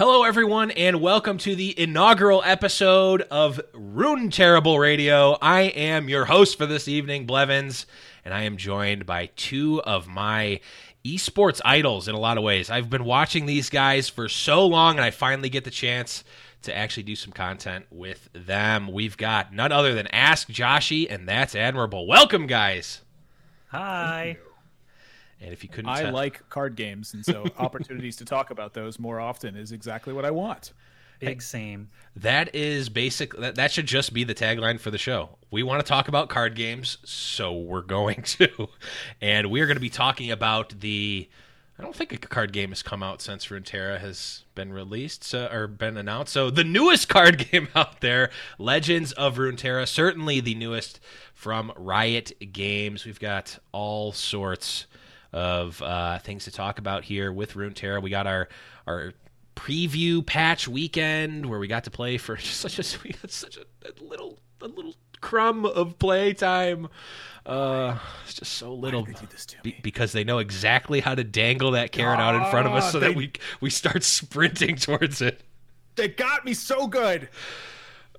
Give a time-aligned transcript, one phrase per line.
[0.00, 5.36] Hello, everyone, and welcome to the inaugural episode of Rune Terrible Radio.
[5.42, 7.84] I am your host for this evening, Blevins,
[8.24, 10.60] and I am joined by two of my
[11.04, 12.70] esports idols in a lot of ways.
[12.70, 16.24] I've been watching these guys for so long, and I finally get the chance
[16.62, 18.90] to actually do some content with them.
[18.90, 22.06] We've got none other than Ask Joshy, and that's admirable.
[22.06, 23.02] Welcome, guys.
[23.68, 24.38] Hi.
[25.40, 28.74] And if you couldn't, I tell- like card games, and so opportunities to talk about
[28.74, 30.72] those more often is exactly what I want.
[31.20, 31.88] Big same.
[32.16, 33.36] That is basic.
[33.36, 35.36] That, that should just be the tagline for the show.
[35.50, 38.68] We want to talk about card games, so we're going to.
[39.20, 41.28] And we are going to be talking about the.
[41.78, 45.48] I don't think a card game has come out since Runeterra has been released so,
[45.50, 46.32] or been announced.
[46.32, 51.00] So the newest card game out there, Legends of Runeterra, certainly the newest
[51.34, 53.06] from Riot Games.
[53.06, 54.86] We've got all sorts
[55.32, 58.02] of uh, things to talk about here with Runeterra.
[58.02, 58.48] We got our
[58.86, 59.12] our
[59.56, 63.56] preview patch weekend where we got to play for just such a we had such
[63.56, 66.88] a, a little a little crumb of play time.
[67.46, 71.14] Uh, it's just so little they do this to be- because they know exactly how
[71.14, 74.02] to dangle that carrot out in front of us Ah, so that we we start
[74.04, 75.40] sprinting towards it.
[75.96, 77.28] They got me so good.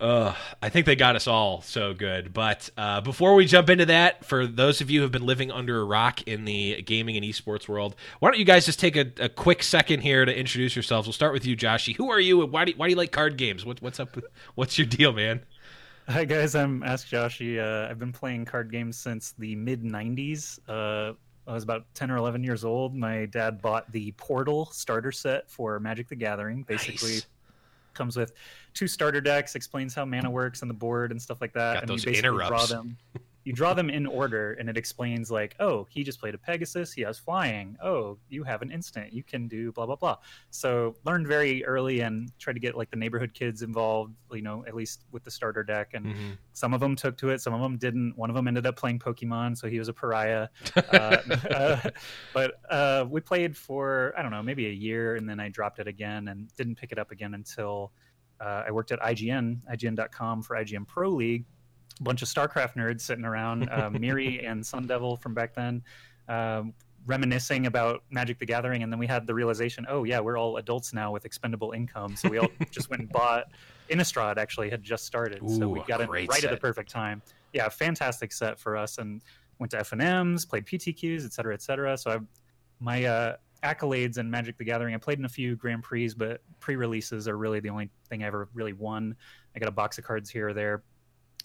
[0.01, 2.33] Uh, I think they got us all so good.
[2.33, 5.51] But uh, before we jump into that, for those of you who have been living
[5.51, 8.95] under a rock in the gaming and esports world, why don't you guys just take
[8.95, 11.07] a, a quick second here to introduce yourselves?
[11.07, 11.95] We'll start with you, Joshy.
[11.95, 12.41] Who are you?
[12.41, 13.63] and Why do you, why do you like card games?
[13.63, 14.15] What, what's up?
[14.15, 15.41] With, what's your deal, man?
[16.09, 17.59] Hi guys, I'm Ask Joshy.
[17.59, 20.59] Uh, I've been playing card games since the mid '90s.
[20.67, 21.13] Uh,
[21.47, 22.95] I was about 10 or 11 years old.
[22.95, 26.63] My dad bought the Portal starter set for Magic the Gathering.
[26.63, 27.27] Basically, Nice.
[27.93, 28.33] comes with
[28.73, 31.73] two starter decks, explains how mana works and the board and stuff like that.
[31.75, 32.97] Got and those you basically draw them.
[33.43, 36.93] You draw them in order, and it explains like, oh, he just played a Pegasus.
[36.93, 37.75] He has flying.
[37.83, 39.11] Oh, you have an instant.
[39.11, 40.17] You can do blah blah blah.
[40.51, 44.13] So learned very early and tried to get like the neighborhood kids involved.
[44.31, 46.31] You know, at least with the starter deck, and Mm-hmm.
[46.53, 48.15] some of them took to it, some of them didn't.
[48.15, 50.47] One of them ended up playing Pokemon, so he was a pariah.
[50.93, 51.17] Uh,
[51.49, 51.89] uh,
[52.33, 55.79] but uh, we played for I don't know, maybe a year, and then I dropped
[55.79, 57.91] it again and didn't pick it up again until
[58.41, 61.45] uh, I worked at IGN, IGN.com for IGN Pro League.
[61.99, 65.83] A bunch of StarCraft nerds sitting around, uh, Miri and Sun Devil from back then.
[66.27, 66.73] Um,
[67.05, 70.57] reminiscing about Magic the Gathering, and then we had the realization, oh yeah, we're all
[70.57, 73.45] adults now with expendable income, so we all just went and bought.
[73.89, 77.21] Innistrad actually had just started, so we got it right at the perfect time.
[77.53, 79.21] Yeah, fantastic set for us, and
[79.59, 81.97] went to FNMs, played PTQs, et cetera, et cetera.
[81.97, 82.17] So I,
[82.79, 86.41] my uh, accolades in Magic the Gathering, I played in a few Grand Prix, but
[86.59, 89.15] pre-releases are really the only thing I ever really won.
[89.55, 90.83] I got a box of cards here or there.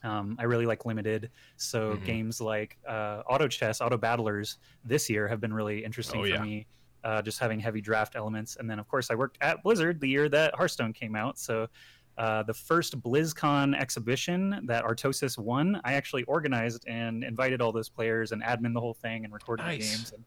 [0.03, 2.05] Um, I really like limited, so Mhm.
[2.05, 6.29] games like uh, Auto Chess, Auto Battlers this year have been really interesting Oh, for
[6.29, 6.43] yeah.
[6.43, 6.67] me.
[7.03, 10.09] Uh, just having heavy draft elements, and then of course I worked at Blizzard the
[10.09, 11.39] year that Hearthstone came out.
[11.39, 11.69] So
[12.19, 17.89] uh, the first BlizzCon exhibition that Artosis won, I actually organized and invited all those
[17.89, 20.25] players and admin the whole thing and recorded the games and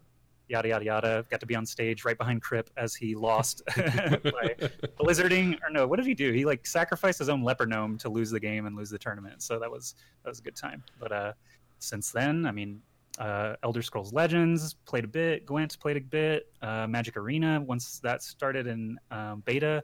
[0.49, 1.25] yada yada yada.
[1.29, 4.55] Got to be on stage right behind Kripp as he lost by
[4.99, 6.31] blizzarding or no, what did he do?
[6.31, 9.41] He like sacrificed his own leper gnome to lose the game and lose the tournament.
[9.41, 10.83] So that was that was a good time.
[10.99, 11.33] But uh,
[11.79, 12.81] since then, I mean,
[13.19, 17.99] uh, Elder Scrolls Legends played a bit, Gwent played a bit, uh, Magic Arena once
[17.99, 19.83] that started in um, beta,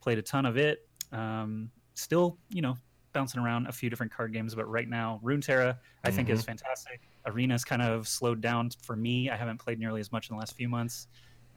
[0.00, 0.88] played a ton of it.
[1.12, 2.76] Um, still, you know,
[3.12, 7.00] bouncing around a few different card games, but right now, Runeterra I think is fantastic.
[7.26, 9.30] Arena's kind of slowed down for me.
[9.30, 11.08] I haven't played nearly as much in the last few months.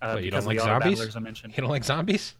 [0.02, 1.16] Uh, you don't like zombies?
[1.16, 1.56] I mentioned.
[1.56, 2.36] You don't like zombies?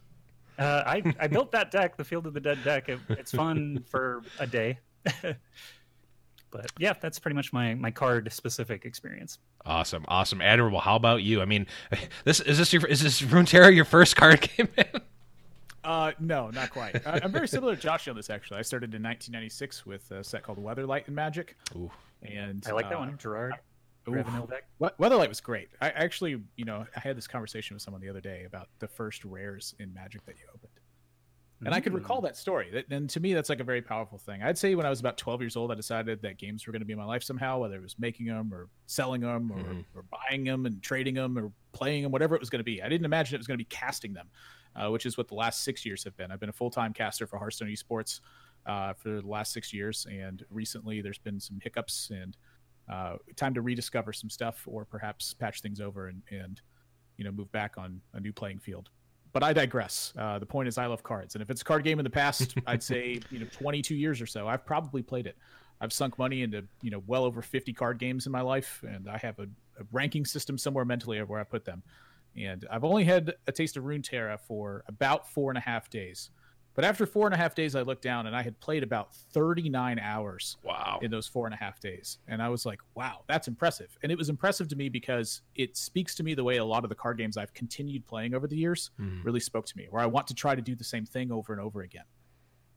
[0.58, 2.88] Uh, I I built that deck, the Field of the Dead deck.
[2.88, 4.78] It, it's fun for a day.
[6.50, 9.38] but yeah, that's pretty much my my card specific experience.
[9.64, 10.80] Awesome, awesome, admirable.
[10.80, 11.40] How about you?
[11.40, 11.66] I mean,
[12.24, 14.68] this is this your is this Runeterra your first card game?
[14.76, 15.02] Man?
[15.84, 17.06] Uh, no, not quite.
[17.06, 18.30] I, I'm very similar to Josh on this.
[18.30, 21.90] Actually, I started in 1996 with a set called Weatherlight in Magic, Ooh.
[22.22, 23.52] and I like that uh, one, Gerrard.
[24.08, 25.68] ooh, We- Weatherlight was great.
[25.82, 28.88] I actually, you know, I had this conversation with someone the other day about the
[28.88, 30.70] first rares in Magic that you opened.
[31.64, 31.96] And I could Mm.
[31.96, 32.84] recall that story.
[32.90, 34.42] And to me, that's like a very powerful thing.
[34.42, 36.80] I'd say when I was about 12 years old, I decided that games were going
[36.82, 39.84] to be my life somehow, whether it was making them or selling them or, Mhm.
[39.94, 42.82] or buying them and trading them or playing them, whatever it was going to be.
[42.82, 44.28] I didn't imagine it was going to be casting them,
[44.76, 46.30] uh, which is what the last six years have been.
[46.30, 48.20] I've been a full time caster for Hearthstone Esports
[48.66, 50.06] uh, for the last six years.
[50.10, 52.36] And recently there's been some hiccups and
[52.90, 56.60] uh, time to rediscover some stuff or perhaps patch things over and, and
[57.16, 58.90] you know, move back on a new playing field
[59.34, 60.14] but I digress.
[60.16, 62.10] Uh, the point is, I love cards, and if it's a card game in the
[62.10, 65.36] past, I'd say you know 22 years or so, I've probably played it.
[65.80, 69.10] I've sunk money into you know well over 50 card games in my life, and
[69.10, 69.48] I have a,
[69.78, 71.82] a ranking system somewhere mentally of where I put them.
[72.36, 76.30] And I've only had a taste of Runeterra for about four and a half days.
[76.74, 79.14] But after four and a half days, I looked down and I had played about
[79.14, 80.98] 39 hours Wow.
[81.02, 82.18] in those four and a half days.
[82.26, 83.96] And I was like, wow, that's impressive.
[84.02, 86.82] And it was impressive to me because it speaks to me the way a lot
[86.82, 89.22] of the card games I've continued playing over the years Mhm.
[89.24, 91.52] really spoke to me, where I want to try to do the same thing over
[91.52, 92.06] and over again.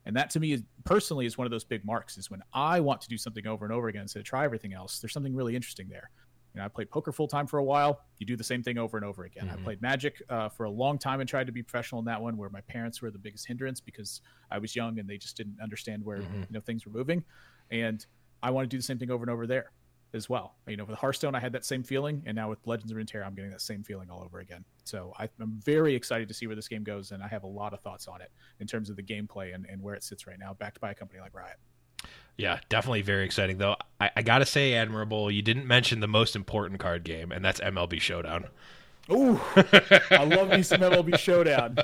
[0.06, 2.80] And that to me is personally is one of those big marks is when I
[2.80, 5.00] want to do something over and over again instead of try everything else.
[5.00, 6.12] There's something really interesting there.
[6.57, 8.01] You know, I played poker full time for a while.
[8.18, 9.48] You do the same thing over and over again.
[9.48, 9.54] Mhm.
[9.54, 12.19] I played Magic uh, for a long time and tried to be professional in that
[12.19, 15.38] one, where my parents were the biggest hindrance because I was young and they just
[15.38, 16.39] didn't understand where Mhm.
[16.39, 17.24] you know things were moving.
[17.69, 18.04] And
[18.42, 19.71] I want to do the same thing over and over there
[20.13, 20.56] as well.
[20.68, 23.24] You know, with Hearthstone, I had that same feeling, and now with Legends of Runeterra,
[23.27, 24.65] I'm getting that same feeling all over again.
[24.83, 27.48] So I, I'm very excited to see where this game goes, and I have a
[27.48, 30.25] lot of thoughts on it in terms of the gameplay and, and where it sits
[30.25, 31.57] right now, backed by a company like Riot.
[32.38, 33.75] Yeah, definitely very exciting though.
[34.00, 37.60] I, I gotta say, Admirable, you didn't mention the most important card game, and that's
[37.60, 38.45] MLB Showdown.
[39.10, 39.39] Ooh,
[40.12, 41.78] I love me some MLB Showdown.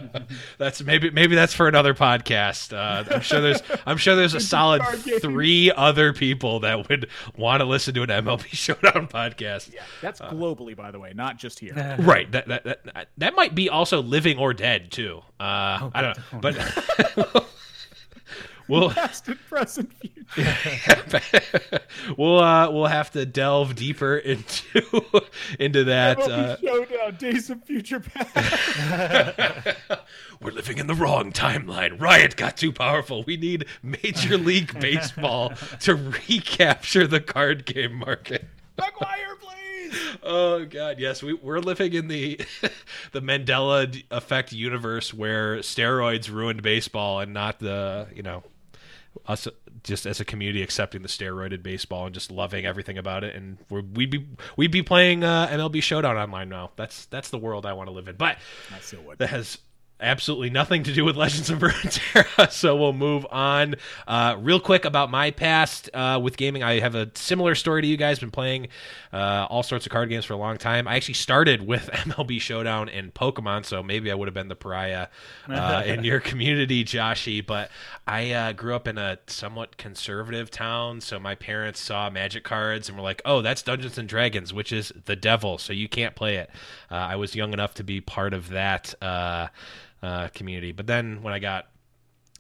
[0.58, 2.74] That's maybe maybe that's for another podcast.
[2.76, 4.82] Uh, I'm sure there's I'm sure there's a solid
[5.22, 7.08] three other people that would
[7.38, 9.74] want to listen to an MLB Showdown podcast.
[9.74, 11.74] Yeah, that's globally, by the way, not just here.
[12.04, 12.30] Right.
[12.34, 15.22] That, that that that might be also living or dead too.
[15.40, 17.48] Uh, I don't know, but
[18.74, 20.26] we'll Past and present, future.
[22.18, 25.02] we'll uh, we'll have to delve deeper into
[25.60, 26.20] into that.
[26.20, 29.78] Uh, Showdown, Days of Future Past.
[30.42, 32.00] we're living in the wrong timeline.
[32.00, 33.24] Riot got too powerful.
[33.24, 38.46] We need Major League Baseball to recapture the card game market.
[38.78, 40.00] McGwire, please.
[40.24, 42.42] Oh God, yes, we we're living in the
[43.12, 48.44] the Mandela effect universe where steroids ruined baseball, and not the you know
[49.28, 49.48] us
[49.84, 53.36] just as a community accepting the steroided baseball and just loving everything about it.
[53.36, 54.28] And we're, we'd be
[54.58, 56.72] we'd be playing uh, MLB Showdown online now.
[56.76, 58.16] That's that's the world I want to live in.
[58.16, 58.38] But
[59.18, 59.58] that has
[60.04, 62.52] absolutely nothing to do with Legends of Runeterra.
[62.52, 63.76] so we'll move on.
[64.08, 67.88] Uh, real quick about my past uh, with gaming, I have a similar story to
[67.88, 68.20] you guys.
[68.20, 68.68] Been playing
[69.12, 70.88] uh, all sorts of card games for a long time.
[70.88, 74.56] I actually started with MLB Showdown and Pokemon, so maybe I would have been the
[74.56, 75.08] pariah
[75.48, 77.44] uh, in your community, Joshy.
[77.46, 77.72] But
[78.06, 82.90] I uh, grew up in a somewhat conservative town, so my parents saw Magic cards
[82.90, 86.16] and were like, "Oh, that's Dungeons and Dragons, which is the devil, so you can't
[86.16, 86.50] play it."
[86.92, 88.94] Uh, I was young enough to be part of that
[90.04, 91.68] uh, community, but then when I got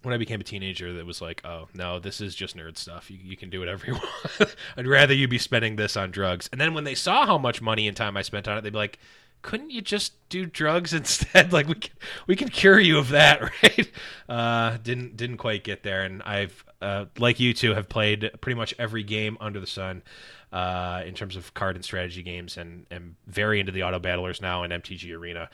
[0.03, 3.09] when I became a teenager, that was like, oh no, this is just nerd stuff.
[3.09, 4.55] You, you can do whatever you want.
[4.77, 6.49] I'd rather you be spending this on drugs.
[6.51, 8.73] And then when they saw how much money and time I spent on it, they'd
[8.73, 8.99] be like,
[9.41, 11.53] couldn't you just do drugs instead?
[11.53, 11.93] like we can,
[12.27, 13.91] we can cure you of that, right?
[14.27, 16.03] Uh, didn't didn't quite get there.
[16.03, 20.03] And I've uh, like you two have played pretty much every game under the sun.
[20.51, 24.39] Uh, in terms of card and strategy games, and am very into the auto battlers
[24.39, 25.49] now in MTG Arena.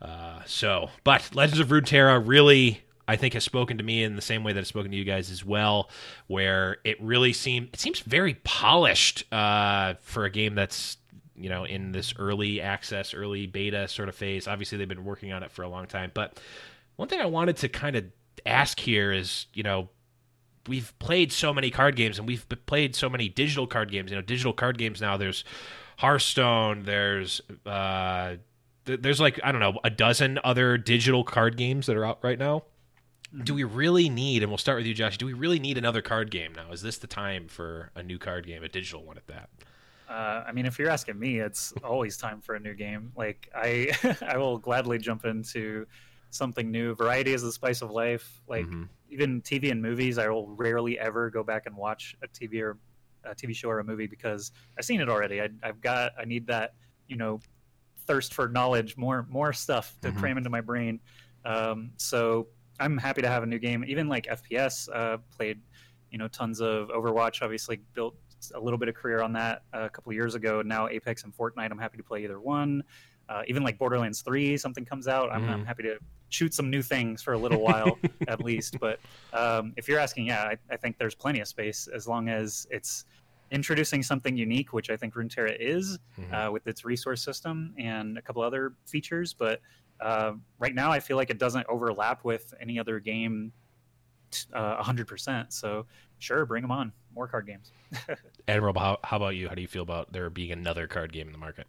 [0.00, 4.22] Uh, so, but Legends of Runeterra really, I think, has spoken to me in the
[4.22, 5.90] same way that it's spoken to you guys as well,
[6.26, 10.98] where it really seems it seems very polished uh, for a game that's
[11.34, 14.46] you know in this early access, early beta sort of phase.
[14.46, 16.38] Obviously, they've been working on it for a long time, but
[16.96, 18.04] one thing I wanted to kind of
[18.44, 19.88] ask here is, you know,
[20.68, 24.10] we've played so many card games and we've played so many digital card games.
[24.10, 25.16] You know, digital card games now.
[25.16, 25.44] There's
[25.98, 26.82] Hearthstone.
[26.84, 28.36] There's uh,
[28.86, 32.38] there's like I don't know a dozen other digital card games that are out right
[32.38, 32.64] now.
[33.44, 34.42] Do we really need?
[34.42, 35.18] And we'll start with you, Josh.
[35.18, 36.70] Do we really need another card game now?
[36.72, 39.50] Is this the time for a new card game, a digital one at that?
[40.08, 43.10] Uh, I mean, if you're asking me, it's always time for a new game.
[43.16, 43.90] Like I,
[44.26, 45.86] I will gladly jump into
[46.30, 46.94] something new.
[46.94, 48.40] Variety is the spice of life.
[48.46, 48.88] Like Mhm.
[49.10, 52.78] even TV and movies, I will rarely ever go back and watch a TV or
[53.24, 55.42] a TV show or a movie because I've seen it already.
[55.42, 56.74] I, I've got, I need that,
[57.08, 57.40] you know,
[58.06, 60.16] thirst for knowledge, more more stuff to Mhm.
[60.18, 61.00] cram into my brain.
[61.44, 62.48] Um, so
[62.80, 63.84] I'm happy to have a new game.
[63.86, 65.60] Even like FPS, uh, played,
[66.10, 67.42] you know, tons of Overwatch.
[67.42, 68.16] Obviously, built
[68.54, 70.62] a little bit of career on that uh, a couple years ago.
[70.62, 72.82] Now Apex and Fortnite, I'm happy to play either one.
[73.28, 75.66] Uh, even like Borderlands 3, something comes out, I'm, I'm Mhm.
[75.66, 75.98] happy to
[76.28, 77.98] shoot some new things for a little while
[78.28, 78.78] at least.
[78.78, 79.00] But
[79.32, 82.66] um, if you're asking, yeah, I, I think there's plenty of space as long as
[82.70, 83.04] it's
[83.50, 86.32] introducing something unique, which I think Runeterra is Mhm.
[86.48, 89.32] uh, with its resource system and a couple other features.
[89.32, 89.60] But
[90.00, 93.52] uh, right now, I feel like it doesn't overlap with any other game
[94.30, 95.52] t- uh, 100%.
[95.52, 95.86] So
[96.18, 96.92] sure, bring them on.
[97.14, 97.72] More card games.
[98.48, 99.48] Admiral, how, how about you?
[99.48, 101.66] How do you feel about there being another card game in the market?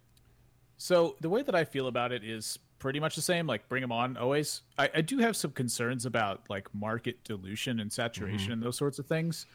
[0.76, 3.46] So the way that I feel about it is pretty much the same.
[3.46, 4.62] Like bring them on always.
[4.76, 8.98] I, I do have some concerns about like market dilution and saturation and those sorts
[8.98, 9.46] of things.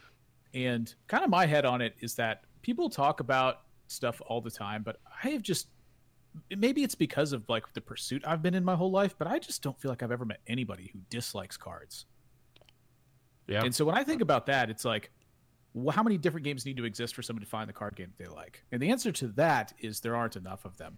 [0.53, 4.51] And kind of my head on it is that people talk about stuff all the
[4.51, 5.67] time, but I have just
[6.55, 9.39] maybe it's because of like the pursuit I've been in my whole life, but I
[9.39, 12.05] just don't feel like I've ever met anybody who dislikes cards.
[13.47, 13.63] Yeah.
[13.63, 15.11] And so when I think about that, it's like,
[15.73, 18.13] well, how many different games need to exist for someone to find the card game
[18.17, 18.63] they like?
[18.71, 20.97] And the answer to that is there aren't enough of them.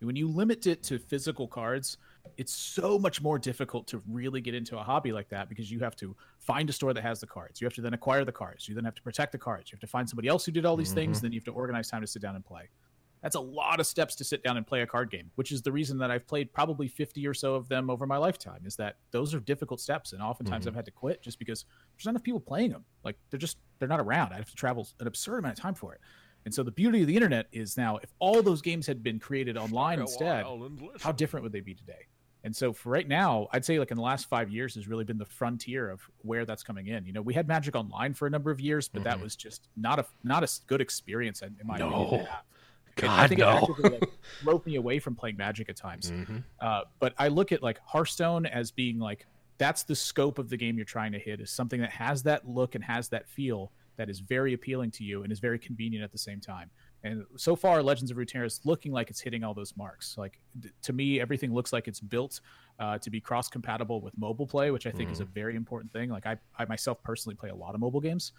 [0.00, 1.96] When you limit it to physical cards,
[2.36, 5.80] it's so much more difficult to really get into a hobby like that because you
[5.80, 7.60] have to find a store that has the cards.
[7.60, 8.68] You have to then acquire the cards.
[8.68, 9.70] You then have to protect the cards.
[9.70, 11.20] You have to find somebody else who did all these things.
[11.20, 12.68] Then you have to organize time to sit down and play.
[13.22, 15.62] That's a lot of steps to sit down and play a card game, which is
[15.62, 18.60] the reason that I've played probably 50 or so of them over my lifetime.
[18.64, 21.64] Is that those are difficult steps, and oftentimes I've had to quit just because
[21.96, 22.84] there's not enough people playing them.
[23.04, 24.32] Like they're just they're not around.
[24.32, 26.00] I have to travel an absurd amount of time for it.
[26.44, 29.18] And so the beauty of the internet is now if all those games had been
[29.18, 30.44] created online instead,
[31.00, 32.06] how different would they be today?
[32.46, 35.02] And so for right now, I'd say like in the last five years has really
[35.02, 37.04] been the frontier of where that's coming in.
[37.04, 39.68] You know, we had Magic Online for a number of years, but that was just
[39.76, 41.88] not a not a good experience in my No.
[41.88, 42.24] opinion.
[42.26, 42.42] to have.
[42.98, 43.48] And God, I think no.
[43.48, 44.10] it actively like,
[44.42, 46.12] drove me away from playing Magic at times.
[46.12, 46.44] Mhm.
[46.60, 49.26] Uh, but I look at like Hearthstone as being like
[49.58, 52.48] that's the scope of the game you're trying to hit is something that has that
[52.48, 56.04] look and has that feel that is very appealing to you and is very convenient
[56.04, 56.70] at the same time.
[57.06, 60.18] And so far, Legends of Runeterra is looking like it's hitting all those marks.
[60.18, 62.40] Like th- to me, everything looks like it's built
[62.80, 65.92] uh, to be cross compatible with mobile play, which I think is a very important
[65.92, 66.10] thing.
[66.10, 68.32] Like I, I myself personally play a lot of mobile games.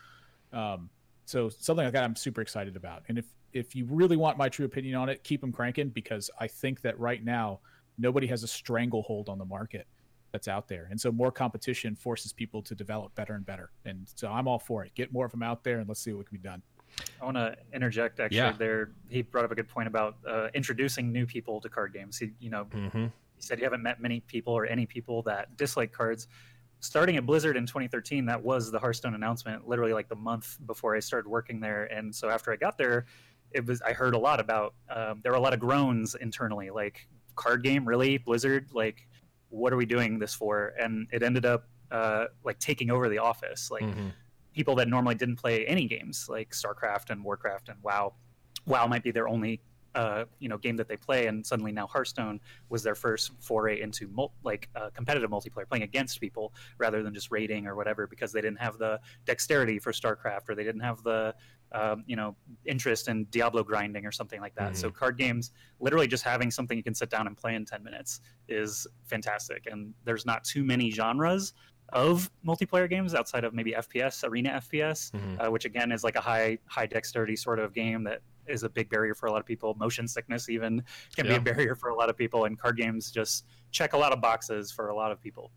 [0.52, 0.90] Um,
[1.26, 3.04] so something like that I'm super excited about.
[3.08, 6.30] And if if you really want my true opinion on it, keep them cranking because
[6.40, 7.60] I think that right now
[7.98, 9.88] nobody has a stranglehold on the market
[10.32, 10.88] that's out there.
[10.92, 13.72] And so more competition forces people to develop better and better.
[13.86, 14.94] And so I'm all for it.
[14.94, 16.62] Get more of them out there and let's see what can be done.
[17.22, 18.20] I want to interject.
[18.20, 18.52] Actually, Yeah.
[18.54, 22.18] there he brought up a good point about uh, introducing new people to card games.
[22.18, 23.12] He, you know, Mhm.
[23.36, 26.28] he said you haven't met many people or any people that dislike cards.
[26.80, 29.68] Starting at Blizzard in 2013, that was the Hearthstone announcement.
[29.68, 33.06] Literally like the month before I started working there, and so after I got there,
[33.52, 34.76] it was I heard a lot about.
[34.90, 39.08] Um, there were a lot of groans internally, like card game, really Blizzard, like
[39.50, 40.74] what are we doing this for?
[40.80, 44.12] And it ended up uh, like taking over the office, like Mhm.
[44.58, 48.14] People that normally didn't play any games like StarCraft and Warcraft and WoW.
[48.66, 49.62] WoW might be their only
[49.94, 53.82] uh, you know game that they play, and suddenly now Hearthstone was their first foray
[53.82, 58.08] into mul- like uh, competitive multiplayer, playing against people rather than just raiding or whatever,
[58.08, 61.36] because they didn't have the dexterity for StarCraft or they didn't have the
[61.72, 62.36] um, you know
[62.66, 64.76] interest in Diablo grinding or something like that.
[64.76, 67.84] So card games, literally just having something you can sit down and play in ten
[67.84, 71.54] minutes is fantastic, and there's not too many genres
[71.94, 75.46] of multiplayer games outside of maybe FPS, arena FPS, Mhm.
[75.48, 78.70] uh, which again is like a high high dexterity sort of game that is a
[78.70, 79.74] big barrier for a lot of people.
[79.76, 80.84] Motion sickness even
[81.16, 83.98] can be a barrier for a lot of people, and card games just check a
[83.98, 85.52] lot of boxes for a lot of people.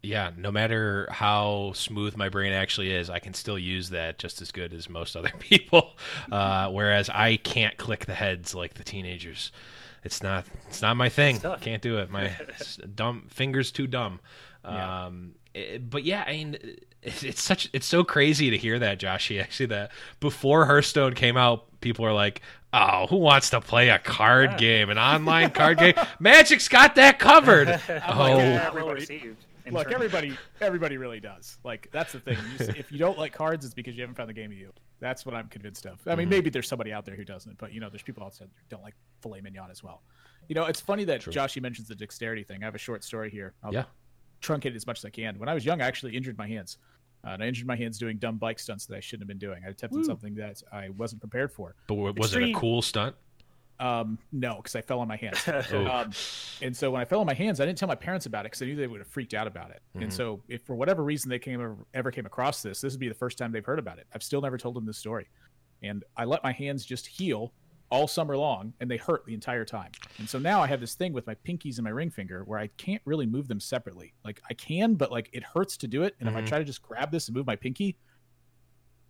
[0.00, 4.40] Yeah, no matter how smooth my brain actually is, I can still use that just
[4.40, 5.98] as good as most other people.
[6.30, 9.50] Uh, whereas I can't click the heads like the teenagers.
[10.04, 10.46] It's not.
[10.68, 11.40] It's not my thing.
[11.60, 12.10] Can't do it.
[12.10, 12.30] My
[12.94, 14.20] dumb fingers too dumb.
[14.64, 15.04] Yeah.
[15.06, 16.56] Um, it- but yeah, I mean,
[17.02, 17.68] it's, it's such.
[17.72, 19.40] It's so crazy to hear that, Joshy.
[19.42, 23.98] Actually, that before Hearthstone came out, people are like, "Oh, who wants to play a
[23.98, 24.56] card Yeah.
[24.58, 25.94] game, an online card game?
[26.20, 28.70] Magic's got that covered." oh, yeah.
[28.70, 29.44] well well, received.
[29.64, 31.58] in Look, everybody, everybody really does.
[31.64, 32.38] Like that's the thing.
[32.58, 34.72] You, s- if you don't like cards, it's because you haven't found the game you.
[35.00, 36.00] That's what I'm convinced of.
[36.08, 36.30] I mean, Mhm.
[36.30, 38.82] maybe there's somebody out there who doesn't, but you know, there's people outside who don't
[38.82, 40.02] like filet mignon as well.
[40.48, 41.32] You know, it's funny that True.
[41.32, 42.62] Joshy mentions the dexterity thing.
[42.62, 43.54] I have a short story here.
[43.62, 43.84] I'll Yeah.
[44.40, 45.38] Truncate it as much as I can.
[45.38, 46.78] When I was young, I actually injured my hands.
[47.26, 49.38] Uh, and I injured my hands doing dumb bike stunts that I shouldn't have been
[49.38, 49.62] doing.
[49.66, 50.04] I attempted Woo.
[50.04, 51.74] something that I wasn't prepared for.
[51.88, 53.16] but wa- was it a cool stunt?
[53.80, 55.38] Um, no, because I fell on my hands.
[55.72, 55.86] Oh.
[55.86, 56.12] Um,
[56.62, 58.50] and so when I fell on my hands, I didn't tell my parents about it
[58.50, 59.80] because I knew they would have freaked out about it.
[59.96, 60.02] Mhm.
[60.04, 63.00] And so if for whatever reason they came ever, ever came across this, this would
[63.00, 64.06] be the first time they've heard about it.
[64.12, 65.28] I've still never told them this story.
[65.82, 67.52] And I let my hands just heal
[67.90, 69.90] all summer long, and they hurt the entire time.
[70.18, 72.58] And so now I have this thing with my pinkies and my ring finger where
[72.58, 74.12] I can't really move them separately.
[74.24, 76.14] Like I can, but like it hurts to do it.
[76.20, 76.32] And Mhm.
[76.32, 77.96] if I try to just grab this and move my pinky,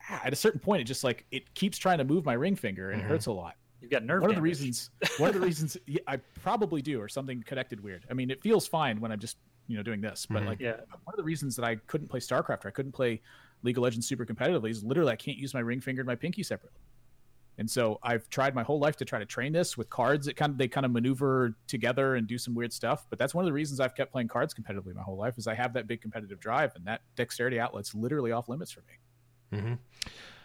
[0.09, 2.57] ah, at a certain point, it just like it keeps trying to move my ring
[2.57, 3.07] finger and Mhm.
[3.07, 5.77] it hurts a lot You've got nerve one of the reasons one of the reasons
[5.87, 9.21] yeah, i probably do or something connected weird i mean it feels fine when i'm
[9.21, 9.37] just
[9.69, 10.47] you know doing this but Mhm.
[10.47, 10.79] like Yeah.
[11.05, 13.23] one of the reasons that i couldn't play starcraft or i couldn't play
[13.63, 16.17] league of legends super competitively is literally i can't use my ring finger and my
[16.17, 16.81] pinky separately
[17.59, 20.35] and so i've tried my whole life to try to train this with cards it
[20.35, 23.45] kind of they kind of maneuver together and do some weird stuff but that's one
[23.45, 25.87] of the reasons i've kept playing cards competitively my whole life is i have that
[25.87, 29.75] big competitive drive and that dexterity outlet's literally off limits for me hmm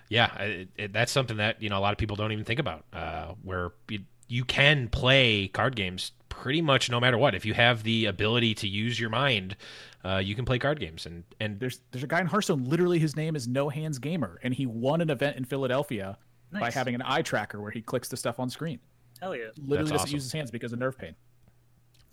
[0.10, 2.60] Yeah, it, it, that's something that you know a lot of people don't even think
[2.60, 2.86] about.
[2.94, 7.36] Uh, where you, you can play card games pretty much no matter what.
[7.36, 9.56] If you have the ability to use your mind,
[10.04, 11.06] uh, you can play card games.
[11.06, 12.64] And and there's there's a guy in Hearthstone.
[12.66, 16.18] Literally, his name is No Hands Gamer, and he won an event in Philadelphia
[16.60, 18.80] by having an eye tracker where he clicks the stuff on screen.
[19.22, 19.46] Hell yeah!
[19.58, 20.14] Literally That's doesn't awesome.
[20.14, 21.16] use his hands because of nerve pain.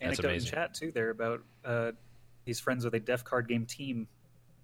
[0.01, 1.93] That's Anecdote in chat too there about uh,
[2.45, 4.09] he's friends with a deaf card game team,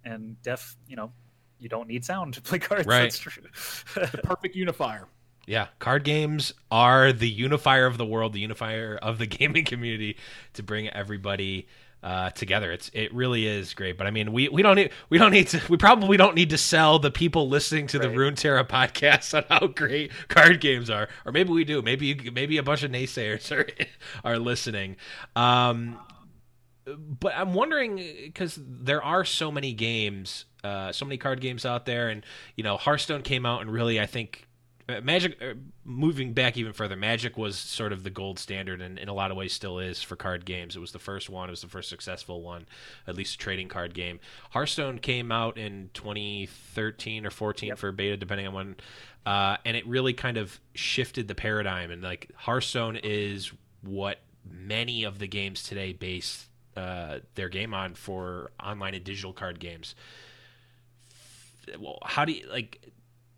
[0.05, 1.13] and deaf, you know,
[1.59, 2.87] you don't need sound to play cards.
[2.87, 3.03] Right.
[3.03, 3.43] That's true.
[3.95, 5.09] The perfect unifier.
[5.47, 10.17] Yeah, card games are the unifier of the world, the unifier of the gaming community
[10.55, 11.69] to bring everybody
[12.07, 12.71] uh, together.
[12.71, 13.99] It's it really is great.
[13.99, 16.51] But I mean, we, we don't need we don't need to we probably don't need
[16.51, 18.17] to sell the people listening to the Right.
[18.17, 21.83] Runeterra podcast on how great card games are, or maybe we do.
[21.83, 23.67] Maybe you, maybe a bunch of naysayers are
[24.25, 24.97] are listening.
[25.35, 25.99] Um,
[26.87, 31.87] but I'm wondering because there are so many games, uh, so many card games out
[31.87, 34.47] there, and you know, Hearthstone came out and really, I think,
[35.03, 35.37] Magic.
[35.43, 39.13] Uh, moving back even further, Magic was sort of the gold standard, and in a
[39.13, 40.77] lot of ways still is for card games.
[40.77, 41.49] It was the first one.
[41.49, 42.67] It was the first successful one,
[43.07, 44.21] at least a trading card game.
[44.51, 47.79] Hearthstone came out in 2013 or 14 Yep.
[47.79, 48.77] for beta, depending on when,
[49.27, 51.91] uh, and it really kind of shifted the paradigm.
[51.91, 53.53] And like Hearthstone is
[53.83, 59.33] what many of the games today base uh, their game on for online and digital
[59.33, 59.95] card games.
[61.79, 62.93] Well, how do you like?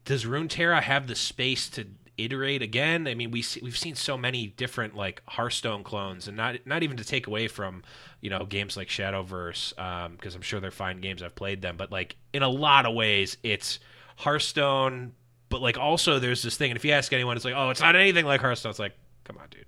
[0.09, 1.85] Does Runeterra have the space to
[2.17, 3.07] iterate again?
[3.07, 6.83] I mean, we see, we've seen so many different like Hearthstone clones, and not not
[6.83, 7.83] even to take away from
[8.23, 9.75] you know games like Shadowverse,
[10.17, 11.23] because I'm sure they're fine games.
[11.23, 13.81] I've played them, but like in a lot of ways, it's
[14.17, 15.13] Hearthstone.
[15.51, 17.83] But like also, there's this thing, and if you ask anyone, it's like, oh, it's
[17.83, 18.71] not anything like Hearthstone.
[18.71, 19.67] It's like, come on, dude,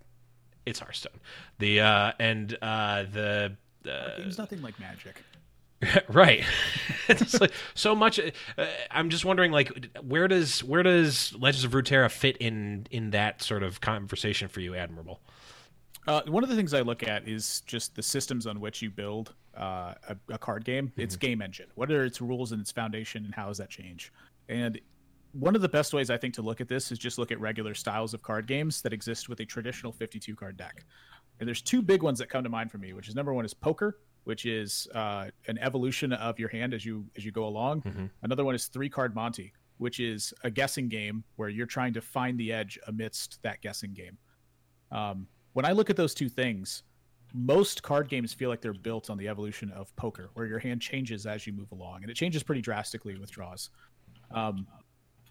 [0.64, 1.20] it's Hearthstone.
[1.58, 3.56] The uh, and uh, the
[3.86, 5.22] uh, Game's nothing like magic.
[6.08, 6.44] right
[7.08, 11.72] it's like so much uh, i'm just wondering like where does where does legends of
[11.72, 15.20] runeterra fit in in that sort of conversation for you admirable
[16.06, 18.90] Uh, one of the things I look at is just the systems on which you
[18.90, 20.90] build uh, a, a card game.
[20.96, 21.66] Its game engine.
[21.74, 24.10] What are its rules and its foundation, and how does that change?
[24.48, 24.80] And
[25.32, 27.38] one of the best ways I think to look at this is just look at
[27.38, 30.84] regular styles of card games that exist with a traditional 52 card deck.
[31.38, 33.44] And there's two big ones that come to mind for me, which is number one
[33.44, 37.46] is poker, which is uh, an evolution of your hand as you as you go
[37.46, 37.82] along.
[37.82, 38.10] Mhm.
[38.22, 42.00] Another one is three card Monty, which is a guessing game where you're trying to
[42.00, 44.18] find the edge amidst that guessing game.
[44.90, 46.82] Um, when I look at those two things,
[47.32, 50.82] most card games feel like they're built on the evolution of poker, where your hand
[50.82, 53.70] changes as you move along, and it changes pretty drastically with draws.
[54.32, 54.66] Um,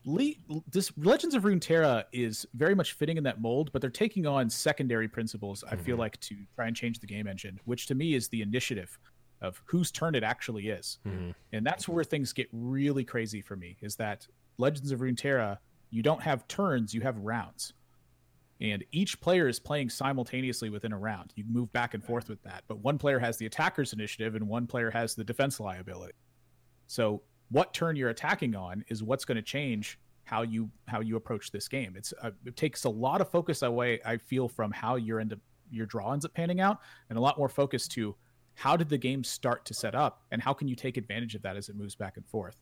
[0.06, 0.34] Le-
[0.72, 4.50] this Legends of Runeterra is very much fitting in that mold, but they're taking on
[4.50, 5.64] secondary principles.
[5.70, 6.00] I feel Mhm.
[6.00, 8.98] like to try and change the game engine, which to me is the initiative
[9.42, 11.36] of whose turn it actually is, Mhm.
[11.52, 13.78] and that's where things get really crazy for me.
[13.82, 15.60] Is that Legends of Runeterra?
[15.90, 17.74] You don't have turns; you have rounds
[18.62, 21.32] and each player is playing simultaneously within a round.
[21.38, 24.50] You move back and forth with that, but one player has the attacker's initiative and
[24.50, 26.12] one player has the defense liability.
[26.86, 31.16] So, what turn you're attacking on is what's going to change how you how you
[31.16, 31.96] approach this game.
[31.96, 34.00] It's uh, it takes a lot of focus away.
[34.06, 35.40] I feel from how your end up
[35.72, 38.16] your draw ends up panning out, and a lot more focus to
[38.54, 41.42] how did the game start to set up, and how can you take advantage of
[41.42, 42.58] that as it moves back and forth.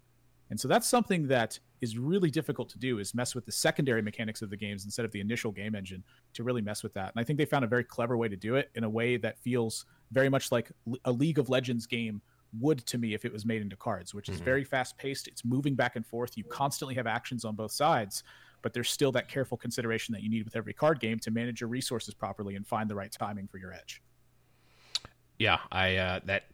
[0.50, 4.02] And so that's something that is really difficult to do is mess with the secondary
[4.02, 7.12] mechanics of the games instead of the initial game engine to really mess with that.
[7.14, 9.18] And I think they found a very clever way to do it in a way
[9.18, 10.72] that feels very much like
[11.04, 12.22] a League of Legends game
[12.60, 14.46] would to me if it was made into cards, which is Mhm.
[14.46, 15.28] very fast paced.
[15.28, 16.38] It's moving back and forth.
[16.38, 18.24] You constantly have actions on both sides,
[18.62, 21.62] but there's still that careful consideration that you need with every card game to manage
[21.62, 24.02] your resources properly and find the right timing for your edge.
[25.40, 26.46] yeah i uh that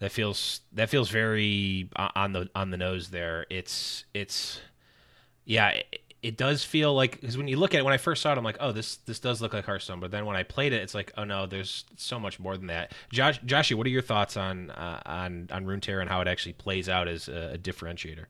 [0.00, 4.60] that feels that feels very on the on the nose there it's it's
[5.44, 8.22] yeah it, it does feel like because when you look at it when i first
[8.22, 10.00] saw it i'm like oh this this does look like hearthstone.
[10.00, 12.66] But then when i played it it's like oh no there's so much more than
[12.68, 12.92] that.
[13.12, 16.54] Josh joshy what are your thoughts on uh, on on runeterra and how it actually
[16.54, 18.26] plays out as a, a differentiator?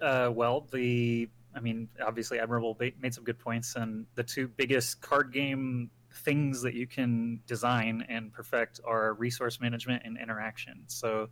[0.00, 5.00] Uh, well, the I mean, obviously, Admirable made some good points, and the two biggest
[5.00, 10.82] card game things that you can design and perfect are resource management and interaction.
[10.86, 11.28] So,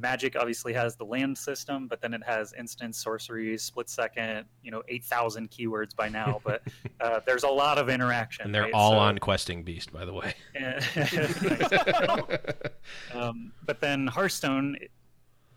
[0.00, 4.70] Magic obviously has the land system, but then it has instant sorceries, split second, you
[4.70, 6.40] know, eight thousand keywords by now.
[6.44, 6.62] But
[7.00, 8.72] uh, there's a lot of interaction, and they're right?
[8.74, 10.34] all So- on questing beast by the way
[13.14, 14.76] um, but then Hearthstone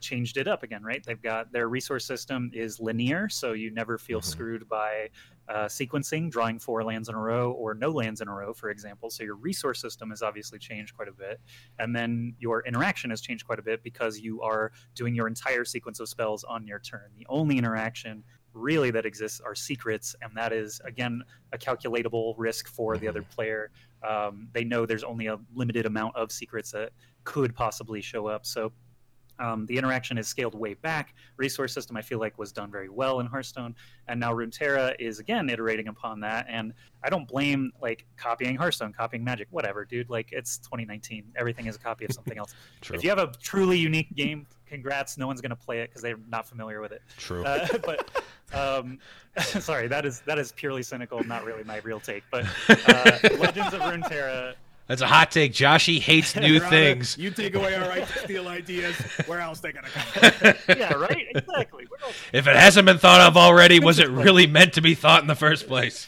[0.03, 1.03] changed it up again, right?
[1.03, 4.25] They've got their resource system is linear, so you never feel Mhm.
[4.25, 5.09] screwed by
[5.49, 8.69] uh, sequencing, drawing four lands in a row or no lands in a row, for
[8.69, 9.09] example.
[9.09, 11.41] So your resource system has obviously changed quite a bit,
[11.79, 15.65] and then your interaction has changed quite a bit because you are doing your entire
[15.65, 17.11] sequence of spells on your turn.
[17.17, 22.67] The only interaction really that exists are secrets, and that is again a calculatable risk
[22.69, 23.09] for the Mhm.
[23.09, 23.69] other player.
[24.01, 26.93] Um, they know there's only a limited amount of secrets that
[27.25, 28.45] could possibly show up.
[28.45, 28.71] So
[29.43, 31.13] Um, the interaction is scaled way back.
[31.35, 33.75] Resource system, I feel like, was done very well in Hearthstone,
[34.07, 36.45] and now Runeterra is again iterating upon that.
[36.47, 40.09] And I don't blame like copying Hearthstone, copying Magic, whatever, dude.
[40.09, 42.55] Like it's 2019, everything is a copy of something else.
[42.81, 42.95] True.
[42.95, 45.17] If you have a truly unique game, congrats.
[45.17, 47.01] No one's gonna play it because they're not familiar with it.
[47.17, 47.43] True.
[47.43, 48.11] Uh, but
[48.53, 48.97] um,
[49.41, 52.23] sorry, that is that is purely cynical, not really my real take.
[52.31, 54.53] But uh, Legends of Runeterra
[54.87, 55.53] That's a hot take.
[55.53, 57.17] Joshy hates new Your Honor, things.
[57.17, 58.95] You take away our right to steal ideas.
[59.25, 60.53] Where else they gonna come from?
[60.77, 61.25] yeah, right.
[61.35, 61.85] Exactly.
[61.87, 62.15] Where else?
[62.33, 65.27] If it hasn't been thought of already, was it really meant to be thought in
[65.27, 66.07] the first place?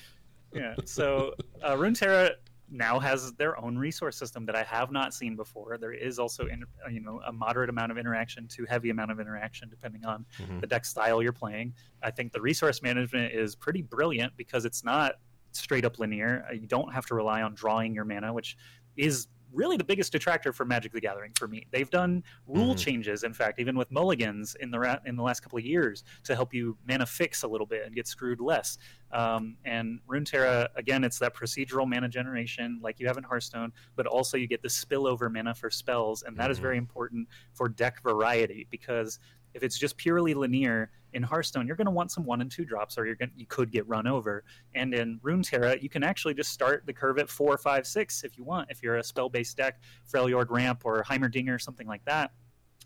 [0.54, 0.76] Yeah.
[0.86, 2.32] So uh, Runeterra
[2.70, 5.78] now has their own resource system that I have not seen before.
[5.78, 9.12] There is also, in, uh, you know, a moderate amount of interaction to heavy amount
[9.12, 10.62] of interaction depending on Mhm.
[10.62, 11.74] the deck style you're playing.
[12.02, 15.16] I think the resource management is pretty brilliant because it's not
[15.56, 16.46] straight up linear.
[16.50, 18.58] Uh, You don't have to rely on drawing your mana, which
[18.98, 21.65] is really the biggest detractor for Magic the Gathering for me.
[21.72, 22.80] They've done rule Mhm.
[22.80, 26.04] changes, in fact, even with mulligans in the ra- in the last couple of years
[26.24, 28.78] to help you mana fix a little bit and get screwed less.
[29.12, 34.08] Um, and Runeterra, again, it's that procedural mana generation like you have in Hearthstone, but
[34.08, 36.62] also you get the spillover mana for spells, and that is Mhm.
[36.63, 39.20] very important for deck variety because
[39.56, 42.65] if it's just purely linear in Hearthstone, you're going to want some one and two
[42.65, 44.44] drops, or you're going you could get run over.
[44.76, 48.38] And in Runeterra, you can actually just start the curve at four, five, six if
[48.38, 48.70] you want.
[48.70, 49.80] If you're a spell-based deck,
[50.12, 52.32] Freljord Ramp or Heimerdinger, something like that,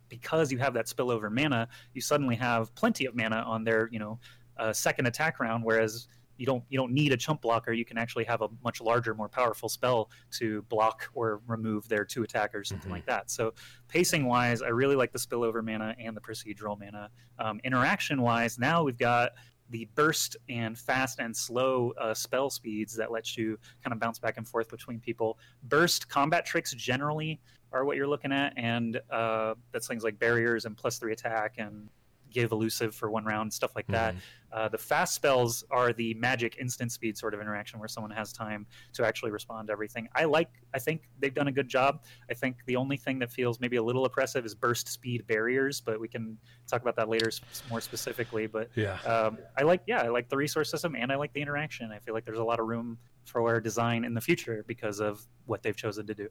[0.09, 3.97] because you have that spillover mana, you suddenly have plenty of mana on their you
[3.97, 4.19] know
[4.57, 5.63] uh, second attack round.
[5.63, 6.07] Whereas
[6.39, 7.73] you don't you don't need a chump blocker.
[7.73, 12.05] You can actually have a much larger, more powerful spell to block or remove their
[12.05, 12.93] two attackers, something Mhm.
[12.95, 13.29] like that.
[13.29, 13.53] So
[13.89, 17.11] pacing wise, I really like the spillover mana and the procedural mana.
[17.39, 19.33] Um, interaction wise, now we've got
[19.69, 24.17] the burst and fast and slow uh, spell speeds that lets you kind of bounce
[24.17, 25.37] back and forth between people.
[25.63, 27.39] Burst combat tricks generally
[27.71, 31.55] are what you're looking at, and uh, that's things like barriers and plus three attack
[31.59, 31.89] and
[32.31, 34.15] give elusive for one round, stuff like that.
[34.15, 34.19] Mhm.
[34.51, 38.33] Uh, the fast spells are the magic instant speed sort of interaction where someone has
[38.33, 40.09] time to actually respond to everything.
[40.15, 42.03] I like, I think they've done a good job.
[42.29, 45.79] I think the only thing that feels maybe a little oppressive is burst speed barriers,
[45.81, 46.37] but we can
[46.67, 47.29] talk about that later
[47.69, 48.47] more specifically.
[48.47, 48.99] But Yeah.
[49.01, 51.91] um, I like, yeah, I like the resource system and I like the interaction.
[51.91, 54.99] I feel like there's a lot of room for our design in the future because
[54.99, 56.29] of what they've chosen to do.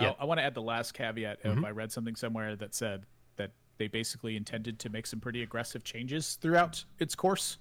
[0.00, 0.10] Yeah.
[0.18, 1.40] I, I want to add the last caveat.
[1.44, 1.64] Of Mhm.
[1.64, 5.84] I read something somewhere that said that they basically intended to make some pretty aggressive
[5.84, 7.58] changes throughout its course,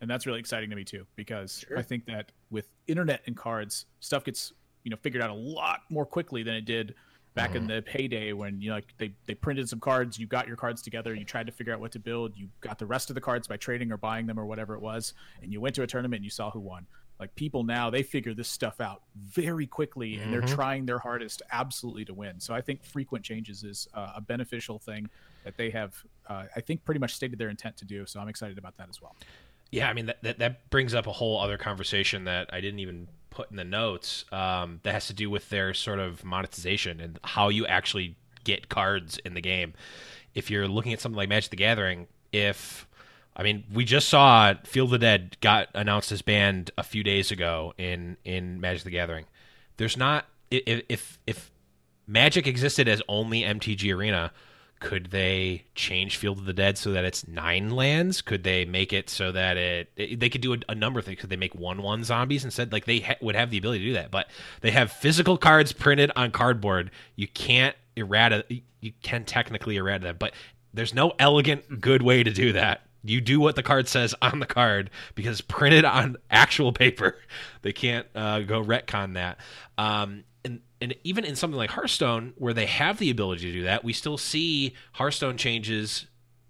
[0.00, 1.78] and that's really exciting to me too because Sure.
[1.78, 4.52] I think that with internet and cards, stuff gets
[4.84, 6.94] you know figured out a lot more quickly than it did
[7.34, 10.48] back in the heyday when you know like they, they printed some cards you got
[10.48, 13.08] your cards together you tried to figure out what to build you got the rest
[13.08, 15.72] of the cards by trading or buying them or whatever it was and you went
[15.72, 16.88] to a tournament and you saw who won.
[17.20, 20.48] Like people now they figure this stuff out very quickly and they're Mhm.
[20.48, 22.40] trying their hardest absolutely to win.
[22.40, 25.08] So i think frequent changes is uh, a beneficial thing
[25.44, 25.94] that they have
[26.28, 28.88] uh, i think pretty much stated their intent to do so i'm excited about that
[28.88, 29.14] as well
[29.72, 32.80] Yeah, I mean that, that that brings up a whole other conversation that I didn't
[32.80, 34.24] even put in the notes.
[34.32, 38.68] Um, that has to do with their sort of monetization and how you actually get
[38.68, 39.74] cards in the game.
[40.34, 42.88] If you're looking at something like Magic the Gathering, if
[43.36, 47.04] I mean, we just saw Field of the Dead got announced as banned a few
[47.04, 49.26] days ago in in Magic the Gathering.
[49.76, 51.52] There's not if if if
[52.08, 54.32] Magic existed as only MTG Arena,
[54.80, 58.22] could they change Field of the Dead so that it's nine lands?
[58.22, 61.04] Could they make it so that it, it- they could do a, a number of
[61.04, 61.20] things?
[61.20, 62.72] Could they make one one zombies instead?
[62.72, 64.28] Like they ha- would have the ability to do that, but
[64.62, 66.90] they have physical cards printed on cardboard.
[67.14, 68.44] You can't errata.
[68.80, 70.32] You can technically errata them, but
[70.72, 72.82] there's no elegant, good way to do that.
[73.02, 77.16] You do what the card says on the card because printed on actual paper.
[77.62, 79.38] They can't uh, go retcon that.
[79.78, 83.64] Um, and and even in something like Hearthstone, where they have the ability to do
[83.64, 86.06] that, we still see Hearthstone changes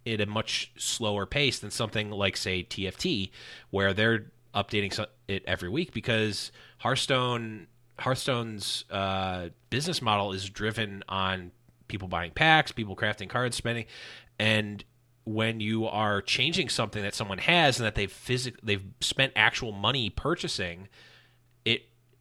[0.07, 3.31] at a much slower pace than something like say TFT,
[3.71, 7.67] where they're updating it every week because Hearthstone
[7.99, 11.53] Hearthstone's uh, business model is driven on
[11.89, 13.85] people buying packs, people crafting cards, spending,
[14.39, 14.85] and
[15.25, 19.71] when you are changing something that someone has and that they've physic- they've spent actual
[19.71, 20.89] money purchasing,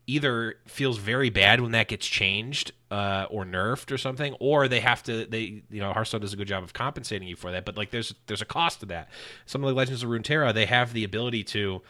[0.10, 4.80] either feels very bad when that gets changed uh, or nerfed or something, or they
[4.80, 7.66] have to they you know Hearthstone does a good job of compensating you for that,
[7.66, 9.10] but like there's there's a cost to that.
[9.46, 11.82] Some of the Legends of Runeterra they have the ability to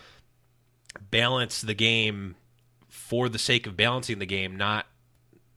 [1.10, 2.36] balance the game
[2.90, 4.86] for the sake of balancing the game, not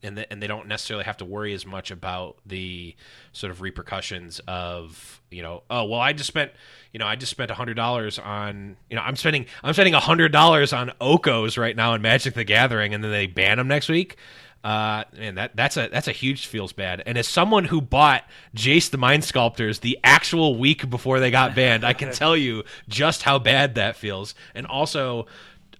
[0.03, 2.95] and the, and they don't necessarily have to worry as much about the
[3.33, 6.53] sort of repercussions of you know oh well I just spent
[6.93, 9.95] you know I just spent a hundred dollars on you know I'm spending I'm spending
[9.95, 13.59] a hundred dollars on Okos right now in Magic the Gathering and then they ban
[13.59, 14.17] them next week
[14.65, 17.03] Uh, man, that that's a that's a huge feels bad.
[17.05, 18.23] And as someone who bought
[18.55, 22.62] Jace the Mind Sculptors the actual week before they got banned, I can tell you
[22.88, 24.37] just how bad that feels.
[24.55, 25.27] And also,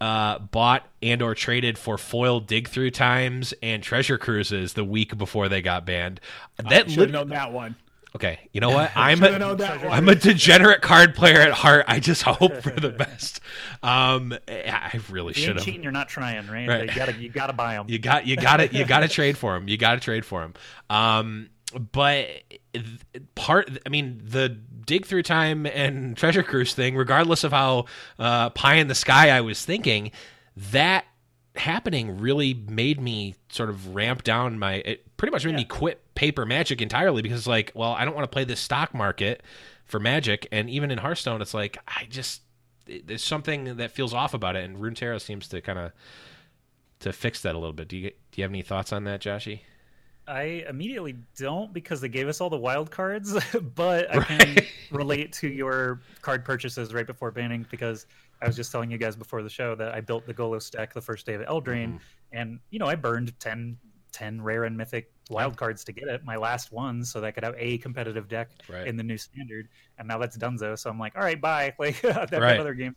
[0.03, 5.17] uh, bought and or traded for foil dig through times and treasure cruises the week
[5.17, 6.21] before they got banned.
[6.57, 7.77] That Should have known that one.
[8.17, 8.91] Okay, you know what?
[8.97, 9.93] I'm Should've a, known that one.
[9.93, 11.85] I'm a degenerate card player at heart.
[11.87, 13.41] I just hope for the best.
[13.81, 15.65] Um, I really should have.
[15.65, 16.69] cheating, you're not trying, right?
[16.69, 16.89] Right.
[16.89, 17.87] You gotta you gotta buy them.
[17.89, 19.69] You got you got to you got to trade for them.
[19.69, 20.55] You got to trade for them.
[20.91, 21.51] Um,
[21.93, 22.27] but
[23.37, 27.87] part, I mean, the dig through time and treasure cruise thing, regardless of how
[28.19, 30.11] uh, pie in the sky I was thinking,
[30.71, 31.05] that
[31.57, 34.75] happening really made me sort of ramp down my.
[34.77, 38.25] It pretty much made me quit paper magic entirely because, like, well, I don't want
[38.25, 39.43] to play this stock market
[39.85, 42.43] for magic, and even in Hearthstone, it's like I just
[42.87, 45.93] it- there's something that feels off about it, and Runeterra seems to kind of
[47.01, 47.89] to fix that a little bit.
[47.89, 49.61] Do you do you have any thoughts on that, Joshy?
[50.27, 53.35] I immediately don't because they gave us all the wild cards,
[53.75, 54.27] but I Right.
[54.27, 58.07] can relate to your card purchases right before banning because
[58.41, 60.93] I was just telling you guys before the show that I built the Golos deck
[60.95, 61.97] the first day of Eldraine, Mm-hmm.
[62.33, 63.77] and you know I burned 10,
[64.13, 67.31] 10 rare and mythic wild cards to get it, my last one, so that I
[67.31, 68.87] could have a competitive deck Right.
[68.87, 70.79] in the new standard, and now that's Dunzo.
[70.79, 71.75] So I'm like, all right, bye.
[71.79, 72.55] Like I've got Right.
[72.55, 72.95] another game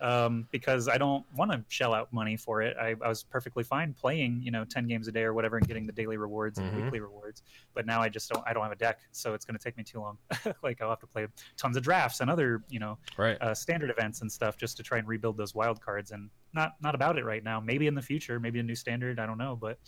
[0.00, 2.76] um, because I don't want to shell out money for it.
[2.80, 5.66] I, I was perfectly fine playing, you know, ten games a day or whatever, and
[5.66, 6.74] getting the daily rewards and Mhm.
[6.76, 7.42] the weekly rewards.
[7.74, 8.46] But now I just don't.
[8.46, 10.18] I don't have a deck, so it's going to take me too long.
[10.62, 13.36] like I'll have to play tons of drafts and other, you know, Right.
[13.40, 16.10] uh, standard events and stuff just to try and rebuild those wild cards.
[16.10, 17.60] And not not about it right now.
[17.60, 19.18] Maybe in the future, maybe a new standard.
[19.20, 19.78] I don't know, but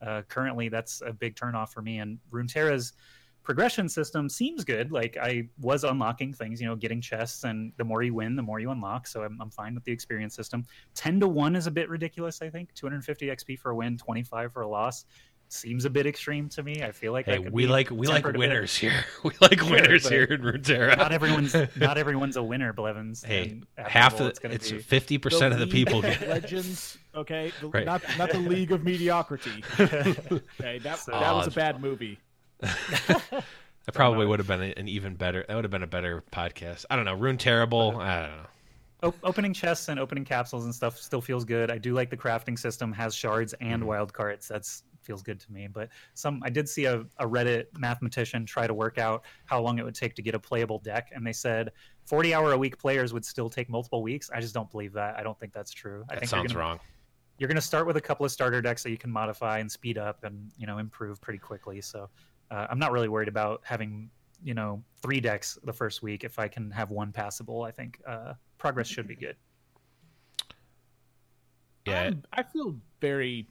[0.00, 1.98] uh, currently that's a big turnoff for me.
[1.98, 2.92] And Runeterra's
[3.48, 4.92] progression system seems good.
[4.92, 8.42] Like I was unlocking things, you know, getting chests, and the more you win, the
[8.42, 9.06] more you unlock.
[9.06, 10.66] So I'm, I'm fine with the experience system.
[10.94, 12.42] Ten to one is a bit ridiculous.
[12.42, 15.06] I think 250 XP for a win, 25 for a loss.
[15.50, 16.82] Seems a bit extreme to me.
[16.82, 18.48] I feel like Hey, we like we like tempered a bit.
[18.50, 19.02] winners here.
[19.24, 20.98] We like Sure, winners here in Runeterra.
[20.98, 23.24] Not everyone's not everyone's a winner, Blevins.
[23.24, 26.28] Hey, half all, the it's, it's fifty percent of the people get.
[26.28, 26.98] Legends.
[27.14, 27.86] Okay, The- Right.
[27.86, 29.64] not not the League of Mediocrity.
[29.80, 32.18] Okay, that So- that was a bad movie.
[32.60, 35.44] That probably would have been an even better.
[35.48, 36.84] That would have been a better podcast.
[36.90, 37.14] I don't know.
[37.14, 37.96] Rune terrible.
[37.98, 38.46] I don't know.
[39.04, 41.70] O- opening chests and opening capsules and stuff still feels good.
[41.70, 43.88] I do like the crafting system has shards and Mm-hmm.
[43.88, 44.46] wild cards.
[44.48, 45.68] That's feels good to me.
[45.72, 49.78] But some I did see a, a Reddit mathematician try to work out how long
[49.78, 51.70] it would take to get a playable deck, and they said
[52.04, 54.28] 40 hour a week players would still take multiple weeks.
[54.34, 55.16] I just don't believe that.
[55.16, 56.04] I don't think that's true.
[56.10, 56.80] I That think sounds you're gonna, wrong.
[57.38, 59.70] You're going to start with a couple of starter decks that you can modify and
[59.72, 61.80] speed up and you know improve pretty quickly.
[61.80, 62.10] So
[62.50, 64.10] uh, I'm not really worried about having
[64.44, 67.62] you know three decks the first week if I can have one passable.
[67.62, 69.36] I think uh, progress should be good.
[71.86, 72.02] Yeah.
[72.02, 73.46] I'm- I feel very.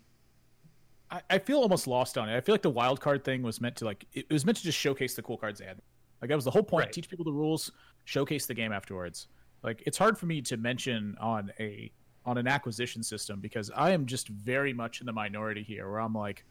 [1.10, 2.36] I, I feel almost lost on it.
[2.36, 4.58] I feel like the wild card thing was meant to like it, it was meant
[4.58, 5.80] to just showcase the cool cards they had.
[6.22, 6.86] Like that was the whole point.
[6.86, 6.94] Right.
[6.94, 7.72] Teach people the rules,
[8.06, 9.28] showcase the game afterwards.
[9.64, 11.92] Like it's hard for me to mention on a
[12.26, 16.02] on an acquisition system because I am just very much in the minority here, where
[16.02, 16.44] I'm like,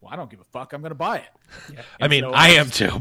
[0.00, 0.72] well, I don't give a fuck.
[0.72, 1.28] I'm gonna buy it.
[1.72, 1.82] Yeah.
[2.00, 3.00] I mean, so I I'm too.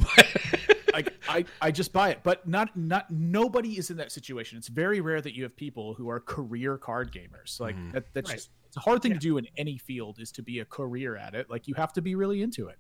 [0.94, 4.70] Like I, I just buy it but not not nobody is in that situation it's
[4.70, 7.92] very rare that you have people who are career card gamers like Mhm.
[7.92, 8.38] that, that's Right.
[8.38, 9.18] just it's a hard thing Yeah.
[9.18, 11.92] to do in any field is to be a career at it like you have
[11.94, 12.78] to be really into it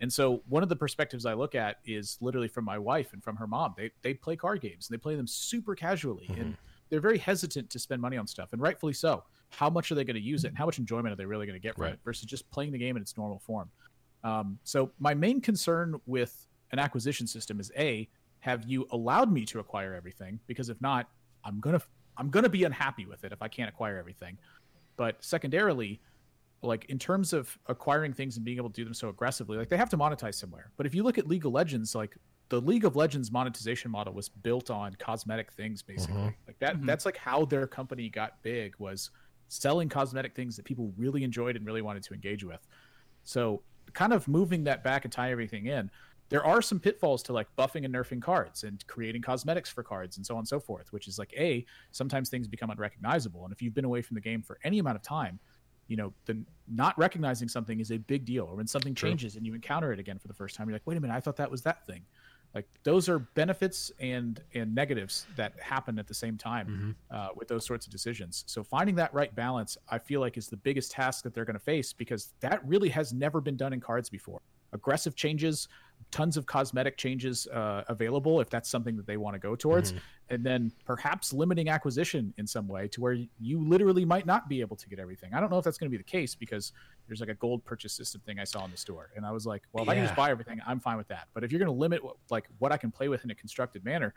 [0.00, 3.24] and so one of the perspectives i look at is literally from my wife and
[3.24, 6.58] from her mom they they play card games and they play them super casually and
[6.90, 10.04] they're very hesitant to spend money on stuff and rightfully so how much are they
[10.04, 11.84] going to use it and how much enjoyment are they really going to get from
[11.84, 11.92] Right.
[11.94, 13.70] it versus just playing the game in its normal form
[14.24, 18.08] um, so my main concern with an acquisition system is a
[18.40, 21.08] have you allowed me to acquire everything because if not
[21.44, 21.80] i'm gonna
[22.16, 24.36] i'm gonna be unhappy with it if i can't acquire everything
[24.96, 26.00] but secondarily
[26.62, 29.68] like in terms of acquiring things and being able to do them so aggressively like
[29.68, 32.16] they have to monetize somewhere but if you look at league of legends like
[32.48, 36.34] the league of legends monetization model was built on cosmetic things basically Mhm.
[36.46, 36.86] like that Mhm.
[36.86, 39.10] that's like how their company got big was
[39.48, 42.66] selling cosmetic things that people really enjoyed and really wanted to engage with.
[43.24, 45.90] So kind of moving that back and tie everything in
[46.28, 50.16] there are some pitfalls to like buffing and nerfing cards and creating cosmetics for cards
[50.16, 53.44] and so on and so forth which is like a sometimes things become unrecognizable.
[53.44, 55.38] And if you've been away from the game for any amount of time
[55.88, 58.44] you know the not recognizing something is a big deal.
[58.44, 59.10] Or when something True.
[59.10, 61.14] changes and you encounter it again for the first time you're like wait a minute
[61.14, 62.02] i thought that was that thing
[62.56, 67.14] like those are benefits and and negatives that happen at the same time Mhm.
[67.16, 70.48] uh, with those sorts of decisions so finding that right balance i feel like is
[70.48, 73.72] the biggest task that they're going to face because that really has never been done
[73.74, 74.40] in cards before
[74.72, 75.68] aggressive changes
[76.10, 79.92] tons of cosmetic changes uh, available if that's something that they want to go towards
[79.92, 80.00] Mhm.
[80.30, 84.60] and then perhaps limiting acquisition in some way to where you literally might not be
[84.62, 86.72] able to get everything i don't know if that's going to be the case because
[87.06, 89.46] There's like a gold purchase system thing I saw in the store, and I was
[89.46, 91.28] like, well, if I can just buy everything, I'm fine with that.
[91.34, 93.34] But if you're going to limit what, like what I can play with in a
[93.34, 94.14] constructed manner,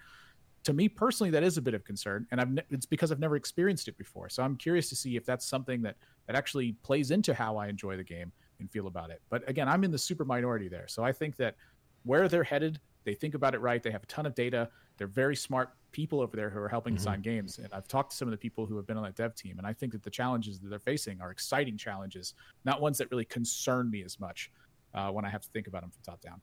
[0.64, 3.20] to me personally, that is a bit of concern, and I've ne- it's because I've
[3.20, 4.30] never experienced it before.
[4.30, 5.96] So I'm curious to see if that's something that
[6.28, 9.22] that actually plays into how I enjoy the game and feel about it.
[9.30, 11.56] But again, I'm in the super minority there, so I think that
[12.04, 13.82] where they're headed, they think about it right.
[13.82, 14.70] They have a ton of data.
[15.00, 16.98] They're very smart people over there who are helping Mhm.
[16.98, 17.58] design games.
[17.58, 19.58] And I've talked to some of the people who have been on that dev team,
[19.58, 22.36] and I think that the challenges that they're facing are exciting challenges,
[22.66, 24.52] not ones that really concern me as much
[24.94, 26.42] uh, when I have to think about them from top down.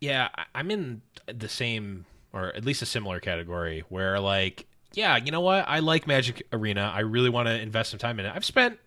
[0.00, 5.30] Yeah, I'm in the same or at least a similar category where like, yeah, you
[5.30, 5.64] know what?
[5.68, 6.92] I like Magic Arena.
[6.94, 8.32] I really want to invest some time in it.
[8.34, 8.78] I've spent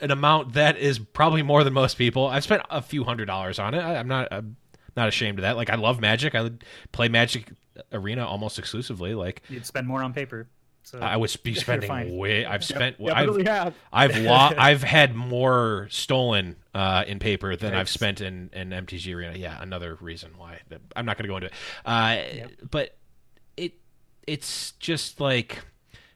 [0.00, 2.26] an amount that is probably more than most people.
[2.26, 3.80] I've spent a few hundred dollars on it.
[3.80, 4.56] I, I'm not I'm
[4.98, 5.56] not ashamed of that.
[5.56, 6.34] Like I love Magic.
[6.34, 7.50] I would play Magic
[7.92, 9.14] Arena almost exclusively.
[9.14, 10.48] Like You'd spend more on paper.
[10.82, 12.46] So I would be spending way.
[12.46, 12.96] I've spent.
[12.98, 13.74] I've Definitely have.
[13.92, 19.14] I've lo- I've had more stolen uh, in paper than I've spent in, in MTG
[19.14, 19.36] Arena.
[19.36, 20.60] Yeah, another reason why
[20.96, 21.52] I'm not going to go into it.
[21.84, 22.50] Uh, Yep.
[22.70, 22.96] But
[23.58, 23.74] it
[24.26, 25.58] it's just like,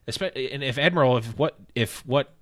[0.06, 2.32] and if Admiral, if what if what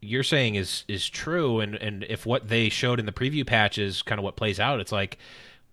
[0.00, 3.78] you're saying is is true, and and if what they showed in the preview patch
[3.78, 5.18] is kind of what plays out, it's like,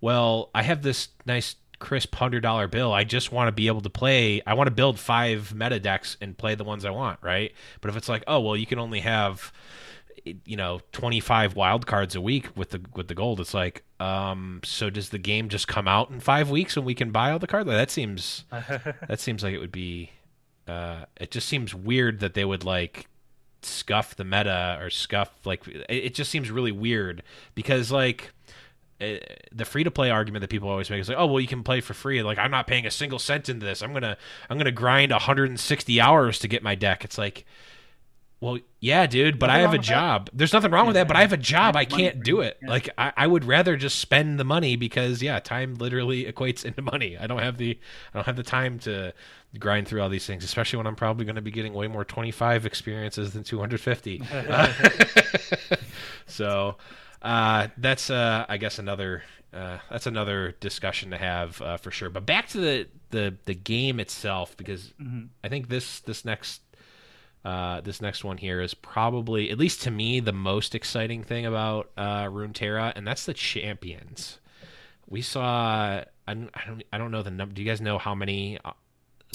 [0.02, 2.92] well, I have this nice crisp hundred dollar bill.
[2.92, 4.42] I just want to be able to play.
[4.48, 7.54] I want to build five meta decks and play the ones I want, right?
[7.82, 9.52] But if it's like, oh well, you can only have
[10.46, 14.60] you know 25 wild cards a week with the with the gold it's like um
[14.62, 17.40] so does the game just come out in 5 weeks and we can buy all
[17.40, 20.12] the cards Like, that seems that seems like it would be
[20.68, 23.08] uh it just seems weird that they would like
[23.62, 27.24] scuff the meta or scuff like it just seems really weird
[27.56, 28.34] because like
[29.00, 29.20] eh,
[29.52, 31.64] the free to play argument that people always make is like, oh well, you can
[31.64, 32.22] play for free.
[32.24, 33.82] Like I'm not paying a single cent into this.
[33.82, 34.18] I'm gonna
[34.50, 37.04] I'm gonna grind 160 hours to get my deck.
[37.04, 37.46] It's like,
[38.40, 39.92] well, yeah, dude, but Nothing I have a with that.
[39.92, 40.30] job.
[40.32, 41.76] There's nothing wrong with that, but I have a job.
[41.76, 42.58] I money can't do it.
[42.62, 42.70] Yeah.
[42.70, 46.82] Like I, I would rather just spend the money because yeah, time literally equates into
[46.84, 47.18] money.
[47.18, 47.80] I don't have the
[48.14, 49.14] I don't have the time to
[49.58, 52.06] grind through all these things, especially when I'm probably going to be getting way more
[52.06, 54.22] 25 experiences than 250.
[54.32, 54.74] Uh,
[56.28, 56.78] so
[57.22, 62.10] uh, that's uh, I guess another uh, that's another discussion to have uh, for sure.
[62.10, 65.30] But back to the, the the game itself because Mhm.
[65.44, 66.62] I think this this next
[67.46, 71.46] uh, this next one here is probably at least to me the most exciting thing
[71.46, 74.40] about uh, Runeterra, and that's the champions.
[75.08, 77.54] We saw I don't I don't, I don't know the number.
[77.56, 78.60] Do you guys know how many?
[78.64, 78.72] Uh,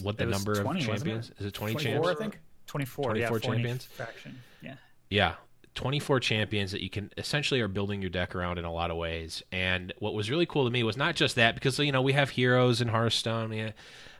[0.02, 1.46] what the number 20, of champions is?
[1.46, 2.16] It twenty 24, champions?
[2.16, 2.38] I think.
[2.66, 3.84] 24, 24 yeah, champions?
[3.84, 4.38] Faction.
[4.62, 4.74] Yeah.
[5.10, 5.34] Yeah.
[5.74, 8.96] 24 champions that you can essentially are building your deck around in a lot of
[8.96, 9.42] ways.
[9.52, 12.12] And what was really cool to me was not just that, because, you know, we
[12.12, 13.72] have heroes in Hearthstone.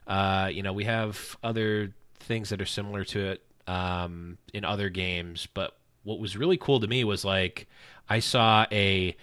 [0.07, 4.89] Uh, you know, we have other things that are similar to it um, in other
[4.89, 5.47] games.
[5.53, 7.69] But what was really cool to me was like,
[8.09, 9.17] I saw a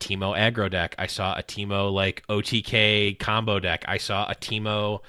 [0.00, 0.94] Teemo aggro deck.
[0.98, 3.84] I saw a Teemo like OTK combo deck.
[3.88, 5.00] I saw a Teemo.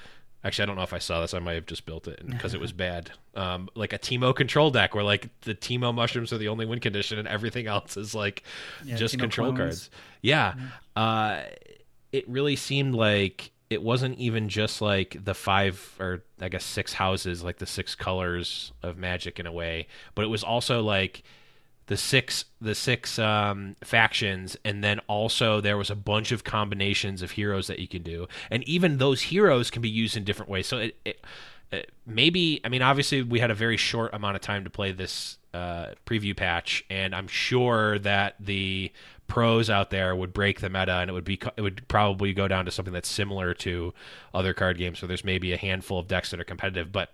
[0.42, 1.34] Actually, I don't know if I saw this.
[1.34, 3.10] I might have just built it because it was bad.
[3.34, 6.80] Um, like a Teemo control deck where like the Teemo mushrooms are the only win
[6.80, 8.42] condition and everything else is like
[8.84, 9.58] Yeah, just Teemo control clones.
[9.58, 9.90] cards.
[10.22, 10.54] Yeah.
[10.96, 11.42] Uh,
[12.12, 16.92] it really seemed like it wasn't even just like the five or I guess six
[16.94, 21.22] houses, like the six colors of magic in a way, but it was also like
[21.90, 27.20] the six the six um, factions, and then also there was a bunch of combinations
[27.20, 30.48] of heroes that you can do, and even those heroes can be used in different
[30.48, 30.68] ways.
[30.68, 31.24] So it, it,
[31.72, 34.92] it maybe I mean obviously we had a very short amount of time to play
[34.92, 38.92] this uh, preview patch, and I'm sure that the
[39.26, 42.46] pros out there would break the meta, and it would be it would probably go
[42.46, 43.92] down to something that's similar to
[44.32, 45.00] other card games.
[45.00, 47.10] So there's maybe a handful of decks that are competitive, but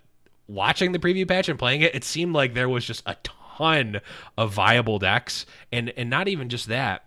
[0.47, 3.36] watching the preview patch and playing it, it seemed like there was just a ton
[3.59, 7.05] of viable decks, and and not even just that,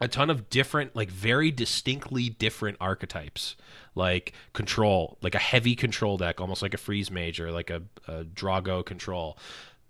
[0.00, 3.56] a ton of different, like very distinctly different archetypes,
[3.94, 8.24] like control, like a heavy control deck, almost like a freeze major, like a, a
[8.24, 9.38] Drago control.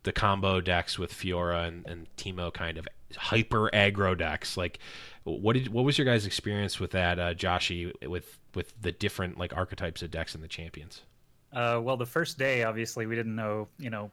[0.03, 4.57] The combo decks with Fiora and, and Teemo kind of hyper aggro decks.
[4.57, 4.79] Like,
[5.24, 9.38] what did what was your guys' experience with that, uh, Joshy, with with the different
[9.38, 11.03] like archetypes of decks and the champions?
[11.52, 14.10] Uh, well, the first day, obviously, we didn't know, you know,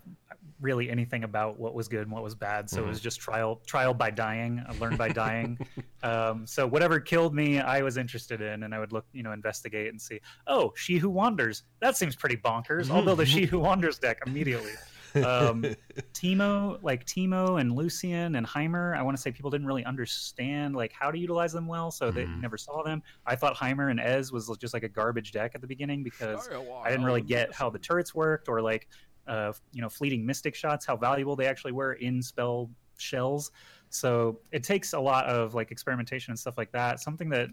[0.59, 2.69] really anything about what was good and what was bad.
[2.69, 5.59] So it was just trial, trial by dying, uh, learn by dying.
[6.03, 9.33] um, so whatever killed me, I was interested in, and I would look, you know,
[9.33, 10.19] investigate and see.
[10.47, 11.63] Oh, She Who Wanders.
[11.79, 12.89] That seems pretty bonkers.
[12.89, 14.73] I'll build a She Who Wanders deck immediately.
[15.23, 15.63] Um,
[16.13, 20.75] Teemo, like Teemo and Lucian and Heimer, I want to say people didn't really understand
[20.75, 22.41] like how to utilize them well, so they Mhm.
[22.41, 23.03] never saw them.
[23.25, 26.47] I thought Heimer and Ez was just like a garbage deck at the beginning because
[26.85, 28.87] I didn't really get how the turrets worked or like
[29.27, 33.51] uh, you know fleeting mystic shots, how valuable they actually were in spell shells.
[33.89, 36.99] So it takes a lot of like experimentation and stuff like that.
[36.99, 37.49] Something that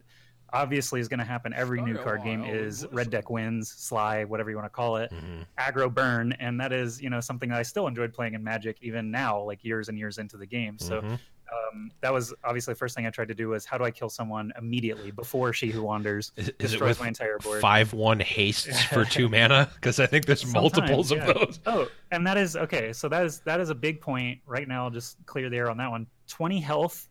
[0.53, 4.51] obviously is going to happen every new card game is red deck wins, sly, whatever
[4.51, 5.43] you want to call it, Mm-hmm.
[5.59, 8.77] aggro burn, and that is you know something that I still enjoyed playing in Magic
[8.83, 10.79] even now, like years and years into the game.
[10.79, 11.19] So Mhm.
[11.53, 13.91] um, that was obviously the first thing I tried to do was how do I
[13.91, 17.61] kill someone immediately before she who wanders Is, is it destroys my entire board.
[17.61, 19.71] five one hastes for two mana?
[19.75, 21.27] Because I think there's Sometimes, multiples yeah.
[21.29, 21.61] of those.
[21.67, 22.93] Oh, and that is okay.
[22.93, 24.89] So that is that is a big point right now.
[24.91, 26.07] Just clear the air on that one.
[26.29, 27.09] Twenty health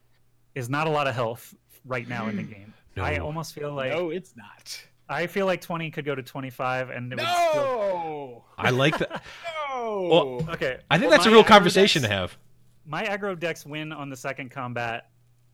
[0.55, 1.53] is not a lot of health
[1.85, 2.73] right now in the game.
[2.97, 4.81] I almost feel like no, it's not.
[5.09, 7.63] I feel like twenty could go to twenty five, and it would still...
[7.63, 9.23] No, I like that.
[9.73, 10.01] no.
[10.41, 10.77] Well, okay.
[10.89, 12.37] I think Well, that's a real conversation decks- to have.
[12.85, 15.09] My aggro decks win on the second combat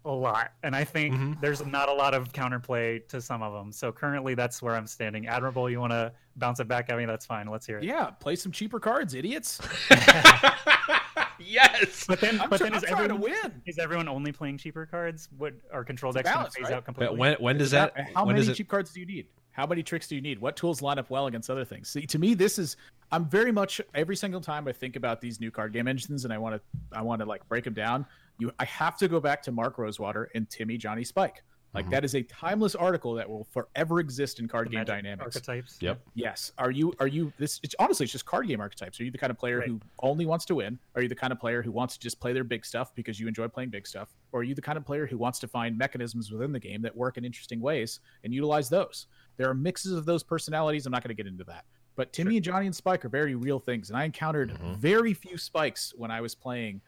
[0.06, 1.42] a lot, and I think Mhm.
[1.42, 3.72] there's not a lot of counterplay to some of them.
[3.72, 5.28] So currently, that's where I'm standing.
[5.28, 7.06] Admirable, you want to bounce it back at me?
[7.06, 7.48] That's fine.
[7.48, 7.84] Let's hear it.
[7.84, 9.60] yeah, play some cheaper cards, idiots.
[11.40, 12.06] yes.
[12.08, 13.62] But then, I'm, but try- then I'm is to everyone win.
[13.66, 15.30] is everyone only playing cheaper cards?
[15.38, 16.74] What are control It's a decks going to balance, phase right?
[16.74, 17.14] out completely?
[17.16, 17.94] But when when does It's that?
[18.16, 18.56] How when many does it?
[18.56, 19.28] cheap cards do you need?
[19.52, 20.40] How many tricks do you need?
[20.40, 21.90] What tools line up well against other things?
[21.90, 22.78] See, to me, this is
[23.12, 26.34] I'm very much every single time I think about these new card game engines and
[26.34, 28.06] I want to I want to like break them down.
[28.38, 31.44] You, I have to go back to Mark Rosewater and Timmy Johnny Spike.
[31.74, 31.92] Like Mhm.
[31.92, 35.36] that is a timeless article that will forever exist in card The game dynamics.
[35.36, 35.78] archetypes.
[35.82, 36.02] Yep.
[36.16, 36.52] Yes.
[36.58, 39.00] Are you are you this it's honestly it's just card game archetypes.
[39.00, 39.68] Are you the kind of player Right.
[39.68, 40.80] who only wants to win?
[40.96, 43.20] Are you the kind of player who wants to just play their big stuff because
[43.20, 44.10] you enjoy playing big stuff?
[44.32, 46.82] Or are you the kind of player who wants to find mechanisms within the game
[46.82, 49.06] that work in interesting ways and utilize those?
[49.38, 50.86] There are mixes of those personalities.
[50.88, 51.66] I'm not going to get into that.
[51.96, 53.90] But Timmy and Johnny and Spike are very real things.
[53.90, 54.78] And I encountered Mhm.
[54.78, 56.82] very few spikes when I was playing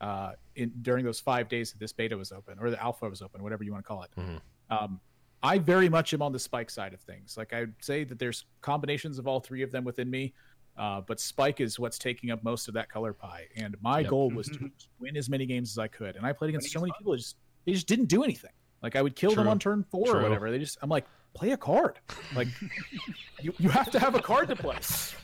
[0.00, 3.22] uh, in during those five days that this beta was open or the alpha was
[3.22, 4.10] open, whatever you want to call it.
[4.16, 4.40] Mhm.
[4.70, 5.00] Um,
[5.42, 7.36] I very much am on the Spike side of things.
[7.36, 10.34] Like I'd say that there's combinations of all three of them within me,
[10.76, 13.46] uh, but Spike is what's taking up most of that color pie.
[13.56, 14.10] And my Yep.
[14.10, 14.70] goal was to
[15.00, 16.16] win as many games as I could.
[16.16, 18.52] And I played against so many is people just they just didn't do anything.
[18.82, 20.14] Like I would kill them on turn four True.
[20.20, 20.50] or whatever.
[20.50, 21.98] They just I'm like play a card.
[22.34, 22.48] Like
[23.40, 24.76] you, you have to have a card to play.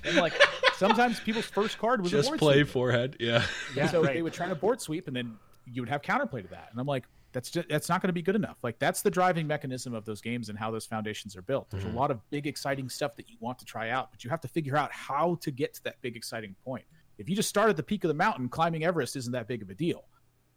[0.05, 0.33] And like
[0.77, 2.69] sometimes people's first card was a Just board play sweep.
[2.69, 3.17] forehead.
[3.21, 3.45] Yeah.
[3.75, 4.15] Yeah, so right.
[4.15, 5.37] they would try to board sweep, and then
[5.73, 6.69] you would have counterplay to that.
[6.71, 8.59] And I'm like, that's just, that's not going to be good enough.
[8.63, 11.69] Like that's the driving mechanism of those games and how those foundations are built.
[11.71, 11.95] There's Mhm.
[11.95, 14.41] a lot of big exciting stuff that you want to try out, but you have
[14.43, 16.85] to figure out how to get to that big exciting point.
[17.19, 19.63] If you just start at the peak of the mountain, climbing Everest isn't that big
[19.63, 20.05] of a deal.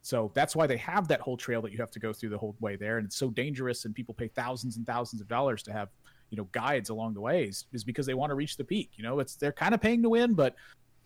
[0.08, 2.38] So that's why they have that whole trail that you have to go through the
[2.38, 3.84] whole way there, and it's so dangerous.
[3.84, 5.90] And people pay thousands and thousands of dollars to have
[6.30, 8.92] you know guides along the ways, is because they want to reach the peak.
[8.96, 10.56] You know, it's they're kind of paying to win, but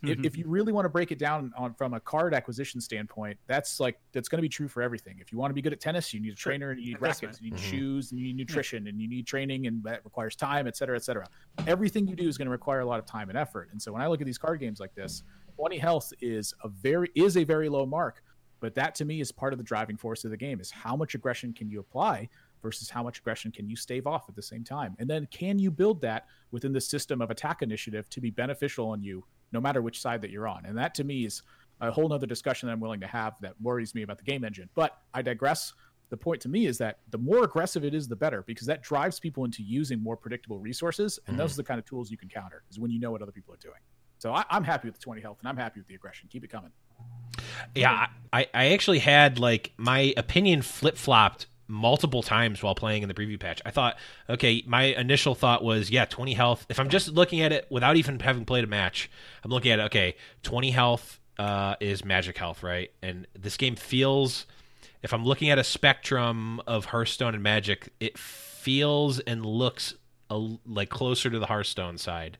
[0.06, 0.26] if, Mhm.
[0.26, 3.80] if you really want to break it down on from a card acquisition standpoint, that's
[3.80, 5.18] like that's going to be true for everything.
[5.20, 6.98] If you want to be good at tennis, you need a trainer, and you need
[6.98, 7.32] Investment.
[7.32, 7.64] rackets, and you need Mhm.
[7.70, 10.96] shoes, and you need nutrition, and you need training, and that requires time, et cetera,
[10.96, 11.28] et cetera.
[11.66, 13.70] Everything you do is going to require a lot of time and effort.
[13.72, 15.24] And so when I look at these card games like this,
[15.58, 18.22] 20 health is a very is a very low mark,
[18.62, 20.96] but that to me is part of the driving force of the game is how
[20.96, 22.30] much aggression can you apply
[22.62, 24.96] versus how much aggression can you stave off at the same time.
[25.00, 28.88] And then can you build that within the system of attack initiative to be beneficial
[28.88, 30.66] on you no matter which side that you're on.
[30.66, 31.42] And that to me is
[31.82, 34.44] a whole nother discussion that I'm willing to have that worries me about the game
[34.44, 34.70] engine.
[34.76, 35.74] But I digress.
[36.10, 38.84] The point to me is that the more aggressive it is, the better, because that
[38.84, 41.20] drives people into using more predictable resources.
[41.28, 41.56] And those mm-hmm.
[41.56, 43.54] are the kind of tools you can counter, is when you know what other people
[43.54, 43.80] are doing.
[44.18, 46.28] So I, I'm happy with the 20 health and I'm happy with the aggression.
[46.30, 46.72] Keep it coming.
[47.76, 53.08] Yeah, I, I actually had like my opinion flip flopped multiple times while playing in
[53.08, 53.62] the preview patch.
[53.66, 53.98] I thought,
[54.30, 56.66] okay, my initial thought was, yeah, 20 health.
[56.70, 59.10] If I'm just looking at it without even having played a match,
[59.44, 62.92] I'm looking at it, okay, 20 health uh, is magic health, right?
[63.02, 64.46] And this game feels,
[65.02, 69.96] if I'm looking at a spectrum of Hearthstone and Magic, it feels and looks
[70.30, 70.38] a,
[70.68, 72.38] like closer to the Hearthstone side.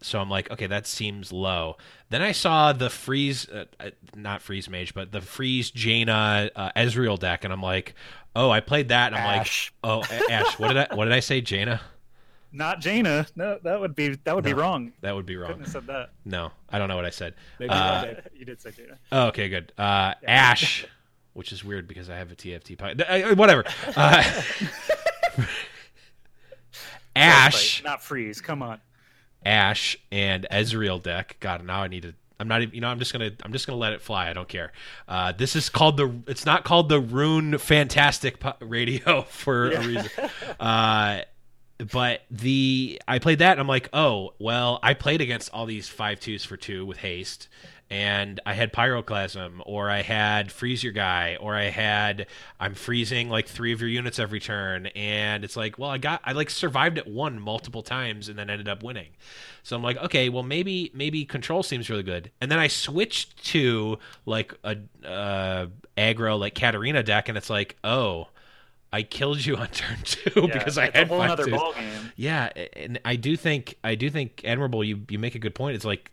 [0.00, 1.76] So I'm like, okay, that seems low.
[2.10, 6.70] Then I saw the freeze, uh, uh, not freeze mage, but the freeze Jaina uh,
[6.76, 7.94] Ezreal deck, and I'm like,
[8.36, 9.72] oh, I played that, and I'm Ashe.
[9.82, 11.80] like, oh, Ashe, what did I, what did I say, Jaina?
[12.52, 13.26] Not Jaina.
[13.36, 14.92] No, that would be that would be wrong.
[15.02, 15.60] That would be Couldn't wrong.
[15.60, 16.10] have said that.
[16.24, 17.34] No, I don't know what I said.
[17.58, 18.20] Maybe Uh, one day.
[18.36, 18.98] you did say Jaina.
[19.12, 19.72] Oh, okay, good.
[19.76, 20.86] Uh, Ashe,
[21.34, 22.78] which is weird because I have a TFT.
[22.78, 23.64] pi- uh, whatever.
[23.96, 24.24] Uh,
[27.16, 27.82] Ashe.
[27.84, 28.40] not freeze.
[28.40, 28.80] Come on.
[29.44, 31.36] Ashe and Ezreal deck.
[31.40, 32.14] God, now I need to.
[32.40, 32.74] I'm not even.
[32.74, 33.30] You know, I'm just gonna.
[33.42, 34.28] I'm just gonna let it fly.
[34.28, 34.72] I don't care.
[35.08, 36.12] Uh, this is called the.
[36.26, 40.10] It's not called the Rune Fantastic Radio for a reason.
[40.60, 41.20] Uh,
[41.92, 45.88] but the I played that and I'm like, oh well, I played against all these
[45.88, 47.48] five twos for two with haste,
[47.90, 52.26] and I had pyroclasm, or I had freeze your guy, or I had
[52.60, 56.20] I'm freezing like three of your units every turn, and it's like, well, I got
[56.24, 59.08] I like survived at one multiple times and then ended up winning.
[59.62, 63.42] So I'm like, okay, well maybe maybe control seems really good, and then I switched
[63.46, 64.76] to like a
[65.06, 65.66] uh,
[65.96, 68.28] aggro like Katarina deck, and it's like, oh.
[68.90, 72.10] I killed you on turn two Yeah, because I had a whole other ball game.
[72.16, 74.82] Yeah, and I do think I do think admirable.
[74.82, 75.76] You you make a good point.
[75.76, 76.10] It's like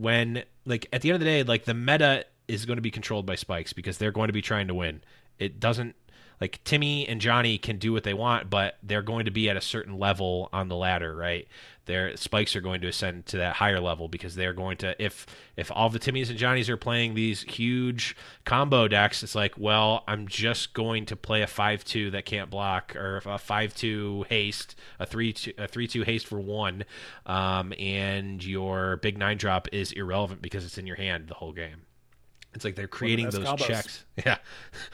[0.00, 2.90] when like at the end of the day, like the meta is going to be
[2.90, 5.02] controlled by spikes because they're going to be trying to win.
[5.38, 5.94] It doesn't
[6.40, 9.56] like Timmy and Johnny can do what they want, but they're going to be at
[9.56, 11.46] a certain level on the ladder, right?
[11.90, 15.26] Their spikes are going to ascend to that higher level because they're going to if
[15.56, 20.04] if all the Timmys and Johnnies are playing these huge combo decks, it's like, well,
[20.06, 24.24] I'm just going to play a five two that can't block or a five two
[24.28, 26.84] haste, a three two a three two haste for one,
[27.26, 31.52] um, and your big nine drop is irrelevant because it's in your hand the whole
[31.52, 31.82] game.
[32.52, 33.58] It's like they're creating those combos.
[33.58, 34.04] checks.
[34.26, 34.36] Yeah.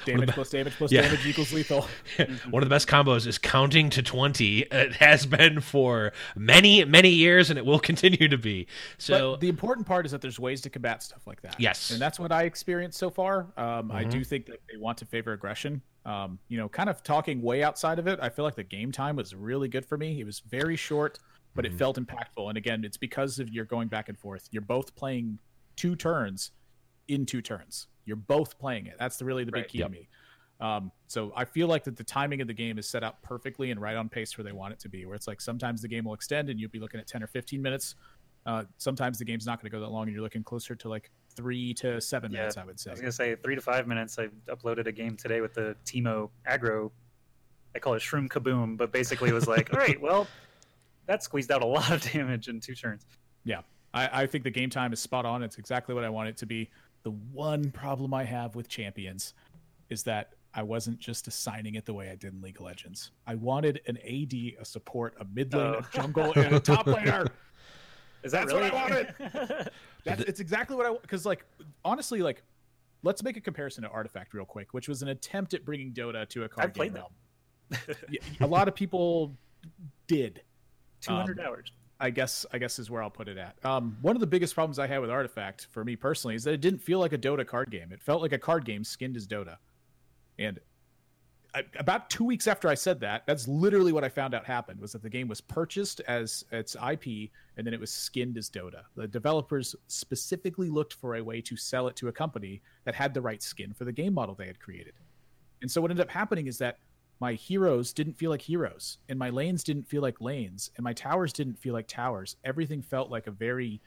[0.05, 1.03] Damage plus damage plus Yeah.
[1.03, 1.89] damage equals lethal.
[2.51, 4.61] One of the best combos is counting to 20.
[4.61, 8.69] It has been for many, many years, and it will continue to be.
[8.99, 11.57] So, but the important part is that there's ways to combat stuff like that.
[11.59, 11.91] Yes.
[11.91, 13.47] and that's what I experienced so far.
[13.57, 14.11] Um, I Mm-hmm.
[14.11, 15.81] do think that they want to favor aggression.
[16.05, 18.93] Um, you know, kind of talking way outside of it, I feel like the game
[18.93, 20.21] time was really good for me.
[20.21, 21.19] It was very short,
[21.57, 21.75] but Mm-hmm.
[21.75, 22.49] it felt impactful.
[22.49, 24.47] And again, it's because of you're going back and forth.
[24.53, 25.39] You're both playing
[25.75, 26.53] two turns
[27.09, 27.89] in two turns.
[28.05, 28.97] You're both playing it.
[28.99, 29.69] That's the, really the big Right.
[29.69, 29.89] key Yep.
[29.89, 30.09] to me.
[30.59, 33.71] Um, so I feel like that the timing of the game is set up perfectly
[33.71, 35.05] and right on pace where they want it to be.
[35.05, 37.27] Where it's like sometimes the game will extend and you'll be looking at ten or
[37.27, 37.95] fifteen minutes.
[38.47, 40.89] Uh, sometimes the game's not going to go that long and you're looking closer to
[40.89, 42.57] like three to seven Yeah, minutes.
[42.57, 42.91] I would say.
[42.91, 44.19] I was gonna say three to five minutes.
[44.19, 46.91] I uploaded a game today with the Teemo aggro.
[47.75, 50.27] I call it Shroom Kaboom, but basically it was like, all right, well,
[51.07, 53.05] that squeezed out a lot of damage in two turns.
[53.45, 53.61] Yeah,
[53.93, 55.43] I, I think the game time is spot on.
[55.43, 56.71] It's exactly what I want it to be.
[57.07, 59.33] The one problem I have with Champions
[59.91, 63.13] is that I wasn't just assigning it the way I did in League of Legends.
[63.29, 65.79] I wanted an AD, a support, a mid lane, Oh.
[65.79, 67.29] a jungle, and a top laner.
[68.25, 68.77] Is that That's what really?
[68.77, 69.71] I wanted.
[70.05, 71.45] That's it's exactly what I because like
[71.85, 72.43] honestly like
[73.05, 76.29] let's make a comparison to Artifact real quick, which was an attempt at bringing Dota
[76.31, 77.05] to a card I've played game
[77.71, 77.97] realm.
[78.11, 79.33] Yeah, a lot of people
[80.09, 80.43] did.
[81.03, 81.71] Two hundred Um, hours.
[81.99, 83.57] I guess I guess is where I'll put it at.
[83.65, 86.53] Um, one of the biggest problems I had with Artifact for me personally is that
[86.53, 87.91] it didn't feel like a Dota card game.
[87.91, 89.57] It felt like a card game skinned as Dota.
[90.39, 90.61] And
[91.55, 94.79] I, about two weeks after I said that, that's literally what I found out happened
[94.79, 98.51] was that the game was purchased as its IP and then it was skinned as
[98.51, 98.83] Dota.
[98.95, 103.15] The developers specifically looked for a way to sell it to a company that had
[103.15, 104.93] the right skin for the game model they had created.
[105.63, 106.77] And so what ended up happening is that
[107.21, 110.93] my heroes didn't feel like heroes, and my lanes didn't feel like lanes, and my
[110.93, 112.37] towers didn't feel like towers.
[112.45, 113.81] Everything felt like a very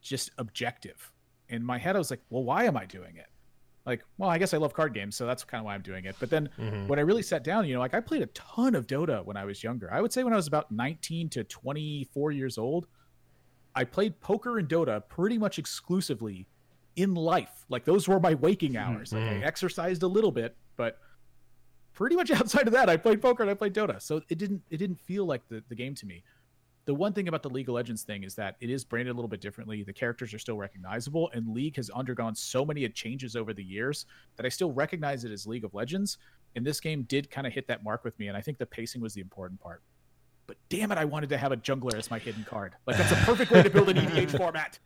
[0.00, 1.12] just objective.
[1.48, 3.26] In my head, I was like, well, why am I doing it?
[3.86, 6.04] Like, well, I guess I love card games, so that's kind of why I'm doing
[6.04, 6.16] it.
[6.18, 6.86] But then Mhm.
[6.88, 9.36] when I really sat down, you know, like I played a ton of Dota when
[9.36, 9.92] I was younger.
[9.92, 12.86] I would say when I was about 19 to 24 years old,
[13.74, 16.46] I played poker and Dota pretty much exclusively
[16.94, 17.64] in life.
[17.68, 19.12] Like those were my waking hours.
[19.12, 19.42] Like Mhm.
[19.42, 21.00] I exercised a little bit, but
[21.94, 24.00] pretty much outside of that, I played poker and I played Dota.
[24.00, 26.22] So it didn't it didn't feel like the, the game to me.
[26.84, 29.16] The one thing about the League of Legends thing is that it is branded a
[29.16, 29.84] little bit differently.
[29.84, 34.06] The characters are still recognizable, and League has undergone so many changes over the years
[34.34, 36.18] that I still recognize it as League of Legends.
[36.56, 38.66] And this game did kind of hit that mark with me, and I think the
[38.66, 39.80] pacing was the important part.
[40.46, 42.74] But damn it, I wanted to have a jungler as my hidden card.
[42.86, 44.78] Like that's a perfect way to build an EDH format.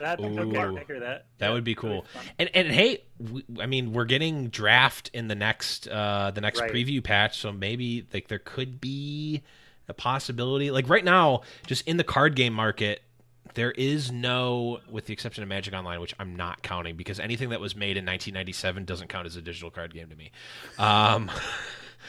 [0.00, 0.76] That okay, Ooh.
[0.78, 1.26] I hear that.
[1.38, 2.02] That Yeah, would be cool.
[2.12, 2.24] fun.
[2.38, 6.60] And and hey, we, I mean, we're getting draft in the next uh the next
[6.60, 6.72] Right.
[6.72, 9.42] preview patch, so maybe like there could be
[9.88, 10.70] a possibility.
[10.70, 13.02] Like right now, just in the card game market,
[13.54, 17.50] there is no, with the exception of Magic Online, which I'm not counting because anything
[17.50, 20.32] that was made in 1997 doesn't count as a digital card game to me.
[20.78, 21.30] Um,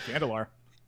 [0.07, 0.47] Shandalar.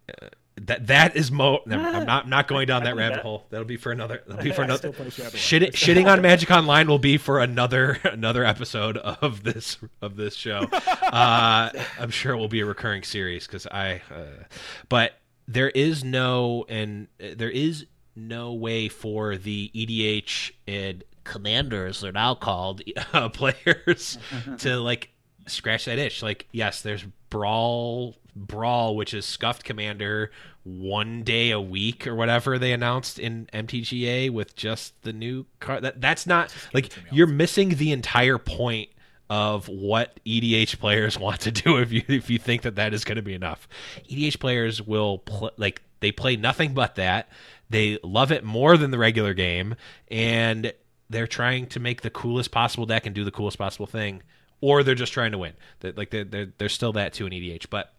[0.62, 1.60] that that is mo.
[1.68, 3.24] No, I'm not I'm not going down that rabbit that.
[3.24, 3.45] hole.
[3.49, 4.22] That'll be for another.
[4.28, 4.78] That'll be for another.
[4.78, 5.36] still play Shadowrun.
[5.36, 10.36] Shit, shitting on Magic Online will be for another another episode of this of this
[10.36, 10.60] show.
[10.72, 14.01] Uh, I'm sure it will be a recurring series because I.
[14.14, 14.43] Uh,
[14.89, 15.14] but
[15.47, 17.86] there is no and uh, there is
[18.16, 22.82] no way for the EDH and commanders they're now called
[23.14, 24.18] uh, players
[24.60, 25.10] to like
[25.45, 26.24] scratch that itch.
[26.24, 30.31] Like yes, there's brawl brawl which is scuffed commander
[30.63, 35.83] one day a week or whatever they announced in MTGA with just the new card.
[35.83, 38.89] That that's not like you're missing the entire point
[39.29, 43.03] of what EDH players want to do if you if you think that that is
[43.03, 43.67] going to be enough.
[44.09, 47.29] EDH players will pl- like they play nothing but that.
[47.69, 49.75] They love it more than the regular game
[50.09, 50.73] and
[51.09, 54.21] they're trying to make the coolest possible deck and do the coolest possible thing,
[54.61, 55.53] or they're just trying to win.
[55.79, 57.93] That like they're, they're they're still that too in EDH, but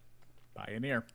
[0.65, 1.05] Pioneer.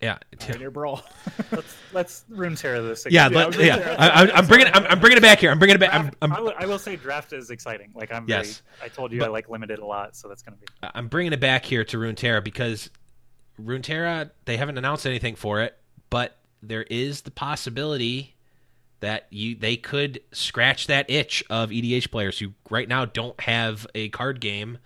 [0.00, 1.02] yeah, Pioneer Brawl.
[1.52, 3.06] let's let's Runeterra this.
[3.08, 3.32] yeah, again.
[3.38, 3.78] Yeah, let, I was yeah.
[3.78, 5.50] gonna say- I, I, I'm bringing I'm, I'm bringing it back here.
[5.50, 5.94] I'm bringing it back.
[5.94, 7.92] I'm, I'm, I will- I will say draft is exciting.
[7.94, 8.26] Like I'm.
[8.28, 8.62] Yes.
[8.78, 10.66] Very, I told you But- I like limited a lot, so that's gonna be.
[10.82, 12.90] I'm bringing it back here to Runeterra because
[13.60, 15.76] Runeterra they haven't announced anything for it,
[16.10, 18.34] but there is the possibility
[19.00, 23.86] that you they could scratch that itch of EDH players who right now don't have
[23.94, 24.78] a card game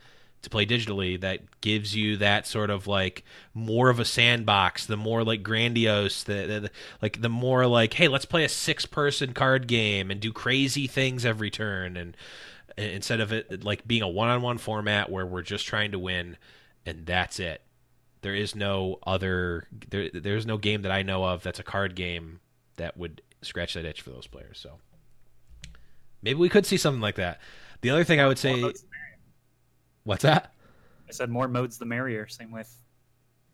[0.43, 3.24] to play digitally that gives you that sort of like
[3.55, 6.70] more of a sandbox, the more like grandiose, the, the, the
[7.03, 10.86] like the more like hey, let's play a six person card game and do crazy
[10.86, 11.97] things every turn.
[11.97, 12.16] And
[12.76, 16.36] instead of it like being a one-on-one format where we're just trying to win
[16.86, 17.62] and that's it.
[18.22, 21.95] There is no other there, there's no game that i know of that's a card
[21.95, 22.41] game
[22.76, 24.59] that would scratch that itch for those players.
[24.59, 24.78] So
[26.22, 27.41] maybe we could see something like that.
[27.80, 28.74] The other thing i would say merrier.
[30.09, 30.54] What's that
[31.09, 32.26] I said more modes the merrier.
[32.26, 32.74] Same with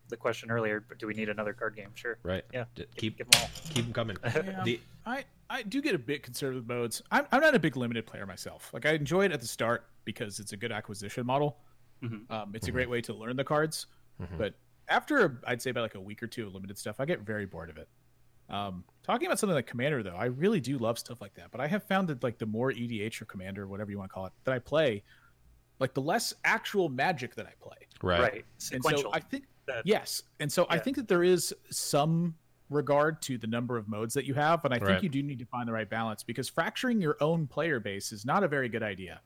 [0.09, 0.83] the question earlier.
[0.87, 1.89] But do we need another card game?
[1.93, 2.17] Sure.
[2.23, 2.65] right Yeah.
[2.75, 3.49] D- keep Give them all.
[3.69, 4.61] keep them coming Yeah.
[4.63, 7.01] the I, I do get a bit concerned with modes.
[7.11, 8.71] I'm, I'm not a big limited player myself.
[8.73, 11.57] Like I enjoy it at the start because it's a good acquisition model.
[12.03, 12.29] Mhm.
[12.29, 13.87] Um, it's a great way to learn the cards.
[14.21, 14.37] Mhm.
[14.37, 14.53] But
[14.89, 17.45] after I'd say about like a week or two of limited stuff, I get very
[17.45, 17.87] bored of it.
[18.49, 21.51] Um, talking about something like Commander though, I really do love stuff like that.
[21.51, 24.13] But I have found that like the more EDH or Commander, whatever you want to
[24.13, 25.03] call it, that I play,
[25.79, 27.77] like the less actual Magic that I play.
[28.01, 28.45] right, Right.
[28.71, 32.35] And so I think That- Yes, and so I think that there is some
[32.69, 35.03] regard to the number of modes that you have, and I think Right.
[35.03, 38.25] you do need to find the right balance because fracturing your own player base is
[38.25, 39.21] not a very good idea.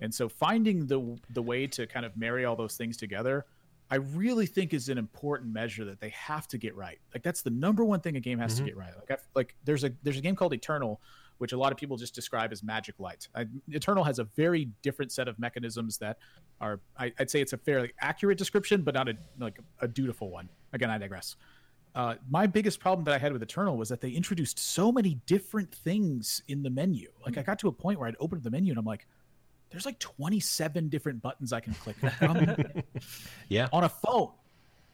[0.00, 3.46] And so finding the the way to kind of marry all those things together,
[3.90, 7.00] I really think is an important measure that they have to get right.
[7.12, 8.58] Like that's the number one thing a game has Mhm.
[8.58, 8.94] to get right.
[8.96, 11.00] Like I, like there's a there's a game called Eternal
[11.44, 13.28] which a lot of people just describe as Magic Light.
[13.34, 16.16] I, Eternal has a very different set of mechanisms that
[16.58, 20.30] are I, I'd say it's a fairly accurate description, but not a like a dutiful
[20.30, 20.48] one.
[20.72, 21.36] Again, I digress.
[21.94, 25.20] Uh, my biggest problem that I had with Eternal was that they introduced so many
[25.26, 27.10] different things in the menu.
[27.26, 29.06] Like I got to a point where I'd open the menu and I'm like,
[29.68, 31.96] there's like 27 different buttons I can click
[33.50, 34.30] yeah on a phone.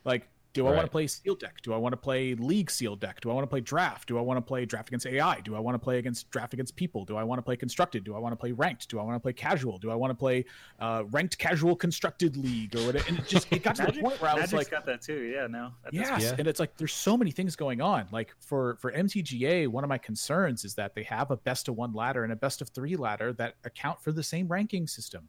[0.05, 1.63] Like, do I want to play Seal Deck?
[1.63, 3.21] Do I want to play League Seal Deck?
[3.21, 4.09] Do I want to play Draft?
[4.09, 5.41] Do I want to play Draft against AI?
[5.41, 7.05] Do I want to play against Draft against People?
[7.05, 8.05] Do I want to play Constructed?
[8.05, 8.89] Do I want to play Ranked?
[8.89, 9.79] Do I want to play Casual?
[9.79, 10.45] Do I want to play
[10.81, 13.05] uh, Ranked Casual Constructed League or whatever?
[13.09, 15.03] And it just it got to the point where I was Magic's like, got that
[15.03, 15.23] too.
[15.23, 15.47] Yeah.
[15.47, 15.71] No.
[15.93, 16.35] Yes, Yeah.
[16.39, 18.07] and it's like there's so many things going on.
[18.11, 21.77] Like for for MTGA, one of my concerns is that they have a best of
[21.77, 25.29] one ladder and a best of three ladder that account for the same ranking system.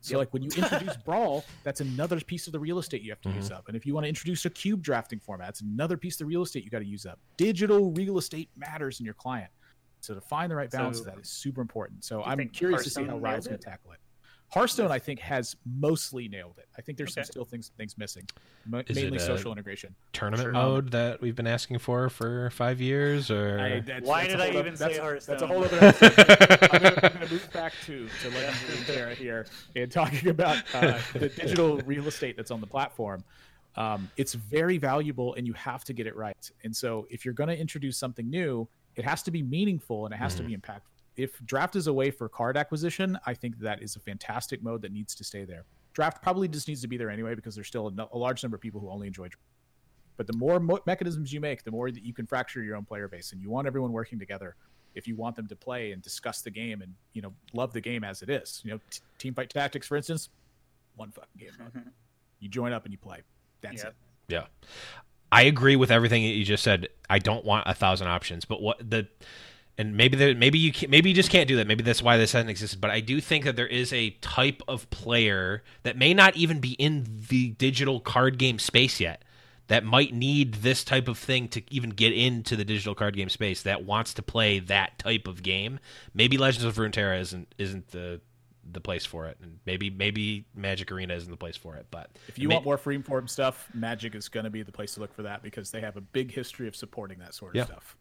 [0.00, 0.18] So Yep.
[0.18, 3.30] like when you introduce Brawl, that's another piece of the real estate you have to
[3.30, 3.64] use up.
[3.68, 6.26] And if you want to introduce a cube drafting format, it's another piece of the
[6.26, 7.18] real estate you got to use up.
[7.36, 9.50] Digital real estate matters in your client.
[10.00, 12.04] So to find the right balance So- of that is super important.
[12.04, 13.98] So I'm curious to see how Riot's going to tackle it.
[14.50, 16.68] Hearthstone, I think, has mostly nailed it.
[16.78, 18.24] I think there's some still things things missing,
[18.66, 19.94] Mo- Is it, mainly social integration.
[20.14, 20.52] tournament Sure.
[20.52, 24.40] mode that we've been asking for for five years or I- that's- Why that's did
[24.40, 25.32] I even oth- say that's, Hearthstone?
[25.34, 25.78] That's a whole other.
[26.72, 29.46] I'm gonna- I'm going to move back to to Legends of Runeterra here
[29.76, 33.22] and talking about uh, the digital real estate that's on the platform.
[33.76, 36.50] Um, it's very valuable, and you have to get it right.
[36.64, 40.12] And so, if you're going to introduce something new, it has to be meaningful and
[40.14, 40.80] it has to be impactful.
[41.18, 44.80] If draft is a way for card acquisition, I think that is a fantastic mode
[44.82, 45.64] that needs to stay there.
[45.92, 48.42] Draft probably just needs to be there anyway because there's still a, no- a large
[48.42, 49.42] number of people who only enjoy draft.
[50.16, 52.84] But the more mo- mechanisms you make, the more that you can fracture your own
[52.84, 54.56] player base, and you want everyone working together.
[54.94, 57.80] If you want them to play and discuss the game and you know love the
[57.80, 60.28] game as it is, you know, t- team fight tactics, for instance,
[60.96, 61.84] one fucking game mode.
[62.40, 63.22] You join up and you play.
[63.62, 63.88] That's Yeah.
[63.88, 63.94] it.
[64.28, 64.44] Yeah.
[65.32, 66.86] I agree with everything that you just said.
[67.10, 69.08] I don't want a thousand options, but what the
[69.78, 71.66] and maybe there maybe you can, maybe you just can't do that.
[71.66, 72.80] Maybe that's why this hasn't existed.
[72.80, 76.58] But I do think that there is a type of player that may not even
[76.60, 79.22] be in the digital card game space yet
[79.68, 83.28] that might need this type of thing to even get into the digital card game
[83.28, 85.78] space that wants to play that type of game.
[86.14, 88.20] Maybe Legends of Runeterra isn't isn't the
[88.70, 91.86] the place for it, and maybe maybe Magic Arena isn't the place for it.
[91.90, 94.92] But If you may- want more freeform stuff, Magic is going to be the place
[94.94, 97.56] to look for that because they have a big history of supporting that sort of
[97.56, 97.64] Yeah.
[97.66, 97.96] stuff.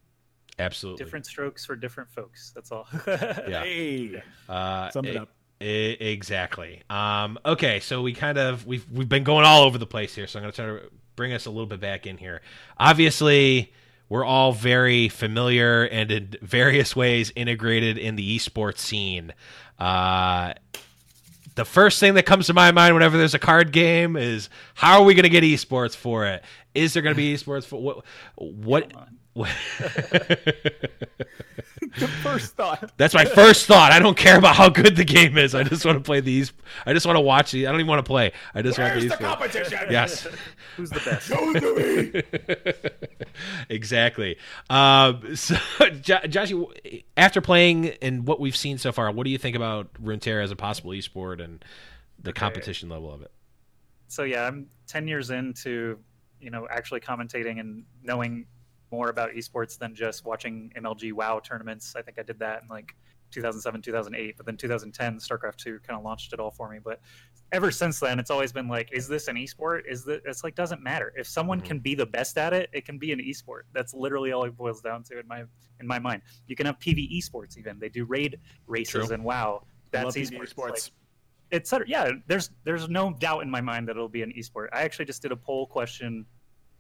[0.60, 2.52] Absolutely Different strokes for different folks.
[2.56, 2.88] That's all.
[3.08, 3.64] Yeah.
[3.64, 5.30] Hey, Uh, sum it e- up.
[5.62, 5.66] e-
[6.00, 6.84] exactly.
[6.90, 10.28] Um, okay, so we kind of we've we've been going all over the place here,
[10.28, 12.42] so I'm going to try to bring us a little bit back in here.
[12.78, 13.74] Obviously,
[14.10, 19.34] we're all very familiar and in various ways integrated in the esports scene.
[19.80, 20.54] Uh,
[21.56, 25.00] the first thing that comes to my mind whenever there's a card game is how
[25.00, 26.44] are we going to get esports for it?
[26.76, 28.06] Is there going to be esports for what?
[28.36, 28.92] What?
[32.00, 32.92] the first thought.
[32.98, 33.92] That's my first thought.
[33.92, 35.54] I don't care about how good the game is.
[35.56, 36.54] I just want to play these.
[36.86, 37.66] I just want to watch these.
[37.68, 38.32] I don't even want to play.
[38.54, 39.80] I just Where's want the competition?
[39.90, 40.28] Yes.
[40.78, 41.28] Who's the best?
[41.28, 42.22] Show to me.
[43.70, 44.38] exactly.
[44.70, 45.58] Um, so,
[46.02, 46.52] Jo- Josh,
[47.16, 50.52] after playing and what we've seen so far, what do you think about Runeterra as
[50.52, 51.64] a possible esport and
[52.22, 52.40] the Okay.
[52.40, 53.32] competition level of it?
[54.10, 56.00] so yeah, I'm 10 years into,
[56.40, 58.46] you know, actually commentating and knowing
[58.92, 61.96] more about esports than just watching MLG WoW tournaments.
[61.96, 62.96] I think I did that in like
[63.32, 66.80] 2007, 2008, but then 2010 StarCraft 2 kind of launched it all for me.
[66.84, 67.02] But
[67.52, 69.82] ever since then, it's always been like, is this an esport?
[69.90, 71.14] Is that it's like doesn't matter.
[71.18, 71.66] If someone Mhm.
[71.66, 73.62] can be the best at it, it can be an esport.
[73.74, 75.44] That's literally all it boils down to in my
[75.80, 76.22] in my mind.
[76.48, 77.80] You can have PvE sports even.
[77.80, 79.16] They do raid races True.
[79.16, 79.64] in WoW.
[79.92, 80.54] That's love esports.
[80.56, 80.92] PvE Like,
[81.52, 81.86] etc.
[81.88, 84.70] Yeah, there's there's no doubt in my mind that it'll be an esport.
[84.74, 86.26] I actually just did a poll question,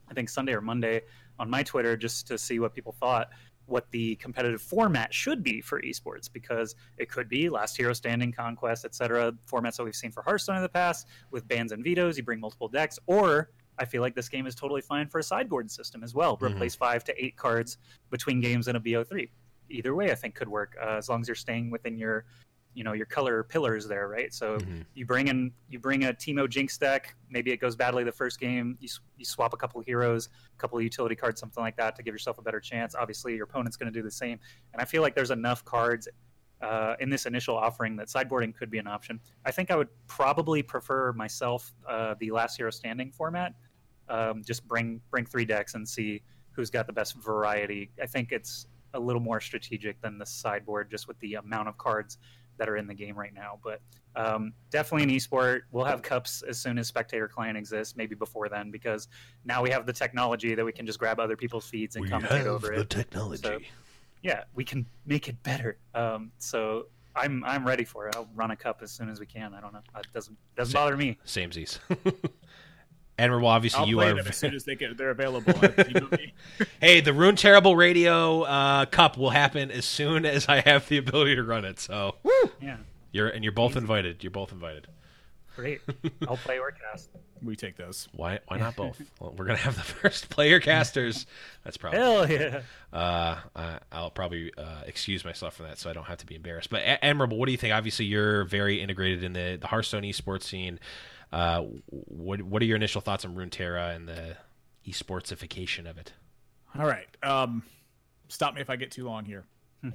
[0.09, 1.01] I think Sunday or Monday
[1.39, 3.29] on my Twitter just to see what people thought
[3.65, 8.31] what the competitive format should be for esports because it could be last hero standing
[8.31, 12.15] conquest etc formats that we've seen for hearthstone in the past with bans and vetoes.
[12.17, 15.23] You bring multiple decks or i feel like this game is totally fine for a
[15.23, 16.37] sideboard system as well.
[16.37, 16.53] Mhm.
[16.53, 17.77] replace five to eight cards
[18.09, 19.29] between games in a bo3
[19.69, 22.23] either way i think could work uh, as long as you're staying within your
[22.77, 24.85] you know your color pillars there right so Mhm.
[24.93, 27.15] you bring in you bring a Teemo Jinx deck.
[27.27, 28.77] Maybe it goes badly the first game.
[28.79, 32.03] You, you swap a couple heroes, a couple of utility cards, something like that, to
[32.03, 32.93] give yourself a better chance.
[32.93, 34.39] Obviously, your opponent's going to do the same.
[34.73, 36.07] And I feel like there's enough cards
[36.61, 39.19] uh, in this initial offering that sideboarding could be an option.
[39.43, 43.55] I think I would probably prefer myself uh, the last hero standing format.
[44.07, 46.21] Um, just bring bring three decks and see
[46.51, 47.91] who's got the best variety.
[48.01, 51.77] I think it's a little more strategic than the sideboard, just with the amount of
[51.77, 52.17] cards
[52.57, 53.59] that are in the game right now.
[53.63, 53.81] But
[54.15, 55.61] um, definitely an esport.
[55.71, 59.07] We'll have cups as soon as spectator client exists, maybe before then, because
[59.45, 62.45] now we have the technology that we can just grab other people's feeds and commentate
[62.45, 62.89] over it.
[62.89, 63.43] technology.
[63.43, 63.59] So-
[64.23, 65.77] Yeah, we can make it better.
[65.93, 68.15] Um, so I'm I'm ready for it.
[68.15, 69.53] I'll run a cup as soon as we can.
[69.53, 69.81] I don't know.
[69.97, 70.81] It doesn't doesn't Same.
[70.81, 71.17] bother me.
[71.25, 71.79] Samesies.
[73.19, 74.15] Admiral, obviously I'll you play are.
[74.15, 75.53] them as soon as they get they're available.
[76.81, 80.97] Hey, the Rune Terrible Radio uh, Cup will happen as soon as I have the
[80.97, 81.79] ability to run it.
[81.79, 82.15] So
[82.61, 82.77] Yeah,
[83.11, 84.23] you're and you're both invited.
[84.23, 84.87] You're both invited.
[85.55, 85.81] great.
[86.27, 87.09] I'll play or cast.
[87.41, 88.07] we take those.
[88.13, 88.39] Why?
[88.47, 89.01] Why not both?
[89.19, 91.25] well, we're gonna have the first player casters.
[91.63, 91.99] That's probably.
[91.99, 92.61] Hell yeah.
[92.93, 96.35] Uh, I- I'll probably uh, excuse myself from that, so I don't have to be
[96.35, 96.69] embarrassed.
[96.69, 97.73] But A- Admirable, what do you think?
[97.73, 100.79] Obviously, you're very integrated in the, the Hearthstone esports scene.
[101.31, 104.37] Uh, what What are your initial thoughts on Runeterra and the
[104.87, 106.13] esportsification of it?
[106.77, 107.07] All right.
[107.23, 107.63] Um,
[108.27, 109.45] stop me if I get too long here.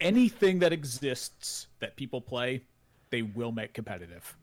[0.00, 2.62] Anything that exists that people play,
[3.10, 4.36] they will make competitive.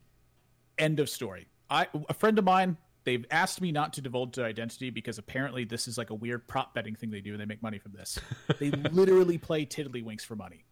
[0.78, 1.48] End of story.
[1.70, 5.64] I a friend of mine, they've asked me not to divulge their identity because apparently
[5.64, 7.94] this is like a weird prop betting thing they do and they make money from
[7.94, 8.20] this.
[8.60, 10.66] They literally play tiddlywinks for money.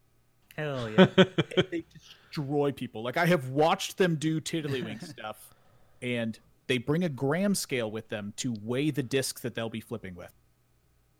[0.55, 1.07] Hell yeah.
[1.17, 1.85] And they
[2.31, 3.03] destroy people.
[3.03, 5.53] Like I have watched them do tiddlywink stuff,
[6.01, 9.81] and they bring a gram scale with them to weigh the disc that they'll be
[9.81, 10.31] flipping with.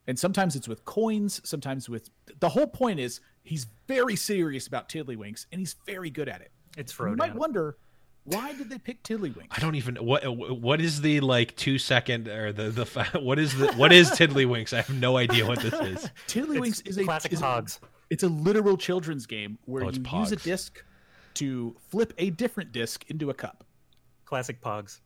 [0.07, 2.09] And sometimes it's with coins, sometimes with
[2.39, 6.51] the whole point is he's very serious about tiddlywinks and he's very good at it.
[6.78, 7.78] It's You might wonder
[8.24, 9.47] why did they pick tiddlywinks?
[9.51, 12.86] I don't even what what is the like two second or the the
[13.22, 14.74] what is the what is Tiddlywinks?
[14.74, 16.09] I have no idea what this is.
[16.28, 17.66] Tiddlywinks It's is a classic is a-
[18.09, 20.84] It's a literal children's game where Oh, it's you use a disc
[21.36, 23.63] to flip a different disc into a cup.
[24.25, 24.99] Classic Pogs.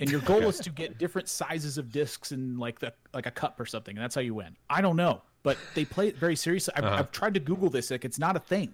[0.00, 3.30] and your goal is to get different sizes of discs in like the like a
[3.30, 4.56] cup or something, and that's how you win.
[4.68, 6.74] I don't know, but they play it very seriously.
[6.76, 6.96] I've, Uh-huh.
[6.98, 8.72] I've tried to Google this; like it's not a thing,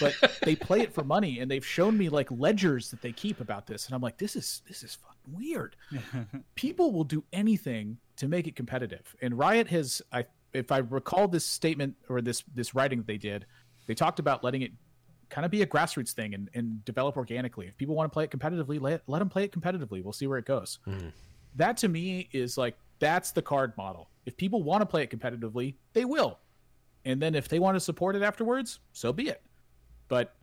[0.00, 3.40] but they play it for money, and they've shown me like ledgers that they keep
[3.40, 5.74] about this, and I'm like, this is this is fucking weird.
[6.54, 11.26] People will do anything to make it competitive, and Riot has, I if I recall
[11.26, 13.46] this statement or this this writing that they did,
[13.88, 14.70] they talked about letting it
[15.30, 17.66] kind of be a grassroots thing and, and develop organically.
[17.66, 20.02] If people want to play it competitively, let, let them play it competitively.
[20.02, 20.78] We'll see where it goes.
[20.86, 21.12] Mhm.
[21.56, 24.08] That to me is like, that's the card model.
[24.26, 26.38] If people want to play it competitively, they will.
[27.04, 29.42] And then if they want to support it afterwards, so be it.
[30.08, 30.34] But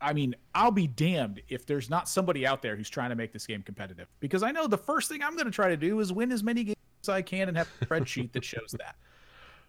[0.00, 3.32] I mean, I'll be damned if there's not somebody out there who's trying to make
[3.32, 4.06] this game competitive.
[4.20, 6.42] Because I know the first thing I'm going to try to do is win as
[6.42, 8.96] many games as I can and have a spreadsheet that shows that.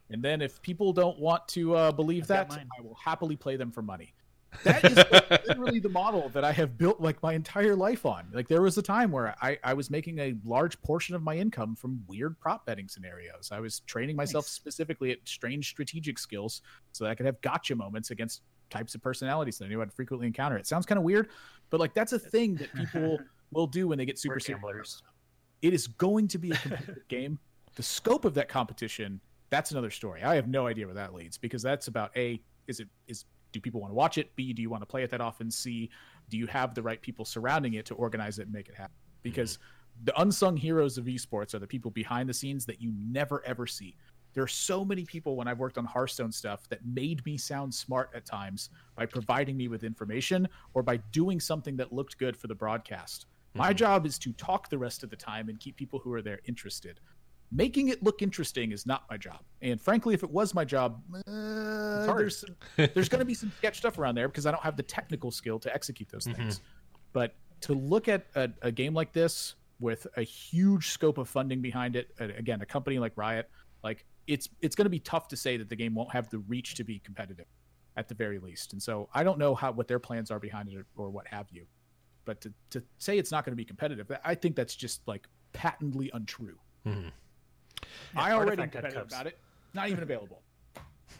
[0.09, 2.51] And then if people don't want to uh, believe I've that.
[2.51, 4.13] I will happily play them for money.
[4.63, 8.27] That is like, literally the model that I have built like my entire life on.
[8.33, 11.35] Like there was a time where I, I was making a large portion of my
[11.37, 13.51] income from weird prop betting scenarios.
[13.51, 14.51] I was training myself Nice.
[14.51, 18.41] specifically at strange strategic skills so that I could have gotcha moments against
[18.71, 20.57] types of personalities that anyone frequently encounter.
[20.57, 21.29] It sounds kind of weird,
[21.69, 23.19] but like that's a thing that people
[23.51, 25.03] will do when they get super gamblers.
[25.61, 27.39] It is going to be a competitive game.
[27.75, 30.23] The scope of that competition, that's another story.
[30.23, 33.59] I have no idea where that leads because that's about a is it is do
[33.59, 34.35] people want to watch it?
[34.35, 35.49] B do you want to play it that often?
[35.49, 35.89] C
[36.29, 38.95] do you have the right people surrounding it to organize it and make it happen?
[38.95, 39.23] Mm-hmm.
[39.23, 39.59] Because
[40.03, 43.65] the unsung heroes of esports are the people behind the scenes that you never ever
[43.67, 43.95] see.
[44.33, 47.73] There are so many people when I've worked on Hearthstone stuff that made me sound
[47.73, 52.37] smart at times by providing me with information or by doing something that looked good
[52.37, 53.25] for the broadcast.
[53.55, 53.77] My mm-hmm.
[53.77, 56.39] job is to talk the rest of the time and keep people who are there
[56.45, 56.99] interested.
[57.51, 59.39] Making it look interesting is not my job.
[59.61, 62.55] And frankly, if it was my job, uh, there's some,
[62.93, 65.31] there's going to be some sketch stuff around there because I don't have the technical
[65.31, 66.61] skill to execute those things.
[67.11, 71.61] But to look at a, a game like this with a huge scope of funding
[71.61, 73.49] behind it, again, a company like Riot,
[73.83, 76.39] like it's it's going to be tough to say that the game won't have the
[76.39, 77.47] reach to be competitive,
[77.97, 78.73] at the very least.
[78.73, 81.25] And so I don't know how what their plans are behind it or, or what
[81.27, 81.65] have you.
[82.25, 85.27] But to, to say it's not going to be competitive, I think that's just like
[85.51, 86.59] patently untrue.
[88.15, 89.13] I already am had competitive Cubs.
[89.13, 89.37] about it.
[89.73, 90.41] Not even available.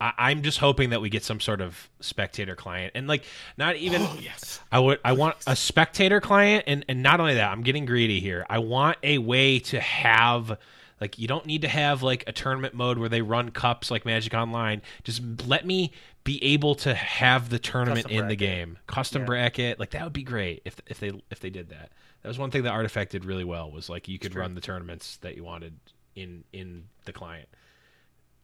[0.00, 3.24] I, I'm just hoping that we get some sort of spectator client, and like
[3.58, 4.02] not even.
[4.02, 4.60] Oh yes.
[4.72, 4.98] I would.
[5.04, 8.46] I want a spectator client, and and not only that, I'm getting greedy here.
[8.48, 10.58] I want a way to have.
[11.00, 14.04] Like you don't need to have like a tournament mode where they run cups like
[14.04, 14.82] Magic Online.
[15.02, 15.92] Just let me
[16.24, 19.26] be able to have the tournament Custom in the game, custom Yeah.
[19.26, 19.80] bracket.
[19.80, 21.90] Like that would be great if if they if they did that.
[22.22, 24.60] That was one thing that Artifact did really well was like you could run the
[24.60, 25.74] tournaments that you wanted
[26.14, 27.48] in in the client.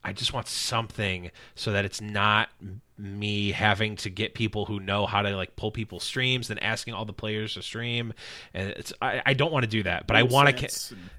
[0.03, 2.49] I just want something so that it's not
[2.97, 6.93] me having to get people who know how to like pull people's streams and asking
[6.93, 8.13] all the players to stream.
[8.53, 10.55] And it's I, I don't want to do that, but I want to.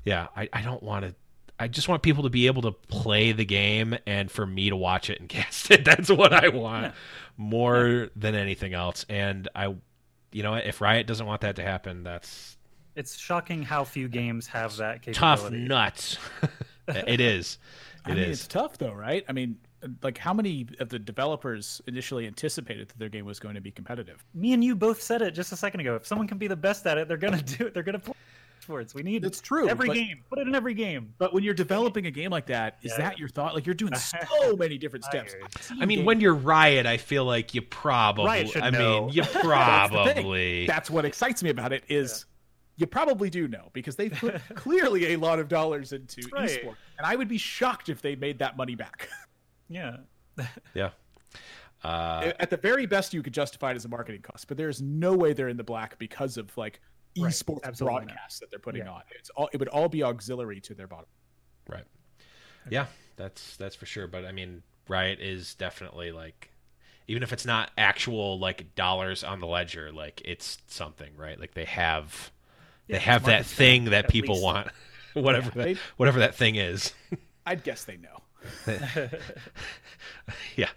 [0.04, 1.14] Yeah, I, I don't want to.
[1.60, 4.76] I just want people to be able to play the game and for me to
[4.76, 5.84] watch it and cast it.
[5.84, 6.94] That's what I want
[7.36, 9.04] more than anything else.
[9.08, 9.74] And I,
[10.32, 12.56] you know, what, if Riot doesn't want that to happen, that's
[12.96, 15.42] It's shocking how few games have that capability.
[15.42, 16.18] tough nuts.
[16.88, 17.58] it is.
[18.06, 18.38] It I mean, is.
[18.40, 19.24] it's tough though, right?
[19.28, 19.56] I mean,
[20.02, 23.70] like how many of the developers initially anticipated that their game was going to be
[23.70, 24.24] competitive?
[24.34, 25.94] Me and you both said it just a second ago.
[25.96, 27.74] If someone can be the best at it, they're gonna do it.
[27.74, 28.14] They're gonna play
[28.68, 28.94] sports.
[28.94, 30.20] We need it's true, Every but- game.
[30.28, 31.14] Put it in every game.
[31.18, 33.08] But when you're developing a game like that, is Yeah.
[33.08, 33.54] that your thought?
[33.54, 35.34] Like you're doing so many different steps.
[35.70, 38.26] I've I mean, games- when you're Riot, I feel like you probably.
[38.26, 39.06] Riot should I know.
[39.06, 39.40] mean, you That's the
[40.04, 40.14] thing.
[40.14, 40.66] probably.
[40.66, 42.26] that's what excites me about it is
[42.76, 46.48] you probably do know because they put clearly a lot of dollars into Right.
[46.50, 49.08] esports, and I would be shocked if they made that money back.
[49.68, 49.96] Yeah.
[50.74, 50.90] yeah.
[51.84, 54.82] Uh, At the very best, you could justify it as a marketing cost, but there's
[54.82, 58.06] no way they're in the black because of like Right, esports absolutely not.
[58.06, 58.92] broadcasts that they're putting Yeah.
[58.92, 59.02] on.
[59.18, 61.06] It's all it would all be auxiliary to their bottom.
[61.68, 61.84] right.
[62.70, 62.86] Yeah,
[63.16, 64.06] that's that's for sure.
[64.06, 66.50] But I mean, Riot is definitely like,
[67.06, 71.38] even if it's not actual like dollars on the ledger, like it's something, right?
[71.40, 72.30] Like they have,
[72.86, 74.44] Yeah, they have that thing that people least.
[74.44, 74.68] want,
[75.14, 76.92] whatever Yeah, that they- whatever that thing is.
[77.46, 78.22] I'd guess they know.
[80.56, 80.68] yeah.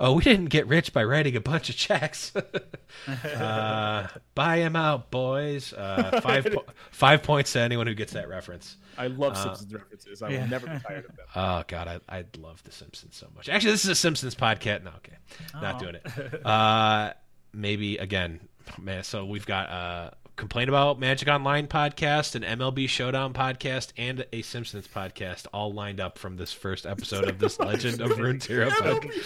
[0.00, 2.32] Oh, we didn't get rich by writing a bunch of checks.
[3.24, 5.72] uh, buy him out, boys.
[5.72, 8.76] Uh, five po- five points to anyone who gets that reference.
[8.98, 10.22] I Uh, love Simpsons references.
[10.22, 10.40] I yeah.
[10.42, 11.26] will never be tired of them.
[11.34, 13.48] Oh God, I I love The Simpsons so much.
[13.48, 14.84] Actually, this is a Simpsons podcast.
[14.84, 15.16] No, okay,
[15.60, 15.78] not Oh.
[15.78, 16.46] doing it.
[16.46, 17.12] Uh,
[17.52, 18.40] maybe again,
[18.80, 19.02] man.
[19.04, 24.42] So we've got uh, complain about Magic Online podcast, an MLB Showdown podcast, and a
[24.42, 28.68] Simpsons podcast, all lined up from this first episode of this oh, Legend of Runeterra
[28.68, 29.22] podcast.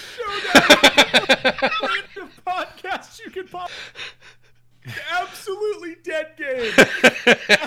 [2.47, 3.71] Podcast you can pop.
[5.13, 6.73] Absolutely dead game.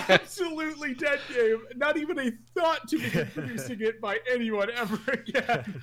[0.08, 1.62] Absolutely dead game.
[1.76, 5.82] Not even a thought to be producing it by anyone ever again.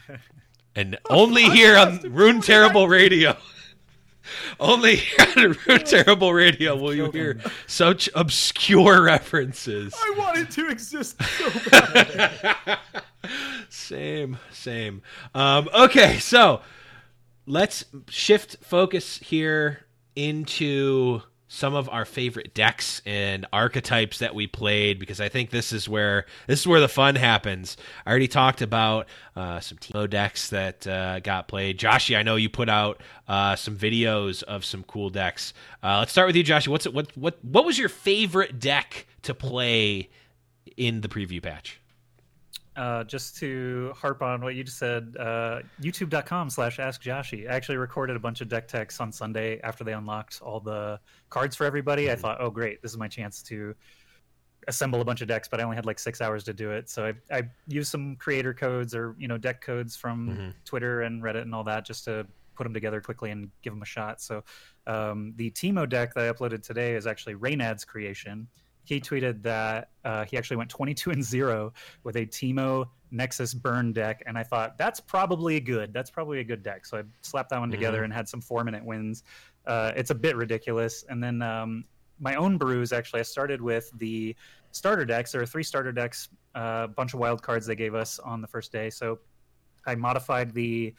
[0.76, 3.38] and only here on Rune Terrible Radio.
[4.60, 5.02] Only
[5.36, 5.56] on
[5.86, 9.94] Terrible Radio will you hear such obscure references.
[9.96, 12.80] I want it to exist so bad.
[13.70, 15.02] same, same.
[15.34, 16.62] Um, okay, so
[17.46, 21.22] let's shift focus here into
[21.54, 25.90] some of our favorite decks and archetypes that we played because I think this is
[25.90, 27.76] where this is where the fun happens.
[28.06, 31.78] I already talked about uh, some Teemo decks that uh, got played.
[31.78, 35.54] Joshy, I know you put out uh, some videos of some cool decks.
[35.84, 36.70] Uh, let's start with you, Joshy.
[36.70, 40.10] What's what what what was your favorite deck to play
[40.78, 41.81] in the preview patch?
[42.78, 47.50] Uh, just to harp on what you just said, uh, youtube.com slash ask Joshy.
[47.50, 50.98] I actually recorded a bunch of deck techs on Sunday after they unlocked all the
[51.30, 52.10] cards for everybody.
[52.10, 53.76] I thought, oh, great, this is my chance to
[54.70, 56.90] assemble a bunch of decks, but I only had like six hours to do it.
[56.90, 60.54] So I, I used some creator codes or, you know, deck codes from Mhm.
[60.64, 63.82] Twitter and Reddit and all that just to put them together quickly and give them
[63.82, 64.22] a shot.
[64.22, 64.44] So
[64.88, 68.48] um, the Teemo deck that I uploaded today is actually Reynad's creation.
[68.84, 71.74] He tweeted that uh, he actually went 22 and zero
[72.04, 75.94] with a Teemo Nexus Burn deck, and I thought that's probably good.
[75.94, 76.86] That's probably a good deck.
[76.86, 77.74] So I slapped that one Mhm.
[77.74, 79.24] together and had some four minute wins.
[79.68, 81.04] Uh, it's a bit ridiculous.
[81.10, 81.84] And then um,
[82.20, 84.36] my own brews actually, I started with the
[84.72, 85.32] starter decks.
[85.32, 88.48] There are three starter decks, a bunch of wild cards they gave us on the
[88.48, 88.90] first day.
[88.90, 89.20] So
[89.86, 90.94] I modified the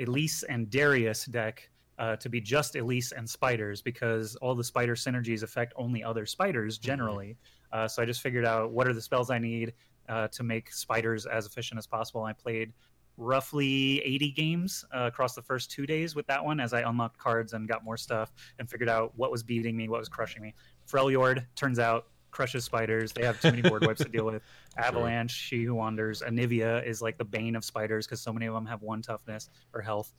[0.00, 1.68] Elise and Darius deck
[1.98, 6.26] uh, to be just Elise and spiders because all the spider synergies affect only other
[6.26, 7.36] spiders generally.
[7.72, 9.72] Uh, so I just figured out what are the spells I need
[10.08, 12.24] uh, to make spiders as efficient as possible.
[12.24, 12.72] I played
[13.16, 17.18] roughly 80 games uh, across the first two days with that one as I unlocked
[17.18, 20.40] cards and got more stuff and figured out what was beating me, what was crushing
[20.40, 20.54] me.
[20.88, 23.12] Freljord turns out crushes spiders.
[23.12, 24.42] They have too many board wipes to deal with.
[24.76, 28.54] Avalanche, She Who Wanders, Anivia is like the bane of spiders because so many of
[28.54, 30.12] them have one toughness or health.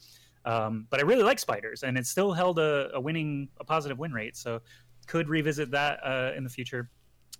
[0.45, 3.99] Um, but I really like spiders, and it still held a, a winning, a positive
[3.99, 4.37] win rate.
[4.37, 4.61] So
[5.07, 6.89] could revisit that uh, in the future.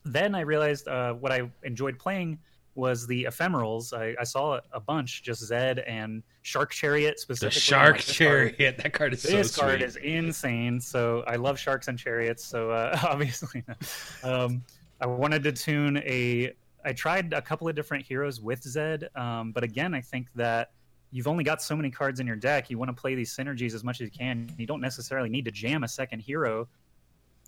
[0.04, 2.40] Then I realized uh, what I enjoyed playing
[2.76, 3.94] was the ephemerals.
[3.94, 7.58] I, I saw a bunch, just Zed and Shark Chariot The specifically.
[7.58, 8.78] I'm Shark like, this card- Chariot.
[8.78, 9.86] That card is so this card sweet.
[9.86, 10.80] is insane.
[10.80, 12.44] So I love sharks and chariots.
[12.44, 13.64] So uh, obviously,
[14.24, 14.64] um,
[15.02, 16.54] I wanted to tune a.
[16.86, 20.72] I tried a couple of different heroes with Zed, um, but again, I think that
[21.12, 22.70] you've only got so many cards in your deck.
[22.70, 24.50] You want to play these synergies as much as you can.
[24.58, 26.68] You don't necessarily need to jam a second hero.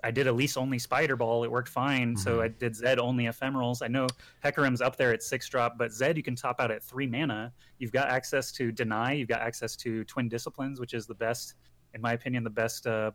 [0.04, 1.44] I did Elise only Spider Ball.
[1.44, 2.18] It worked fine.
[2.18, 2.44] So Mhm.
[2.44, 3.84] I did Zed only Ephemerals.
[3.84, 4.08] I know
[4.44, 7.54] Hecarim's up there at six drop, but Zed you can top out at three mana.
[7.78, 9.14] You've got access to Deny.
[9.14, 11.54] You've got access to Twin Disciplines, which is the best,
[11.94, 13.12] in my opinion, the best uh,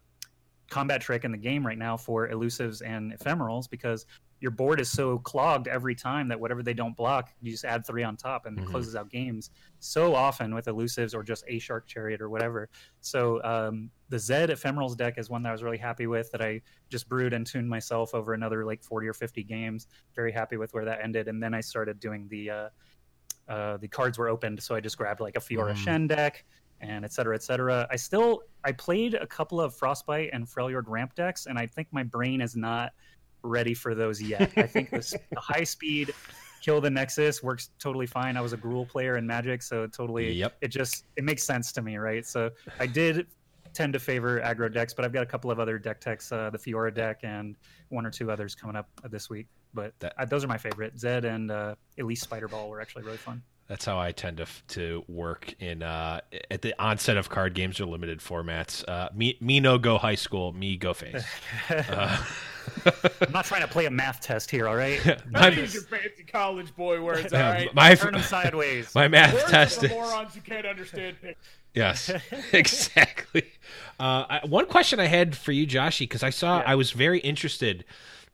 [0.70, 4.06] combat trick in the game right now for elusives and ephemerals because
[4.40, 7.86] your board is so clogged every time that whatever they don't block, you just add
[7.86, 8.70] three on top and it Mhm.
[8.70, 12.68] closes out games so often with elusives or just a shark chariot or whatever.
[13.00, 16.42] So um, the Zed ephemerals deck is one that I was really happy with that
[16.42, 16.60] I
[16.90, 19.86] just brewed and tuned myself over another like 40 or 50 games.
[20.14, 21.28] Very happy with where that ended.
[21.28, 22.68] And then I started doing the uh,
[23.48, 25.76] uh, the cards were opened, so I just grabbed like a Fiora Mm.
[25.76, 26.44] Shen deck
[26.80, 27.86] and et cetera, et cetera.
[27.90, 31.88] I still I played a couple of Frostbite and Freljord ramp decks, and I think
[31.90, 32.92] my brain is not
[33.42, 34.52] ready for those yet.
[34.56, 36.12] I think the, the high speed
[36.62, 38.36] kill the Nexus works totally fine.
[38.36, 40.56] I was a Gruul player in Magic, so it totally Yep.
[40.60, 42.26] it just it makes sense to me, right?
[42.26, 42.50] So
[42.80, 43.26] I did
[43.72, 46.48] tend to favor aggro decks, but I've got a couple of other deck techs, uh,
[46.50, 47.56] the Fiora deck and
[47.90, 49.46] one or two others coming up this week.
[49.74, 50.98] But That- uh, those are my favorite.
[50.98, 53.42] Zed and uh, Elise Spider Ball were actually really fun.
[53.68, 57.54] That's how I tend to f- to work in uh, at the onset of card
[57.54, 58.84] games or limited formats.
[58.88, 61.24] Uh, me me no go high school, me go face.
[61.70, 62.24] Uh,
[63.20, 65.00] I'm not trying to play a math test here, all right?
[65.30, 67.74] my, Use your fancy college boy words, all yeah, right?
[67.74, 68.92] my Turn them sideways.
[68.94, 71.16] my math Words test is morons who can't understand
[71.74, 72.10] yes
[72.52, 73.44] exactly.
[74.00, 76.64] Uh, I, one question I had for you, Joshy, because I saw Yeah.
[76.70, 77.84] I was very interested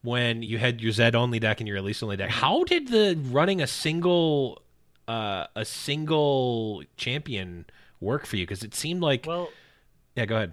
[0.02, 2.30] when you had your Zed only deck and your Elise only deck.
[2.30, 4.61] How did the running a single
[5.08, 7.66] uh, a single champion
[8.00, 8.44] work for you?
[8.44, 9.50] Because it seemed like Well,
[10.16, 10.26] yeah.
[10.26, 10.52] Go ahead.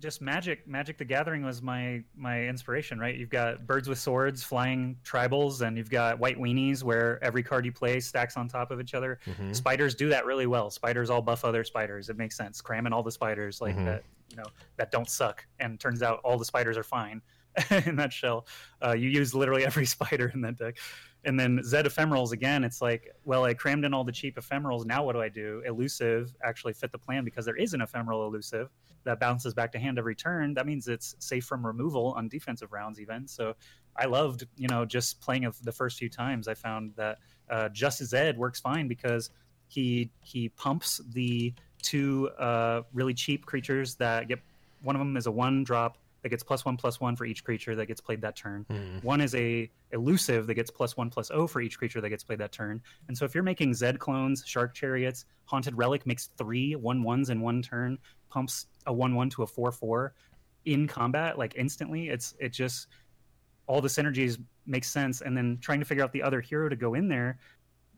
[0.00, 4.44] just magic magic the gathering was my my inspiration right you've got birds with swords
[4.44, 8.70] flying tribals and you've got white weenies where every card you play stacks on top
[8.70, 9.52] of each other Mhm.
[9.56, 13.02] spiders do that really well spiders all buff other spiders it makes sense cramming all
[13.02, 13.86] the spiders like Mhm.
[13.86, 14.44] that you know
[14.76, 17.20] that don't suck and turns out all the spiders are fine
[17.86, 18.46] in that shell
[18.84, 20.76] uh, you use literally every spider in that deck
[21.24, 22.64] and then Zed ephemerals again.
[22.64, 24.86] It's like, well, I crammed in all the cheap ephemerals.
[24.86, 25.62] Now what do I do?
[25.66, 28.70] Elusive actually fit the plan because there is an ephemeral elusive
[29.04, 30.54] that bounces back to hand every turn.
[30.54, 33.26] That means it's safe from removal on defensive rounds, even.
[33.26, 33.54] So
[33.96, 36.46] I loved, you know, just playing of the first few times.
[36.46, 37.18] I found that
[37.50, 39.30] uh, just Zed works fine because
[39.66, 41.52] he he pumps the
[41.82, 44.40] two uh, really cheap creatures that get.
[44.82, 45.98] One of them is a one drop
[46.28, 48.66] that gets plus one plus one for each creature that gets played that turn.
[48.70, 49.02] Mhm.
[49.02, 52.22] One is a elusive that gets plus one plus O for each creature that gets
[52.22, 52.82] played that turn.
[53.08, 57.30] And so if you're making Zed clones, Shark Chariots, Haunted Relic makes three one ones
[57.30, 57.98] in one turn,
[58.28, 60.12] pumps a one one to a four four
[60.66, 62.10] in combat like instantly.
[62.10, 62.88] It's it just
[63.66, 65.22] all the synergies make sense.
[65.22, 67.38] And then trying to figure out the other hero to go in there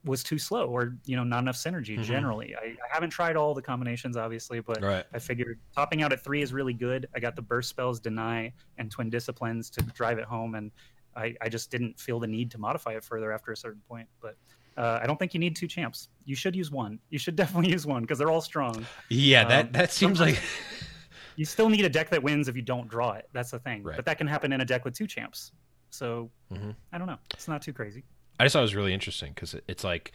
[0.05, 2.05] was too slow or you know not enough synergy Mhm.
[2.05, 2.55] generally.
[2.57, 5.05] I, I haven't tried all the combinations obviously, but Right.
[5.13, 7.07] I figured topping out at three is really good.
[7.15, 10.71] I got the burst spells, deny, and twin disciplines to drive it home, and
[11.15, 14.09] I, I just didn't feel the need to modify it further after a certain point.
[14.23, 14.37] But
[14.79, 16.09] uh, I don't think you need two champs.
[16.25, 16.99] You should use one.
[17.11, 18.87] You should definitely use one because they're all strong.
[19.11, 20.41] Yeah, that Um, that seems like
[21.37, 23.27] You still need a deck that wins if you don't draw it.
[23.33, 23.83] That's the thing.
[23.83, 23.97] Right.
[23.97, 25.53] But that can happen in a deck with two champs.
[25.91, 26.75] So Mhm.
[26.93, 27.19] I don't know.
[27.35, 28.05] It's not too crazy.
[28.41, 30.13] I just thought it was really interesting because it's like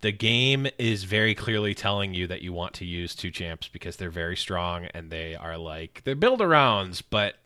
[0.00, 3.94] the game is very clearly telling you that you want to use two champs because
[3.94, 7.36] they're very strong and they are like they're build arounds, but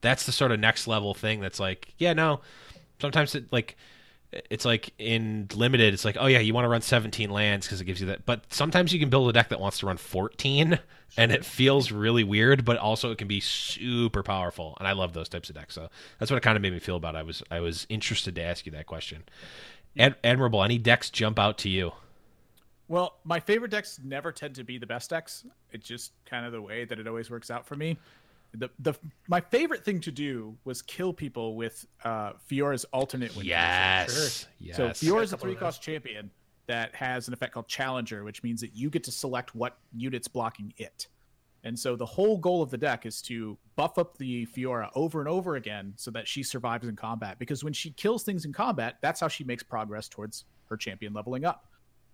[0.00, 2.40] that's the sort of next level thing that's like, yeah, no.
[3.00, 3.76] Sometimes it like
[4.32, 7.80] it's like in limited it's like oh yeah you want to run 17 lands because
[7.80, 9.96] it gives you that but sometimes you can build a deck that wants to run
[9.96, 10.78] 14
[11.16, 15.14] and it feels really weird but also it can be super powerful and i love
[15.14, 17.22] those types of decks so that's what it kind of made me feel about i
[17.22, 19.22] was i was interested to ask you that question
[19.98, 21.92] Ad- admirable any decks jump out to you
[22.88, 25.44] Well, my favorite decks never tend to be the best decks.
[25.72, 27.98] It's just kind of the way that it always works out for me.
[28.54, 28.94] The the
[29.28, 33.44] my favorite thing to do was kill people with uh, Fiora's alternate win.
[33.46, 36.30] yes yes So Fiora's a three cost champion
[36.66, 40.28] that has an effect called Challenger, which means that you get to select what unit's
[40.28, 41.08] blocking it.
[41.64, 45.18] And so the whole goal of the deck is to buff up the Fiora over
[45.20, 47.38] and over again so that she survives in combat.
[47.38, 51.12] Because when she kills things in combat, that's how she makes progress towards her champion
[51.12, 51.66] leveling up.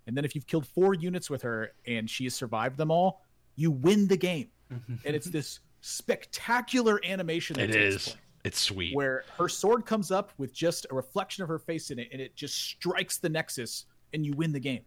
[0.07, 3.21] And then if you've killed four units with her and she has survived them all,
[3.55, 4.49] you win the game.
[4.69, 8.05] and it's this spectacular animation that it is.
[8.05, 8.17] place.
[8.43, 8.95] It's sweet.
[8.95, 12.19] Where her sword comes up with just a reflection of her face in it and
[12.19, 14.81] it just strikes the nexus and you win the game.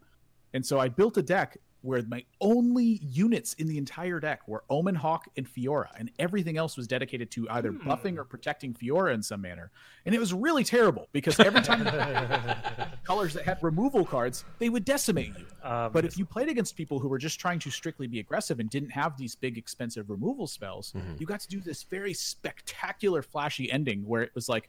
[0.55, 4.65] And so I built a deck where my only units in the entire deck were
[4.69, 7.89] Omen Hawk and Fiora, and everything else was dedicated to either Hmm.
[7.89, 9.71] buffing or protecting Fiora in some manner.
[10.05, 11.85] And it was really terrible because every time
[13.05, 15.47] colors that had removal cards, they would decimate you.
[15.63, 18.59] Um, But if you played against people who were just trying to strictly be aggressive
[18.59, 21.21] and didn't have these big expensive removal spells, Mhm.
[21.21, 24.69] you got to do this very spectacular flashy ending where it was like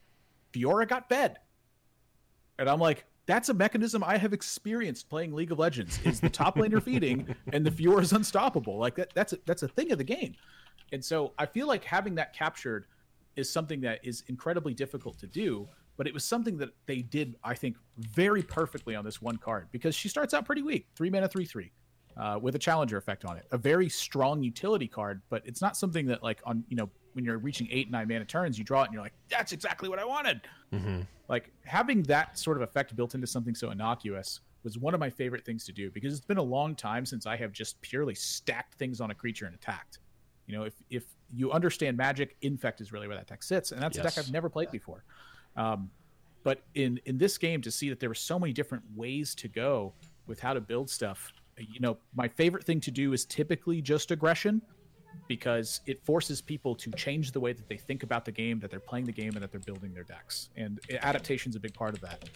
[0.53, 1.37] Fiora got fed.
[2.59, 5.99] And I'm like, that's a mechanism I have experienced playing League of Legends.
[6.03, 8.79] Is the top laner feeding and the Fiora is unstoppable.
[8.79, 10.33] Like that that's a, that's a thing of the game.
[10.91, 12.85] And so I feel like having that captured
[13.35, 17.35] is something that is incredibly difficult to do, but it was something that they did,
[17.43, 21.11] I think, very perfectly on this one card because she starts out pretty weak, three
[21.11, 21.71] mana, three three,
[22.19, 23.45] uh, with a challenger effect on it.
[23.51, 27.25] A very strong utility card, but it's not something that like on you know when
[27.25, 29.99] you're reaching eight nine mana turns, you draw it and you're like, that's exactly what
[29.99, 30.41] I wanted.
[30.71, 34.99] hmm Like having that sort of effect built into something so innocuous was one of
[34.99, 37.79] my favorite things to do because it's been a long time since I have just
[37.81, 39.99] purely stacked things on a creature and attacked.
[40.45, 43.81] You know, if if you understand magic, infect is really where that deck sits, and
[43.81, 45.03] that's a deck I've never played before.
[45.55, 45.89] Um,
[46.43, 49.47] but in in this game, to see that there were so many different ways to
[49.47, 49.93] go
[50.27, 51.31] with how to build stuff,
[51.67, 54.61] you know, my favorite thing to do is typically just aggression
[55.27, 58.71] because it forces people to change the way that they think about the game, that
[58.71, 60.49] they're playing the game, and that they're building their decks.
[60.55, 62.29] And adaptation is a big part of that.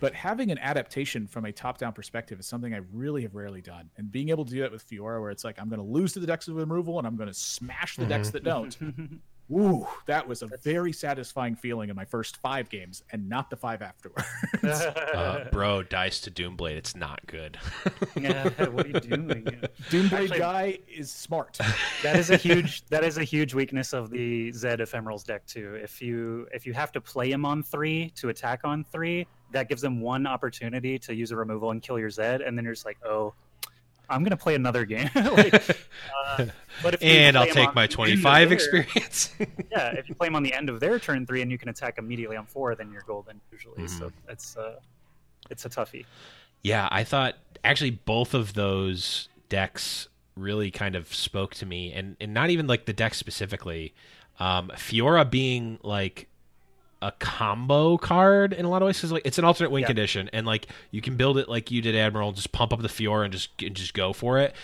[0.00, 3.88] But having an adaptation from a top-down perspective is something I really have rarely done.
[3.96, 6.12] And being able to do that with Fiora, where it's like I'm going to lose
[6.14, 8.32] to the decks of removal and I'm going to smash the decks mm-hmm.
[8.32, 9.20] that don't.
[9.50, 13.56] Ooh, that was a very satisfying feeling in my first five games, and not the
[13.56, 14.26] five afterwards.
[14.62, 17.58] uh, bro dice to doomblade it's not good
[18.16, 19.44] yeah, what are you doing?
[19.90, 21.58] Doomblade Actually- guy is smart.
[22.02, 25.74] that is a huge that is a huge weakness of the Zed Ephemerals deck too.
[25.74, 29.68] If you if you have to play him on three to attack on three, that
[29.68, 32.74] gives them one opportunity to use a removal and kill your Zed, and then you're
[32.74, 33.34] just like, oh,
[34.08, 35.10] I'm gonna play another game.
[35.14, 35.54] Like,
[36.26, 36.46] uh,
[36.82, 39.34] but if and i'll take my the end 25 their- experience
[39.70, 41.68] Yeah, if you play them on the end of their turn three and you can
[41.68, 43.84] attack immediately on four, then you're golden usually.
[43.84, 43.98] Mm-hmm.
[43.98, 44.76] So it's uh,
[45.50, 46.04] it's a toughie.
[46.62, 52.16] Yeah, I thought actually both of those decks really kind of spoke to me, and
[52.20, 53.94] and not even like the deck specifically.
[54.38, 56.28] Um, Fiora being like
[57.04, 59.86] a combo card in a lot of ways because like it's an alternate win Yeah.
[59.88, 62.88] condition, and like you can build it like you did Admiral, just pump up the
[62.88, 64.54] Fiora and just and just go for it.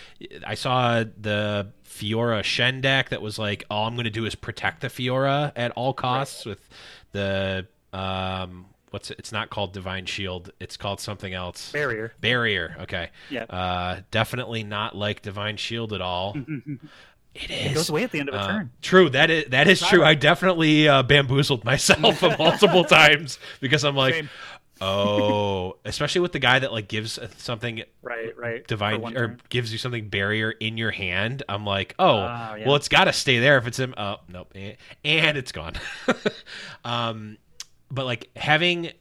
[0.45, 4.33] I saw the Fiora Shen deck that was like all I'm going to do is
[4.35, 6.67] protect the Fiora at all costs with
[7.11, 9.17] the um what's it?
[9.19, 10.51] It's not called Divine Shield.
[10.59, 11.71] It's called something else.
[11.71, 12.13] Barrier.
[12.19, 12.75] Barrier.
[12.81, 13.09] Okay.
[13.29, 13.43] Yeah.
[13.43, 16.35] Uh, definitely not like Divine Shield at all.
[17.33, 17.73] It It is.
[17.73, 18.71] goes away at the end of a Uh, turn.
[18.81, 19.09] true.
[19.09, 20.03] That is that is true.
[20.03, 24.29] I definitely uh, bamboozled myself multiple times because I'm like, Same.
[24.81, 28.67] oh, especially with the guy that like gives uh, something Right, right.
[28.67, 29.41] divine or turn.
[29.49, 31.43] gives you something barrier in your hand.
[31.47, 32.65] I'm like, oh, Ah, yeah.
[32.67, 33.93] well, it's got to stay there if it's him.
[33.97, 34.73] Oh, nope, eh,
[35.05, 35.73] and it's gone.
[36.85, 37.37] um,
[37.89, 38.91] but like having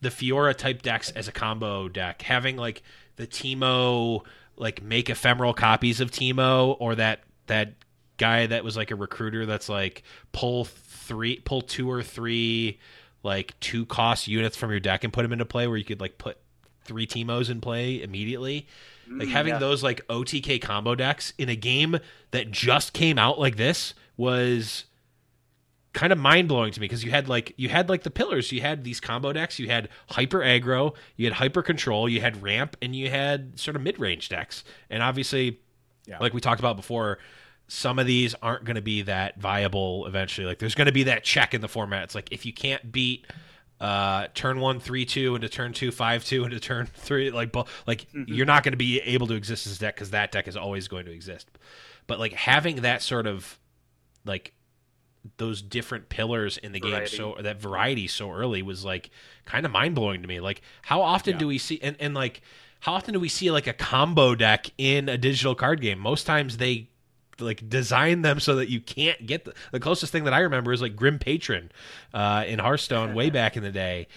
[0.00, 2.82] the Fiora type decks as a combo deck, having like
[3.16, 4.22] the Teemo
[4.56, 7.74] like make ephemeral copies of Teemo or that that
[8.16, 10.02] guy that was like a recruiter that's like
[10.32, 12.78] pull three pull two or three
[13.22, 16.00] like two cost units from your deck and put them into play where you could
[16.00, 16.38] like put
[16.84, 18.66] three Teemos in play immediately.
[19.10, 19.58] Like Mm, having yeah.
[19.58, 21.98] those like OTK combo decks in a game
[22.30, 24.84] that just came out like this was
[25.94, 28.52] kind of mind blowing to me because you had like you had like the pillars.
[28.52, 29.58] You had these combo decks.
[29.58, 30.94] You had hyper aggro.
[31.16, 32.08] You had hyper control.
[32.08, 34.62] You had ramp, and you had sort of mid range decks.
[34.90, 35.60] And obviously,
[36.08, 36.18] Yeah.
[36.18, 37.18] like we talked about before,
[37.68, 40.46] some of these aren't going to be that viable eventually.
[40.46, 42.04] Like there's going to be that check in the format.
[42.04, 43.26] It's like if you can't beat
[43.80, 47.54] uh turn one three two into turn two five two into turn three like
[47.86, 50.48] like you're not going to be able to exist as a deck because that deck
[50.48, 51.48] is always going to exist
[52.08, 53.56] but like having that sort of
[54.24, 54.52] like
[55.36, 59.10] those different pillars in the game so that variety so early was like
[59.44, 61.38] kind of mind-blowing to me like how often Yeah.
[61.38, 62.40] do we see and, and like
[62.80, 66.24] how often do we see like a combo deck in a digital card game most
[66.26, 66.88] times they
[67.40, 70.72] like design them so that you can't get the, the closest thing that I remember
[70.72, 71.70] is like Grim Patron
[72.14, 74.08] uh, in Hearthstone way back in the day.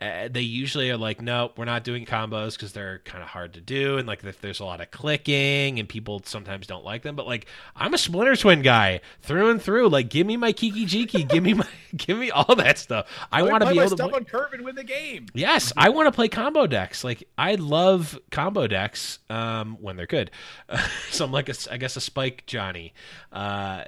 [0.00, 3.54] Uh, they usually are like, nope, we're not doing combos because they're kind of hard
[3.54, 7.02] to do, and like if there's a lot of clicking, and people sometimes don't like
[7.02, 7.16] them.
[7.16, 9.88] But like, I'm a Splinter Twin guy through and through.
[9.88, 11.66] Like, give me my Kiki Jiki, give me my,
[11.96, 13.08] give me all that stuff.
[13.32, 13.96] I want to be able to.
[13.96, 15.26] stuff play- on curve and win the game.
[15.34, 17.02] Yes, I want to play combo decks.
[17.02, 20.30] Like I love combo decks um, when they're good.
[21.10, 22.94] so I'm like, a, I guess a Spike Johnny,
[23.32, 23.82] uh,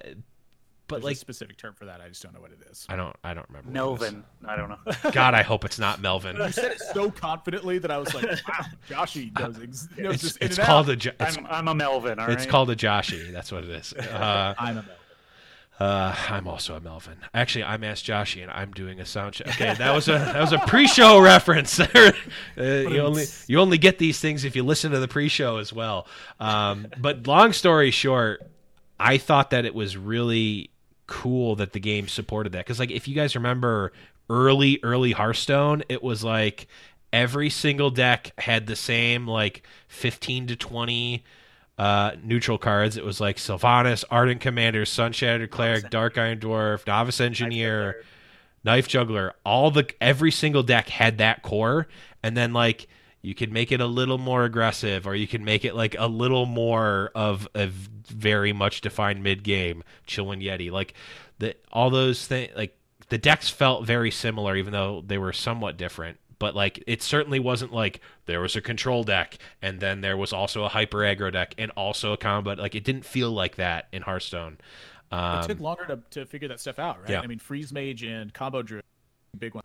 [0.91, 2.01] but There's like a specific term for that.
[2.01, 2.85] I just don't know what it is.
[2.89, 3.69] I don't, I don't remember.
[3.69, 4.25] what Melvin.
[4.47, 4.77] I don't know.
[5.13, 6.37] God, I hope it's not Melvin.
[6.37, 10.23] You said it so confidently that I was like, "Wow, Joshy knows, ex- knows It's,
[10.23, 10.93] this in it's and called out.
[10.93, 12.19] a, Jo- it's, I'm, I'm a Melvin.
[12.19, 12.37] All right.
[12.37, 13.33] it's called a Joshi.
[13.33, 13.95] That's what it is.
[14.11, 14.93] Uh, I'm a Melvin.
[15.79, 17.17] Uh, I'm also a Melvin.
[17.33, 19.49] Actually, I'm Ask Joshy, and I'm doing a sound check.
[19.49, 21.81] Okay, that was a that was a pre-show reference.
[21.81, 22.13] uh,
[22.59, 26.07] you only you only get these things if you listen to the pre-show as well.
[26.39, 28.43] Um, but long story short,
[28.99, 30.69] I thought that it was really
[31.11, 33.93] cool that the game supported that because, like, if you guys remember
[34.31, 36.67] early early Hearthstone, it was like
[37.13, 41.25] every single deck had the same like 15 to 20
[41.77, 42.97] uh, neutral cards.
[42.97, 48.03] It was like Sylvanas, Ardent Commander, Sun Shattered Cleric, Dark Iron Dwarf, Novice Engineer,
[48.65, 49.35] Knife Juggler.
[49.45, 51.89] All the every single deck had that core,
[52.23, 52.87] and then like
[53.23, 56.07] you could make it a little more aggressive, or you can make it like a
[56.07, 59.83] little more of a very much defined mid game.
[60.07, 60.95] Chillwind Yeti, like
[61.39, 62.77] the all those things, like
[63.09, 66.19] the decks felt very similar, even though they were somewhat different.
[66.39, 70.33] But like it certainly wasn't like there was a control deck and then there was
[70.33, 72.55] also a hyper aggro deck and also a combo.
[72.55, 74.57] Like it didn't feel like that in Hearthstone.
[75.13, 77.11] It took Um, longer to, to figure that stuff out, right?
[77.11, 77.21] Yeah.
[77.21, 78.85] I mean, Freeze Mage and Combo Druid,
[79.39, 79.65] big one.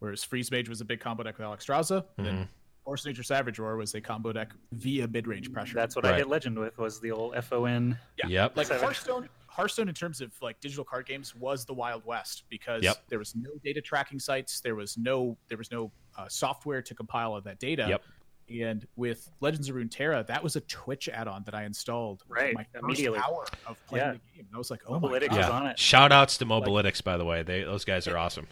[0.00, 2.36] Whereas Freeze Mage was a big combo deck with Alexstrasza, and Mm-hmm.
[2.36, 2.48] then
[2.84, 5.74] Force Nature Savage Roar was a combo deck via mid range pressure.
[5.74, 6.14] That's what Right.
[6.14, 7.96] I hit Legend with was the old FON.
[8.18, 8.26] Yeah.
[8.28, 8.56] Yep.
[8.58, 8.82] Like Savage.
[8.82, 13.04] Hearthstone, Hearthstone in terms of like digital card games was the Wild West because Yep.
[13.08, 16.94] there was no data tracking sites, there was no there was no uh, software to
[16.94, 17.86] compile all that data.
[17.88, 18.02] Yep.
[18.60, 22.64] And with Legends of Runeterra, that was a Twitch add-on that I installed Right, my
[22.64, 23.18] first immediately.
[23.18, 24.12] hour of playing Yeah.
[24.12, 24.46] the game.
[24.46, 25.36] And I was like, oh my Mobalytics god.
[25.38, 25.48] yeah.
[25.50, 25.78] on it.
[25.78, 27.42] Shout outs to Mobalytics, by the way.
[27.42, 28.46] They those guys are awesome.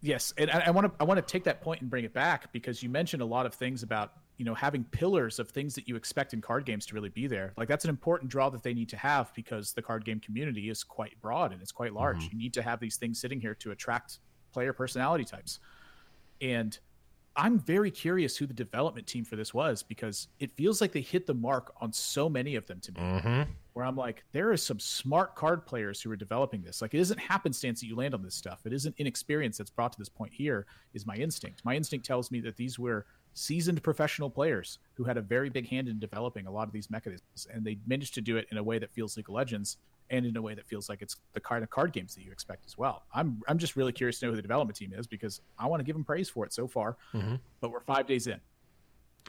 [0.00, 2.52] Yes, and I want to I want to take that point and bring it back
[2.52, 5.88] because you mentioned a lot of things about you know having pillars of things that
[5.88, 7.54] you expect in card games to really be there.
[7.56, 10.68] Like that's an important draw that they need to have because the card game community
[10.68, 12.18] is quite broad and it's quite large.
[12.18, 12.32] Mm-hmm.
[12.32, 14.18] You need to have these things sitting here to attract
[14.52, 15.60] player personality types.
[16.40, 16.78] And
[17.36, 21.00] I'm very curious who the development team for this was because it feels like they
[21.00, 23.42] hit the mark on so many of them to me hmm
[23.76, 26.80] where I'm like, there is some smart card players who are developing this.
[26.80, 28.62] Like, it isn't happenstance that you land on this stuff.
[28.64, 30.64] It isn't inexperience that's brought to this point here,
[30.94, 31.62] is my instinct.
[31.62, 33.04] My instinct tells me that these were
[33.34, 36.88] seasoned professional players who had a very big hand in developing a lot of these
[36.88, 37.46] mechanisms.
[37.52, 39.76] And they managed to do it in a way that feels League of Legends
[40.10, 42.30] and in a way that feels like it's the kind of card games that you
[42.32, 43.04] expect as well.
[43.14, 45.80] I'm, I'm just really curious to know who the development team is because I want
[45.80, 46.96] to give them praise for it so far.
[47.14, 47.40] Mhm.
[47.60, 48.40] But we're five days in.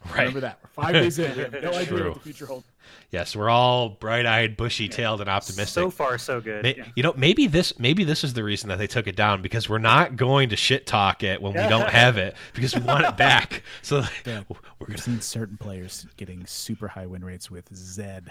[0.05, 0.17] Right.
[0.19, 0.59] Remember that.
[0.61, 1.35] We're five days in.
[1.35, 2.05] We have no idea True.
[2.09, 2.67] what the future holds.
[3.09, 5.73] Yes, we're all bright-eyed, bushy-tailed, and optimistic.
[5.73, 6.61] So far, so good.
[6.61, 6.85] May- Yeah.
[6.95, 9.67] You know, maybe this maybe this is the reason that they took it down because
[9.67, 13.05] we're not going to shit talk it when we don't have it because we want
[13.05, 13.63] it back.
[13.81, 14.43] So Yeah.
[14.49, 14.97] we're We've gonna.
[14.99, 18.29] seen certain players getting super high win rates with Zed.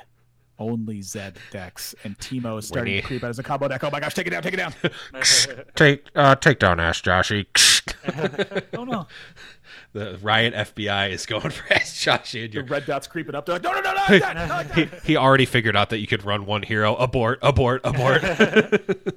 [0.59, 1.95] Only Zed decks.
[2.05, 3.85] And Teemo is starting need- to creep out as a combo deck.
[3.85, 4.73] Oh my gosh, take it down, take it down.
[5.75, 7.47] Take uh, take down Ash Joshy.
[8.79, 9.07] oh no.
[9.93, 13.45] the Riot FBI is going for Ash Joshy, and the you're red dot's creeping up.
[13.47, 15.03] They're like, no, no, no, no, like that, not like he, that.
[15.05, 18.23] he already figured out that you could run one hero, abort, abort, abort.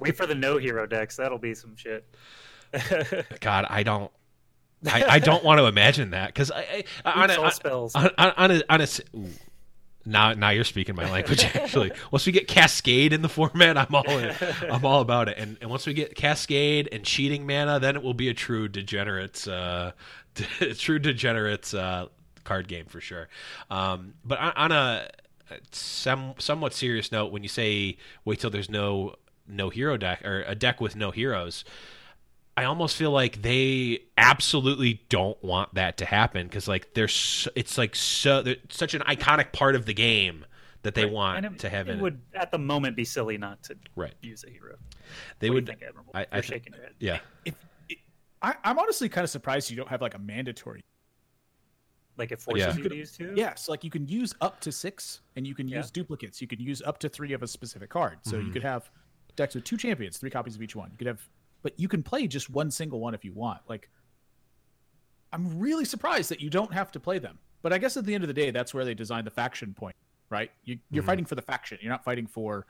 [0.00, 1.16] Wait for the no hero decks.
[1.16, 2.04] That'll be some shit.
[3.40, 4.10] God, I don't,
[4.86, 7.94] I, I don't want to imagine that because I, I on, a, on, spells.
[7.94, 9.28] on, on, on a, on a s- ooh.
[10.04, 11.92] Now now you're speaking my language actually.
[12.10, 14.34] once we get Cascade in the format, I'm all in.
[14.70, 15.38] I'm all about it.
[15.38, 18.68] And and once we get Cascade and cheating mana, then it will be a true
[18.68, 19.92] degenerates, uh,
[20.78, 22.06] true degenerates uh,
[22.44, 23.28] card game for sure.
[23.70, 25.08] Um, but on, on a
[25.72, 29.16] some somewhat serious note, when you say wait till there's no
[29.46, 31.64] no hero deck or a deck with no heroes.
[32.60, 37.78] I almost feel like they absolutely don't want that to happen because like there's it's
[37.78, 40.44] like so such an iconic part of the game
[40.82, 41.12] that they Right.
[41.12, 42.02] want And it, to have it in it.
[42.02, 44.14] would at the moment be silly not to Right.
[44.20, 44.76] use a hero.
[45.38, 46.12] They What would think, Admirable?
[46.14, 46.94] I- I You're thi- shaking your head.
[46.98, 47.20] yeah.
[47.46, 47.54] If
[48.42, 50.82] I, I'm honestly kind of surprised you don't have like a mandatory.
[52.16, 52.82] Like it forces Yeah.
[52.82, 53.32] you to use two.
[53.36, 55.78] Yes, like you can use up to six, and you can Yeah.
[55.78, 56.40] use duplicates.
[56.42, 58.18] You can use up to three of a specific card.
[58.22, 58.46] So Mm-hmm.
[58.46, 58.90] you could have
[59.36, 60.90] decks with two champions, three copies of each one.
[60.90, 61.26] You could have,
[61.62, 63.60] but you can play just one single one if you want.
[63.68, 63.88] Like,
[65.32, 67.38] I'm really surprised that you don't have to play them.
[67.62, 69.74] But I guess at the end of the day, that's where they designed the faction
[69.74, 69.94] point,
[70.30, 70.50] right?
[70.64, 71.06] You, you're Mhm.
[71.06, 71.78] fighting for the faction.
[71.82, 72.66] You're not fighting for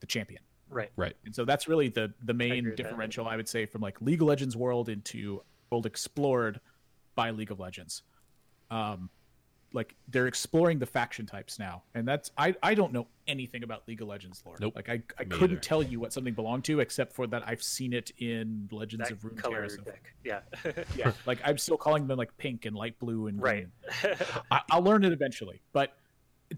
[0.00, 0.42] the champion.
[0.68, 0.90] Right.
[0.96, 1.16] Right.
[1.24, 2.82] And so that's really the the main with that.
[2.82, 6.60] differential I would say from like League of Legends world into world explored
[7.16, 8.02] by League of Legends.
[8.70, 9.10] Um
[9.72, 11.82] like they're exploring the faction types now.
[11.94, 14.56] And that's I I don't know anything about League of Legends lore.
[14.60, 14.74] Nope.
[14.74, 15.60] Like I, I Me couldn't either.
[15.60, 19.12] tell you what something belonged to except for that I've seen it in Legends That
[19.14, 19.36] of Runeterra.
[19.36, 20.14] color deck.
[20.24, 20.40] Yeah.
[20.96, 21.12] Yeah.
[21.26, 23.66] like I'm still calling them like pink and light blue and right.
[24.02, 24.16] green.
[24.50, 25.60] I, I'll learn it eventually.
[25.72, 25.96] But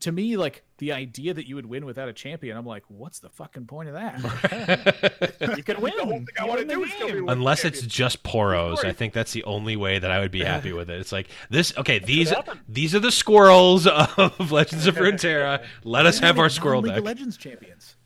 [0.01, 3.19] to me, like the idea that you would win without a champion, I'm like, what's
[3.20, 5.55] the fucking point of that?
[5.56, 5.93] you could win.
[5.97, 7.14] The whole thing I You win the do is go game.
[7.16, 10.31] be one Unless it's just poros, I think that's the only way that I would
[10.31, 10.98] be happy with it.
[11.01, 11.77] It's like this.
[11.77, 12.32] Okay, these
[12.69, 15.64] these are the squirrels of Legends of Runeterra.
[15.85, 16.98] Let us have our squirrel League deck.
[17.01, 17.97] of Legends champions.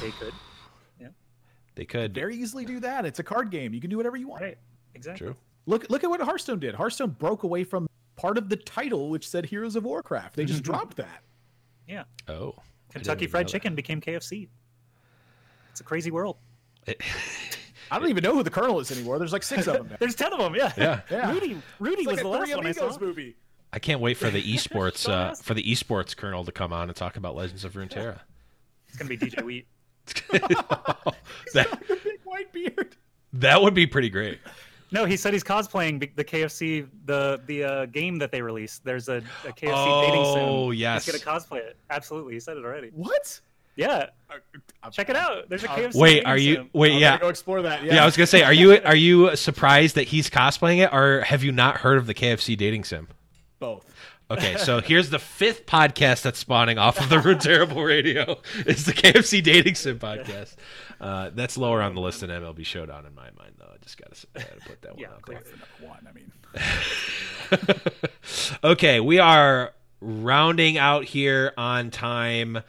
[0.00, 0.32] They could.
[1.00, 1.08] Yeah.
[1.74, 2.14] They could.
[2.14, 3.04] Very easily do that.
[3.04, 3.74] It's a card game.
[3.74, 4.42] You can do whatever you want.
[4.42, 4.58] Right.
[4.94, 5.26] Exactly.
[5.28, 5.36] True.
[5.66, 6.74] Look look at what Hearthstone did.
[6.74, 7.87] Hearthstone broke away from
[8.18, 10.36] part of the title which said Heroes of Warcraft.
[10.36, 11.22] They just dropped that.
[11.86, 12.04] Yeah.
[12.28, 12.54] Oh,
[12.90, 13.48] Kentucky Fried.
[13.48, 14.48] Chicken became KFC.
[15.70, 16.36] It's a crazy world.
[16.86, 17.00] It-
[17.90, 19.18] I don't even know who the Colonel is anymore.
[19.18, 19.88] There's like six of them.
[19.88, 19.96] now.
[20.00, 20.54] There's ten of them.
[20.54, 20.72] Yeah.
[20.76, 21.00] Yeah.
[21.10, 21.32] Yeah.
[21.32, 21.58] Rudy.
[21.78, 23.00] Rudy It's was like the a last one I Amigos saw.
[23.00, 23.36] movie.
[23.72, 26.96] I can't wait for the esports uh, for the esports Colonel to come on and
[26.96, 28.18] talk about Legends of Runeterra.
[28.88, 29.66] It's gonna be DJ Wheat.
[30.32, 32.96] that the big white beard.
[33.34, 34.38] that would be pretty great.
[34.90, 38.84] No, he said he's cosplaying the KFC the the uh, game that they released.
[38.84, 39.16] There's a,
[39.46, 40.42] a KFC dating sim.
[40.42, 41.04] Oh yes.
[41.06, 41.76] He's gonna cosplay it.
[41.90, 42.88] Absolutely, he said it already.
[42.94, 43.40] What?
[43.76, 45.48] Yeah, I'm- check it out.
[45.48, 45.94] There's a Uh, KFC.
[45.94, 46.54] Wait, dating are you?
[46.56, 46.70] sim.
[46.72, 47.18] Wait, I'm yeah.
[47.18, 47.84] go explore that.
[47.84, 47.94] Yeah.
[47.94, 51.20] Yeah, I was gonna say, are you are you surprised that he's cosplaying it, or
[51.20, 53.08] have you not heard of the KFC dating sim?
[53.60, 53.84] both.
[54.30, 58.38] Okay, so here's the fifth podcast that's spawning off of the Rune Terrible Radio.
[58.66, 60.54] It's the KFC dating sim podcast.
[61.00, 63.57] Uh, that's lower on the list than MLB Showdown in my mind, though.
[63.57, 63.57] I
[63.96, 63.98] just
[64.34, 65.42] gotta, gotta put that one Yeah, out there.
[65.80, 66.06] One.
[66.08, 66.32] I mean,
[68.64, 72.60] okay, we are rounding out here on time.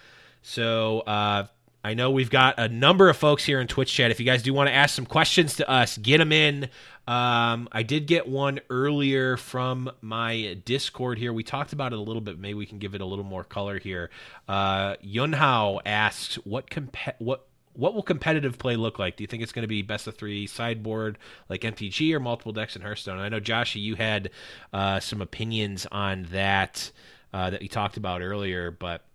[0.42, 1.48] So uh,
[1.84, 4.12] I know we've got a number of folks here in Twitch chat.
[4.12, 6.70] If you guys do want to ask some questions to us, get them in.
[7.08, 11.34] Um, I did get one earlier from my Discord here.
[11.34, 12.38] We talked about it a little bit.
[12.38, 14.12] Maybe we can give it a little more color here.
[14.48, 17.48] Uh, Yunhao asks, "What comp- what
[17.80, 19.16] what will competitive play look like?
[19.16, 22.52] Do you think it's going to be best of three sideboard like MTG or multiple
[22.52, 23.18] decks in Hearthstone?
[23.20, 24.32] I know Joshy, you had
[24.74, 26.92] uh, some opinions on that
[27.34, 29.06] uh, that you talked about earlier, but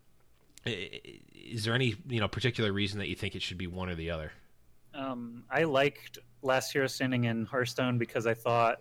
[0.64, 3.94] is there any you know particular reason that you think it should be one or
[3.94, 4.32] the other?
[4.94, 8.80] Um, I liked last hero standing in Hearthstone because I thought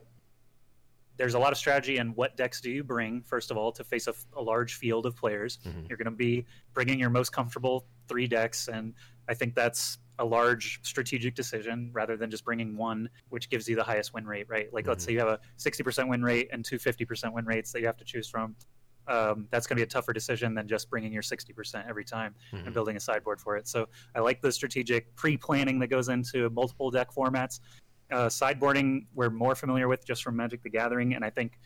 [1.18, 3.84] there's a lot of strategy in what decks do you bring first of all to
[3.84, 5.60] face a large field of players.
[5.66, 5.88] Mhm.
[5.90, 8.94] You're going to be bringing your most comfortable three decks, and
[9.28, 13.76] I think that's a large strategic decision rather than just bringing one, which gives you
[13.76, 14.72] the highest win rate, right?
[14.74, 15.08] Like, let's Mhm.
[15.08, 17.98] say you have a 60% win rate and two 50% win rates that you have
[17.98, 18.56] to choose from.
[19.08, 22.36] Um, that's going to be a tougher decision than just bringing your 60% every time
[22.54, 22.66] Mhm.
[22.66, 23.68] and building a sideboard for it.
[23.68, 27.60] So I like the strategic pre-planning that goes into multiple deck formats.
[28.12, 31.58] Uh, sideboarding we're more familiar with just from Magic the Gathering, and I think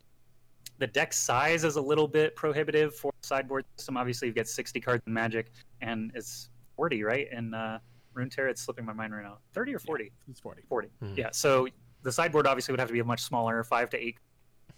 [0.79, 3.97] the deck size is a little bit prohibitive for sideboard system.
[3.97, 5.51] Obviously, you've got 60 cards in Magic,
[5.81, 7.27] and it's 40, right?
[7.31, 7.79] And uh,
[8.15, 9.39] Runeterra, it's slipping my mind right now.
[9.53, 10.11] 30 or 40?
[10.29, 10.61] it's forty.
[10.69, 10.89] 40.
[11.03, 11.17] Mhm.
[11.17, 11.29] Yeah.
[11.33, 11.67] So
[12.03, 14.17] the sideboard obviously would have to be a much smaller, five to eight,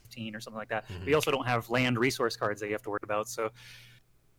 [0.03, 0.87] 15 or something like that.
[0.89, 1.05] Mhm.
[1.05, 3.27] We also don't have land resource cards that you have to worry about.
[3.29, 3.51] So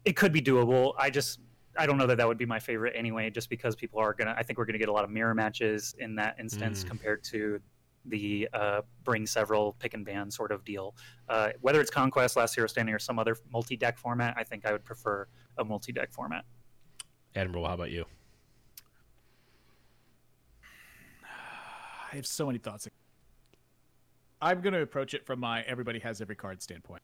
[0.05, 0.95] it could be doable.
[0.99, 1.41] I just
[1.79, 4.35] I don't know that that would be my favorite anyway, just because people are gonna.
[4.37, 6.89] I think we're gonna get a lot of mirror matches in that instance Mm.
[6.89, 7.61] compared to
[8.07, 10.97] the uh, bring several pick and ban sort of deal.
[11.29, 14.73] Uh, whether it's Conquest, Last Hero Standing, or some other multi-deck format, I think I
[14.73, 15.29] would prefer
[15.59, 16.45] a multi-deck format.
[17.35, 18.05] Admiral, how about you?
[22.13, 22.89] I have so many thoughts.
[24.43, 27.03] I'm going to approach it from my everybody has every card standpoint.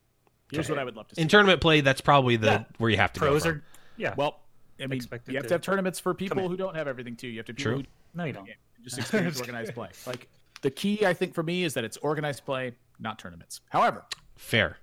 [0.50, 0.72] Here's Okay.
[0.74, 1.22] what I would love to see.
[1.22, 2.64] In tournament play, that's probably the Yeah.
[2.78, 3.50] where you have to Pros go.
[3.50, 3.58] from.
[3.58, 3.64] are
[3.96, 4.14] yeah.
[4.16, 4.40] well,
[4.80, 7.16] I mean, Expected you have to to have tournaments for people who don't have everything
[7.16, 7.28] too.
[7.28, 7.78] You have to True.
[7.78, 8.48] people no, you don't.
[8.84, 9.90] just experience organized play.
[10.06, 10.28] Like
[10.62, 13.60] the key, I think, for me is that it's organized play, not tournaments.
[13.70, 14.04] However,
[14.36, 14.78] Fair.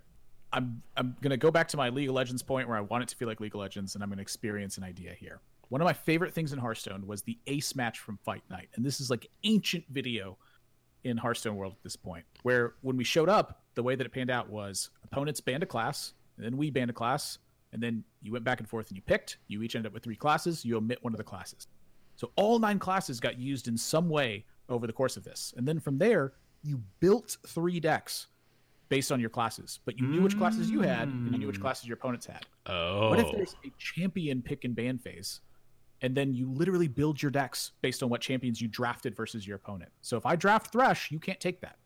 [0.54, 3.10] I'm I'm gonna go back to my League of Legends point where I want it
[3.10, 5.42] to feel like League of Legends, and I'm gonna experience an idea here.
[5.70, 8.70] one of my favorite things in Hearthstone was the ace match from Fight Night.
[8.76, 10.38] And this is like ancient video
[11.04, 14.12] in Hearthstone world at this point, where when we showed up, the way that it
[14.12, 17.40] panned out was opponents banned a class, and then we banned a class,
[17.72, 19.38] and then you went back and forth and you picked.
[19.48, 20.64] You each ended up with three classes.
[20.64, 21.68] You omit one of the classes.
[22.16, 25.56] So all nine classes got used in some way over the course of this.
[25.58, 28.28] And then from there, you built three decks
[28.94, 31.60] based on your classes, but you knew which classes you had and you knew which
[31.60, 32.46] classes your opponents had.
[32.68, 35.42] Oh, What if there's a champion pick and ban phase,
[36.04, 39.56] and then you literally build your decks based on what champions you drafted versus your
[39.56, 39.90] opponent?
[40.02, 41.78] So if I draft Thresh, you can't take that.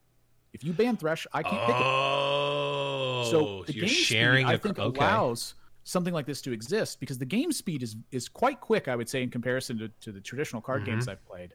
[0.51, 1.81] If you ban Thresh, I can't pick it.
[1.81, 4.45] oh, So the you're game sharing.
[4.47, 4.99] speed, I a- think, okay.
[4.99, 5.53] allows
[5.85, 8.89] something like this to exist because the game speed is is quite quick.
[8.89, 10.91] I would say in comparison to, to the traditional card Mm-hmm.
[10.91, 11.53] games I've played.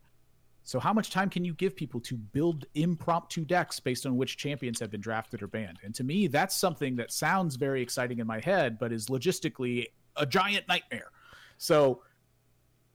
[0.64, 4.36] So how much time can you give people to build impromptu decks based on which
[4.36, 5.78] champions have been drafted or banned?
[5.82, 9.86] And to me, that's something that sounds very exciting in my head, but is logistically
[10.16, 11.10] a giant nightmare.
[11.58, 12.02] So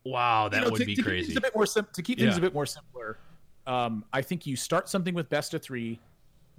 [0.06, 1.26] Wow, that you know, would to, be to Keep crazy.
[1.28, 2.38] things a bit more sim- to keep things Yeah.
[2.38, 3.18] a bit more simpler,
[3.66, 6.00] um, I think you start something with best of three,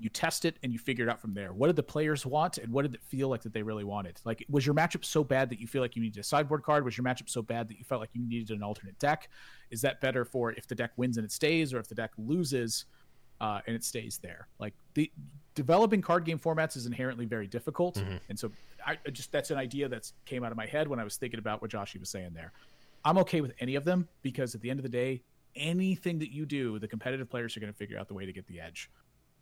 [0.00, 1.52] you test it, and you figure it out from there.
[1.52, 4.20] What did the players want, and what did it feel like that they really wanted?
[4.24, 6.84] Like, was your matchup so bad that you feel like you needed a sideboard card?
[6.84, 9.28] Was your matchup so bad that you felt like you needed an alternate deck?
[9.70, 12.12] Is that better for if the deck wins and it stays, or if the deck
[12.16, 12.84] loses
[13.40, 14.48] uh, and it stays there?
[14.58, 15.10] Like the
[15.54, 18.20] developing card game formats is inherently very difficult, Mhm.
[18.28, 18.52] and so
[18.86, 21.38] I just that's an idea that came out of my head when I was thinking
[21.40, 22.52] about what Joshy was saying there.
[23.04, 25.22] I'm okay with any of them because at the end of the day,
[25.56, 28.32] anything that you do, the competitive players are going to figure out the way to
[28.32, 28.90] get the edge.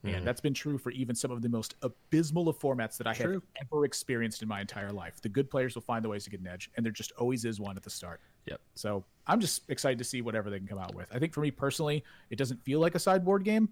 [0.06, 0.16] Mhm.
[0.18, 3.14] And that's been true for even some of the most abysmal of formats that I
[3.14, 3.34] True.
[3.34, 3.42] have
[3.72, 5.20] ever experienced in my entire life.
[5.20, 7.44] The good players will find the ways to get an edge, and there just always
[7.44, 8.20] is one at the start.
[8.46, 8.60] Yep.
[8.74, 11.08] So I'm just excited to see whatever they can come out with.
[11.12, 13.68] I think for me personally, it doesn't feel like a sideboard game.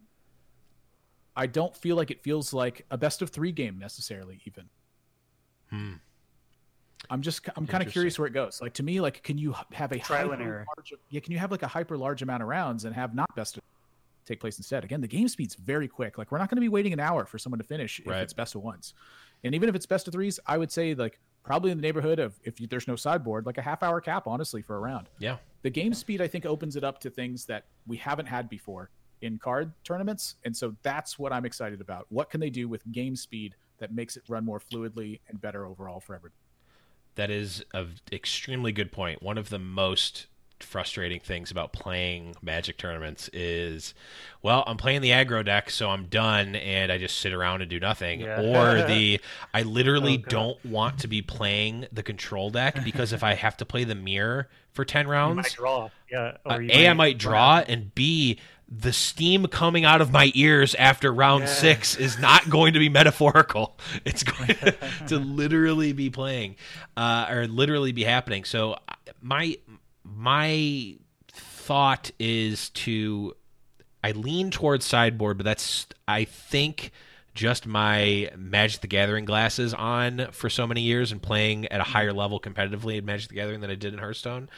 [1.37, 4.69] I don't feel like it feels like a best of three game necessarily, even.
[5.71, 5.93] Hmm.
[7.11, 8.63] I'm just I'm kind of curious where it goes.
[8.63, 10.67] Like to me, like can you have a Trial and hyper error.
[10.77, 13.35] large, yeah, can you have like a hyper large amount of rounds and have not
[13.37, 13.63] best of
[14.25, 14.85] take place instead?
[14.85, 16.19] Again, the game speed's very quick.
[16.19, 18.23] Like we're not going to be waiting an hour for someone to finish if Right.
[18.23, 18.95] it's best of ones,
[19.43, 22.19] and even if it's best of threes, I would say like probably in the neighborhood
[22.19, 25.09] of if you, there's no sideboard, like a half hour cap, honestly, for a round.
[25.19, 25.37] Yeah.
[25.63, 28.91] The game speed I think opens it up to things that we haven't had before
[29.21, 32.07] in card tournaments, and so that's what I'm excited about.
[32.11, 35.67] What can they do with game speed that makes it run more fluidly and better
[35.67, 36.39] overall for everybody?
[37.17, 39.23] That is an extremely good point.
[39.23, 40.27] One of the most
[40.61, 43.95] frustrating things about playing Magic tournaments is,
[44.43, 47.71] well, I'm playing the aggro deck, so I'm done, and I just sit around and
[47.71, 48.21] do nothing.
[48.21, 48.41] Yeah.
[48.41, 49.21] Or the
[49.53, 53.57] I literally Oh, don't want to be playing the control deck because if I have
[53.59, 55.91] to play the mirror for ten You rounds, might draw.
[56.11, 56.37] Yeah.
[56.47, 61.13] uh, a I might draw, and B the steam coming out of my ears after
[61.13, 61.49] round Yeah.
[61.51, 63.77] six is not going to be metaphorical.
[64.07, 64.49] It's going
[65.09, 66.57] to literally be playing,
[66.97, 68.45] uh, or literally be happening.
[68.45, 68.77] So
[69.21, 69.57] my
[70.05, 70.97] my
[71.29, 73.35] thought is to
[74.03, 76.93] I lean towards sideboard, but that's I think
[77.35, 81.85] just my Magic the Gathering glasses on for so many years and playing at a
[81.85, 84.49] higher level competitively in Magic the Gathering than I did in Hearthstone.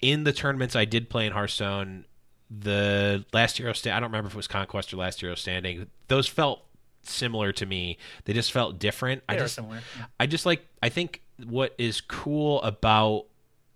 [0.00, 2.04] In the tournaments I did play in Hearthstone,
[2.50, 5.86] the last Hero stand I don't remember if it was Conquest or last Hero standing.
[6.08, 6.64] Those felt
[7.02, 7.98] similar to me.
[8.24, 9.22] They just felt different.
[9.28, 9.80] I They are just similar.
[10.18, 13.26] I just like I think what is cool about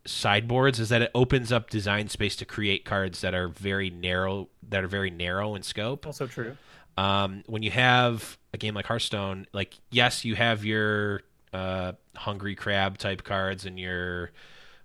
[0.07, 4.49] sideboards is that it opens up design space to create cards that are very narrow
[4.69, 6.07] that are very narrow in scope.
[6.07, 6.57] Also true.
[6.97, 11.23] Um, when you have a game like Hearthstone, like yes, you have your
[11.53, 14.31] uh, hungry crab type cards and your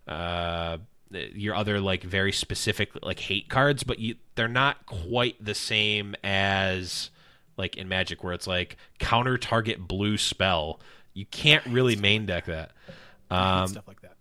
[0.08, 0.78] uh,
[1.12, 6.16] your other like very specific like hate cards, but you they're not quite the same
[6.24, 7.10] as
[7.58, 10.80] like in Magic where it's like counter target blue spell.
[11.14, 12.72] You can't really main deck that.
[13.30, 14.15] Um, stuff like that.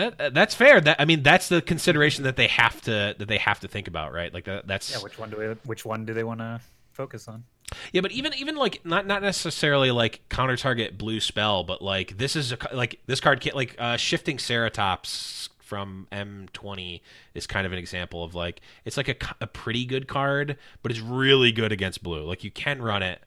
[0.00, 0.80] That, that- that's fair.
[0.80, 3.88] That I mean, that's the consideration that they have to that they have to think
[3.88, 4.32] about, right?
[4.32, 4.98] Like that, that's Yeah.
[5.02, 5.44] Which one do we?
[5.64, 6.60] Which one do they want to
[6.92, 7.44] focus on?
[7.92, 12.18] Yeah, but even even like not not necessarily like counter target blue spell, but like
[12.18, 17.00] this is a like this card can't like uh, shifting Ceratops from M20
[17.32, 20.90] is kind of an example of like it's like a, a pretty good card, but
[20.90, 22.24] it's really good against blue.
[22.24, 23.20] Like you can run it,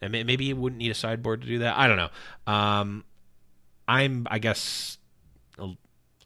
[0.00, 1.76] and maybe you wouldn't need a sideboard to do that.
[1.76, 2.10] I don't know.
[2.52, 3.04] Um,
[3.88, 4.98] I'm I guess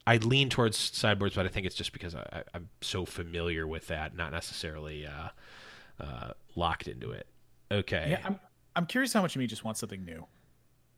[0.08, 3.88] I lean towards sideboards, but I think it's just because I, I'm so familiar with
[3.88, 5.28] that, not necessarily uh,
[6.02, 7.26] uh, locked into it.
[7.70, 8.08] Okay.
[8.12, 8.40] Yeah, I'm
[8.74, 10.24] I'm curious how much of me just wants something new.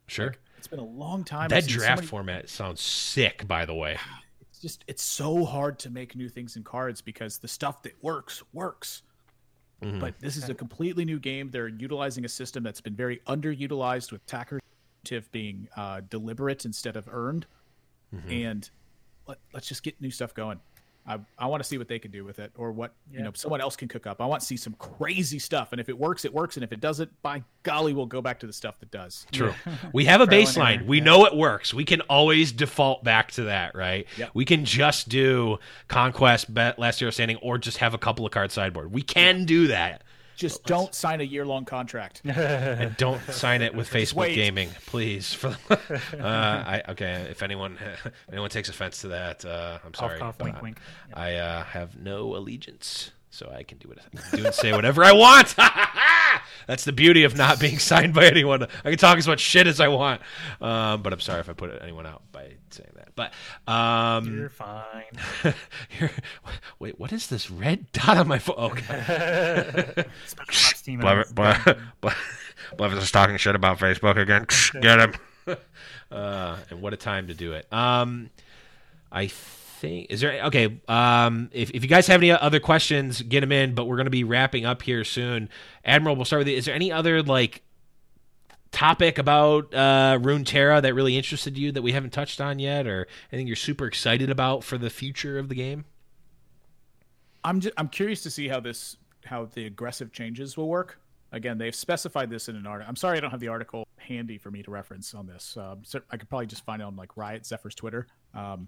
[0.07, 0.33] Sure.
[0.57, 1.49] It's been a long time.
[1.49, 3.97] That draft many- format sounds sick, by the way.
[4.49, 7.93] It's just it's so hard to make new things in cards because the stuff that
[8.03, 9.01] works works.
[9.81, 9.99] Mhm.
[9.99, 11.49] But this is a completely new game.
[11.49, 14.59] They're utilizing a system that's been very underutilized with attacker
[15.31, 17.47] being uh, deliberate instead of earned.
[18.15, 18.45] Mhm.
[18.47, 18.69] And
[19.27, 20.59] let, us just get new stuff going.
[21.07, 23.17] I, I want to see what they can do with it or what Yeah.
[23.17, 24.21] you know someone else can cook up.
[24.21, 26.71] I want to see some crazy stuff, and if it works, it works, and if
[26.71, 29.25] it doesn't, by golly, we'll go back to the stuff that does.
[29.31, 29.53] True.
[29.93, 30.85] We have a baseline.
[30.85, 31.03] We yeah.
[31.05, 31.73] know it works.
[31.73, 34.05] We can always default back to that, right?
[34.17, 34.29] Yep.
[34.35, 35.57] We can just do
[35.87, 38.93] Conquest, Bet, Last Hero Standing, or just have a couple of cards sideboard.
[38.93, 40.03] We can do that.
[40.41, 42.21] Just don't sign a year long contract.
[42.41, 44.33] And don't sign it with Facebook.
[44.33, 45.33] Gaming, please.
[45.33, 45.77] For uh,
[46.19, 47.27] I okay.
[47.29, 50.17] If anyone if anyone takes offense to that, uh, I'm sorry.
[50.17, 50.77] cough, but wink, wink.
[51.09, 51.17] Yep.
[51.17, 53.99] I uh, have no allegiance, so I can do it.
[54.35, 55.55] Do and say whatever I want.
[56.67, 58.63] That's the beauty of not being signed by anyone.
[58.63, 60.21] I can talk as much shit as I want.
[60.61, 63.09] Um, but I'm sorry if I put anyone out by saying that.
[63.15, 63.33] But
[63.71, 65.03] um, You're fine.
[65.89, 66.11] here-
[66.79, 68.55] wait, what is this red dot on my phone?
[68.71, 70.05] Okay.
[70.27, 70.99] Special ops team.
[70.99, 72.11] Blev- Ble- Ble-
[72.77, 74.45] Blev is talking shit about Facebook again.
[74.81, 75.57] Get him.
[76.11, 77.71] Uh, and what a time to do it.
[77.73, 78.29] Um,
[79.11, 79.27] I
[79.81, 80.79] think is there okay.
[80.87, 83.75] Um, if if you guys have any other questions, get them in.
[83.75, 85.49] But we're going to be wrapping up here soon.
[85.83, 86.55] Admiral, we'll start with you.
[86.55, 87.63] Is there any other like
[88.71, 93.07] topic about uh, Runeterra that really interested you that we haven't touched on yet, or
[93.31, 95.85] anything you're super excited about for the future of the game?
[97.43, 100.99] I'm just, I'm curious to see how this how the aggressive changes will work.
[101.33, 102.89] Again, they've specified this in an article.
[102.89, 105.55] I'm sorry I don't have the article handy for me to reference on this.
[105.57, 108.07] Um, so I could probably just find it on like Riot Zephyr's Twitter.
[108.33, 108.67] Um,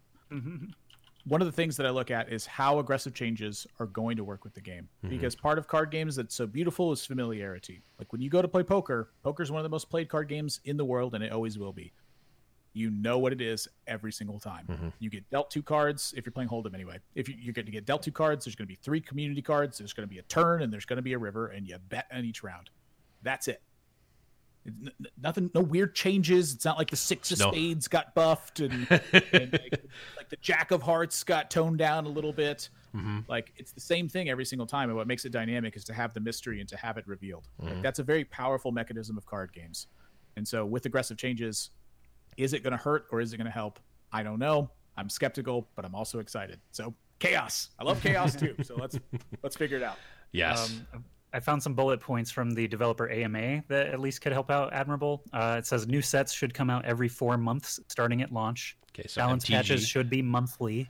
[1.25, 4.23] one of the things that I look at is how aggressive changes are going to
[4.23, 4.89] work with the game.
[5.03, 5.15] Mm-hmm.
[5.15, 7.81] Because part of card games that's so beautiful is familiarity.
[7.97, 10.27] Like when you go to play poker, poker is one of the most played card
[10.27, 11.93] games in the world, and it always will be.
[12.73, 14.65] You know what it is every single time.
[14.67, 14.87] Mm-hmm.
[14.99, 16.97] You get dealt two cards if you're playing Hold'em anyway.
[17.13, 19.43] If you, you're going to get dealt two cards, there's going to be three community
[19.43, 19.77] cards.
[19.77, 21.77] There's going to be a turn, and there's going to be a river, and you
[21.89, 22.71] bet on each round.
[23.21, 23.61] That's it.
[24.65, 26.53] N- n- nothing, no weird changes.
[26.53, 27.51] It's not like the six of No.
[27.51, 29.83] spades got buffed and, and like,
[30.17, 32.69] like the jack of hearts got toned down a little bit.
[33.27, 34.89] Like it's the same thing every single time.
[34.89, 37.47] And what makes it dynamic is to have the mystery and to have it revealed.
[37.59, 39.87] Like, that's a very powerful mechanism of card games.
[40.37, 41.71] And so with aggressive changes,
[42.37, 43.79] is it going to hurt or is it going to help?
[44.11, 44.69] I don't know.
[44.95, 46.59] I'm skeptical, but I'm also excited.
[46.71, 47.69] So chaos.
[47.79, 48.55] I love chaos too.
[48.63, 48.99] So let's
[49.43, 49.97] let's figure it out.
[50.31, 50.71] Yes.
[50.93, 51.03] Um,
[51.33, 54.71] I found some bullet points from the developer AMA that at least could help out
[54.71, 55.23] Admirable.
[55.33, 58.77] Uh, it says new sets should come out every four months starting at launch.
[58.91, 59.07] okay.
[59.07, 59.51] So Balance MTG.
[59.51, 60.89] patches should be monthly.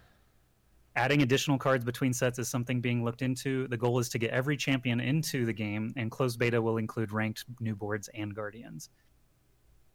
[0.96, 3.68] Adding additional cards between sets is something being looked into.
[3.70, 7.12] The goal is to get every champion into the game, and closed beta will include
[7.12, 8.90] ranked new boards and guardians.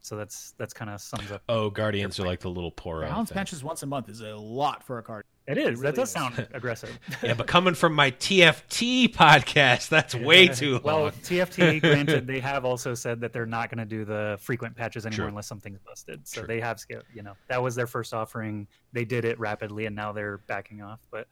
[0.00, 1.42] So that's that's kind of sums up.
[1.48, 3.02] Oh, Guardians are like the little poor.
[3.02, 5.24] Balance patches once a month is a lot for a card.
[5.48, 5.80] It is.
[5.80, 6.96] that does sound aggressive.
[7.22, 10.82] Yeah, but coming from my TFT podcast, that's way too long.
[10.84, 14.76] Well, TFT, granted, they have also said that they're not going to do the frequent
[14.76, 15.28] patches anymore True.
[15.28, 16.28] unless something's busted.
[16.28, 16.48] So True.
[16.48, 16.80] they have.
[17.14, 18.68] You know, that was their first offering.
[18.92, 21.00] They did it rapidly, and now they're backing off.
[21.10, 21.26] But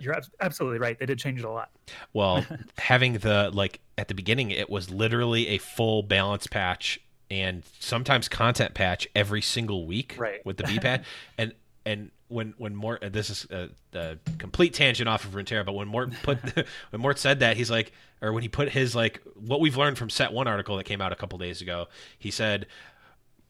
[0.00, 0.98] you're ab- absolutely right.
[0.98, 1.70] They did change it a lot.
[2.12, 2.44] Well,
[2.78, 7.00] having the like at the beginning, it was literally a full balance patch
[7.30, 10.44] and sometimes content patch every single week Right.
[10.46, 11.04] with the B pad.
[11.36, 11.52] and
[11.84, 15.74] and when when Mort, uh, this is a, a complete tangent off of Runeterra, but
[15.74, 16.38] when Mort put
[16.90, 19.98] when Mort said that, he's like, or when he put his like what we've learned
[19.98, 21.88] from Set One article that came out a couple days ago,
[22.18, 22.66] he said.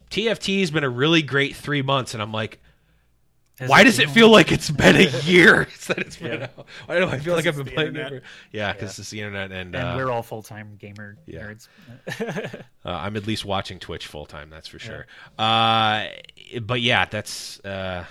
[0.08, 2.60] TFT's been a really great three months, and I'm like,
[3.58, 6.48] Has why does it feel like it's been a year that it's been Yeah.
[6.58, 6.66] out?
[6.86, 8.08] Why do I feel like I've been playing it?
[8.08, 8.22] For,
[8.52, 11.40] yeah, because it's the internet, and, And uh, we're all full time gamer yeah.
[11.42, 11.68] nerds.
[12.20, 14.50] uh, I'm at least watching Twitch full time.
[14.50, 15.06] That's for sure.
[15.38, 16.06] Uh,
[16.62, 18.04] but yeah, that's uh,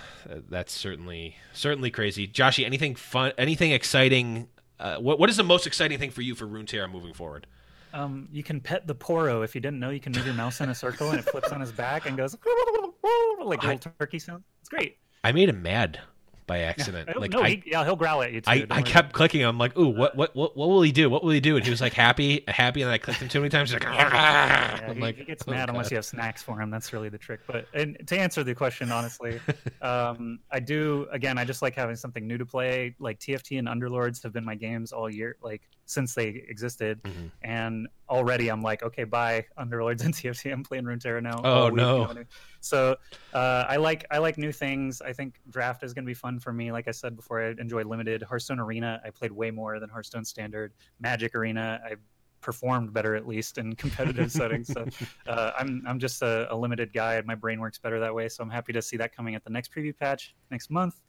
[0.50, 2.28] that's certainly certainly crazy.
[2.28, 3.32] Joshy, anything fun?
[3.38, 4.48] Anything exciting?
[4.80, 7.48] Uh, what what is the most exciting thing for you for Runeterra moving forward?
[7.94, 9.42] um, you can pet the Poro.
[9.44, 11.54] If you didn't know, you can move your mouse in a circle and it flips
[11.54, 14.44] on his back and goes like little turkey sound.
[14.60, 14.98] It's great.
[15.26, 16.00] I made him mad
[16.46, 17.10] by accident.
[17.10, 17.42] I don't like know.
[17.42, 18.52] I, he, yeah, he'll growl at you too.
[18.52, 19.42] I, I kept clicking.
[19.44, 21.10] I'm like, ooh, what, what, what, what will he do?
[21.10, 21.56] What will he do?
[21.56, 22.84] And he was like, happy, happy.
[22.84, 23.72] And I clicked him too many times.
[23.72, 26.62] He's like, Yeah, I'm he, like, he gets oh, mad unless you have snacks for
[26.62, 26.70] him.
[26.70, 27.40] That's really the trick.
[27.48, 29.40] But and to answer the question honestly,
[29.82, 31.08] um, I do.
[31.12, 32.96] Again, I just like having something new to play.
[33.00, 37.02] Like TFT and Underlords have been my games all year, like since they existed.
[37.04, 37.32] Mhm.
[37.44, 40.52] And already I'm like, okay, bye Underlords and TFT.
[40.52, 41.42] I'm playing Runeterra now.
[41.44, 42.14] Oh, week, no.
[42.60, 42.98] So
[43.34, 45.02] uh, I like I like new things.
[45.02, 46.72] I think draft is going to be fun for me.
[46.72, 49.02] Like I said before, I enjoy limited Hearthstone Arena.
[49.06, 50.74] I played way more than Hearthstone Standard.
[51.00, 51.96] Magic Arena, I
[52.42, 54.68] performed better at least in competitive settings.
[54.68, 54.86] So
[55.28, 58.30] uh, I'm I'm just a, a limited guy, and my brain works better that way.
[58.30, 61.02] So I'm happy to see that coming at the next preview patch next month.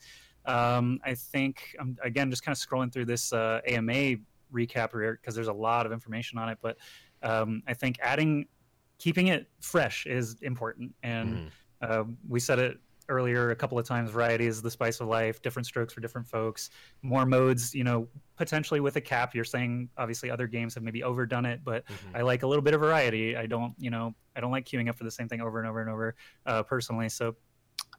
[0.45, 4.17] Um, I think I'm again just kind of scrolling through this uh, AMA
[4.53, 6.77] recap here because there's a lot of information on it, but
[7.23, 8.47] um, I think adding
[8.99, 11.51] keeping it fresh is important and Mhm.
[11.83, 12.79] uh, we said it
[13.09, 15.41] earlier a couple of times, variety is the spice of life.
[15.43, 16.71] Different strokes for different folks.
[17.03, 19.33] More modes, you know, potentially with a cap.
[19.35, 22.17] You're saying obviously other games have maybe overdone it, but Mhm.
[22.17, 23.37] I like a little bit of variety.
[23.37, 25.69] I don't, you know, I don't like queuing up for the same thing over and
[25.69, 26.17] over and over
[26.47, 27.09] uh, personally.
[27.09, 27.37] So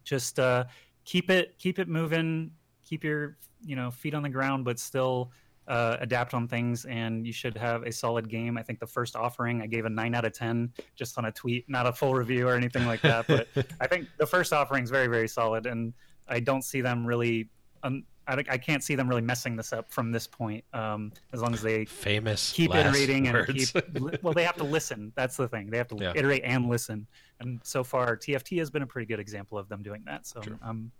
[0.03, 0.65] just uh,
[1.05, 2.51] keep it keep it moving.
[2.83, 5.31] Keep your you know feet on the ground, but still
[5.67, 8.57] uh, adapt on things, and you should have a solid game.
[8.57, 11.31] I think the first offering I gave a nine out of ten, just on a
[11.31, 13.27] tweet, not a full review or anything like that.
[13.27, 13.47] But
[13.81, 15.93] I think the first offering is very very solid, and
[16.27, 17.49] I don't see them really.
[17.83, 20.63] Um, I, I can't see them really messing this up from this point.
[20.73, 23.69] Um, as long as they Famous keep iterating and keep
[24.21, 26.11] well they have to listen that's the thing they have to Yeah.
[26.15, 27.07] iterate and listen
[27.39, 30.41] and so far tft has been a pretty good example of them doing that so
[30.41, 30.59] True.
[30.61, 30.91] i'm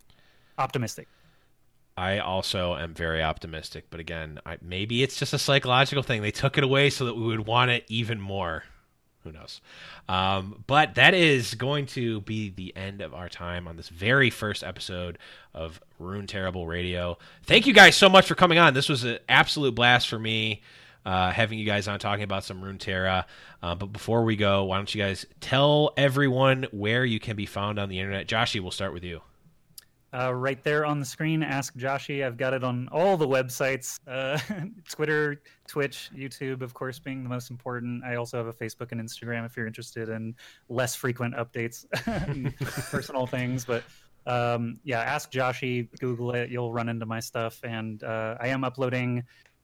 [0.57, 1.07] optimistic
[1.97, 6.21] I also am very optimistic, but again, I, maybe it's just a psychological thing.
[6.21, 8.63] They took it away so that we would want it even more.
[9.23, 9.61] Who knows?
[10.07, 14.29] Um, but that is going to be the end of our time on this very
[14.29, 15.17] first episode
[15.55, 17.17] of Rune Terrible Radio.
[17.43, 18.75] Thank you guys so much for coming on.
[18.75, 20.61] This was an absolute blast for me.
[21.03, 23.25] Uh, having you guys on talking about some Runeterra.
[23.63, 27.45] Uh, but before we go, why don't you guys tell everyone where you can be
[27.45, 28.27] found on the internet?
[28.27, 29.21] Joshy, we'll start with you.
[30.13, 33.99] Uh, right there on the screen ask joshy i've got it on all the websites
[34.07, 34.37] uh,
[34.89, 38.03] twitter twitch youtube of course being the most important.
[38.03, 40.35] I also have a facebook and instagram if you're interested in
[40.69, 41.85] less frequent updates
[42.91, 43.83] personal things but
[44.25, 46.49] um, yeah ask joshy google it.
[46.49, 47.59] You'll run into my stuff.
[47.63, 49.23] And uh, i am uploading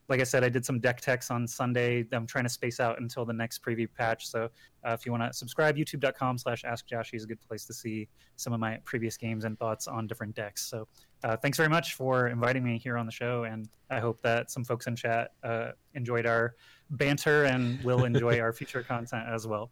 [0.10, 2.06] like I said, I did some deck techs on Sunday.
[2.12, 4.28] I'm trying to space out until the next preview patch.
[4.28, 4.50] So
[4.86, 7.74] uh, if you want to subscribe, youtube.com slash ask Joshy is a good place to
[7.74, 10.66] see some of my previous games and thoughts on different decks.
[10.66, 10.88] So
[11.24, 13.44] uh, thanks very much for inviting me here on the show.
[13.46, 16.56] And I hope that some folks in chat uh, enjoyed our
[16.90, 19.72] banter and will enjoy our future content as well.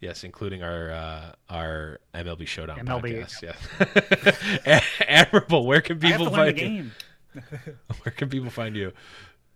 [0.00, 3.26] Yes, including our uh, our MLB Showdown MLB.
[3.26, 3.42] podcast.
[4.64, 5.66] Yeah, Admirable.
[5.66, 6.90] Where can people to learn the find you?
[8.02, 8.92] Where can people find you?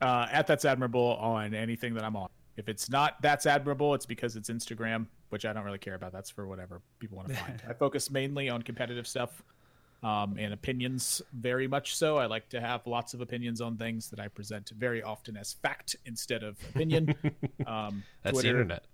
[0.03, 2.29] Uh, at that's admirable on anything that I'm on.
[2.57, 6.13] If it's not that's admirable, it's because it's Instagram, which I don't really care about.
[6.13, 7.63] That's for whatever people want to find.
[7.69, 9.43] I focus mainly on competitive stuff
[10.03, 12.19] um, and opinions, very much so.
[12.19, 15.53] I like to have lots of opinions on things that I present very often as
[15.53, 17.15] fact instead of opinion.
[17.67, 18.85] Um, That's the Twitter, internet.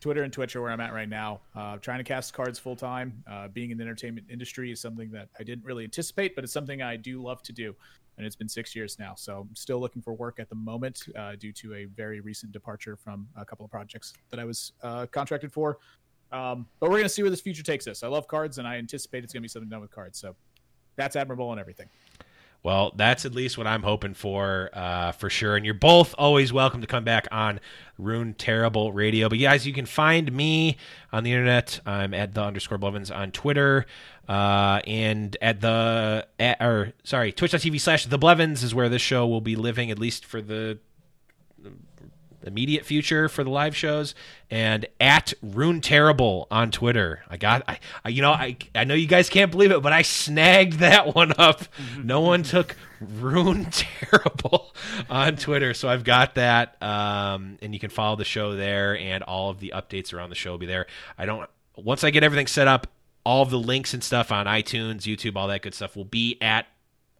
[0.00, 1.40] Twitter and Twitch are where I'm at right now.
[1.56, 3.24] Uh, trying to cast cards full time.
[3.30, 6.52] Uh, being in the entertainment industry is something that I didn't really anticipate, but it's
[6.52, 7.74] something I do love to do.
[8.20, 9.14] And it's been six years now.
[9.16, 12.52] So I'm still looking for work at the moment uh, due to a very recent
[12.52, 15.78] departure from a couple of projects that I was uh, contracted for.
[16.30, 18.02] Um, but we're going to see where this future takes us.
[18.02, 20.18] I love cards and I anticipate it's going to be something done with cards.
[20.18, 20.36] So
[20.96, 21.86] that's admirable and everything.
[22.62, 25.56] Well, that's at least what I'm hoping for, uh, for sure.
[25.56, 27.58] And you're both always welcome to come back on
[27.98, 29.30] Rune Terrible Radio.
[29.30, 30.76] But guys, you can find me
[31.10, 31.80] on the internet.
[31.86, 33.86] I'm at the underscore Blevins on Twitter,
[34.28, 39.26] uh, and at the at, or sorry, Twitch.tv slash the Blevins is where this show
[39.26, 40.78] will be living at least for the
[42.42, 44.14] immediate future for the live shows
[44.50, 47.22] and at rune terrible on twitter.
[47.28, 49.92] I got I, I you know i i know you guys can't believe it but
[49.92, 51.62] i snagged that one up.
[51.98, 54.74] No one took rune terrible
[55.08, 59.22] on twitter so i've got that um and you can follow the show there and
[59.24, 60.86] all of the updates around the show will be there.
[61.16, 62.86] I don't once i get everything set up
[63.24, 66.36] all of the links and stuff on itunes youtube all that good stuff will be
[66.40, 66.66] at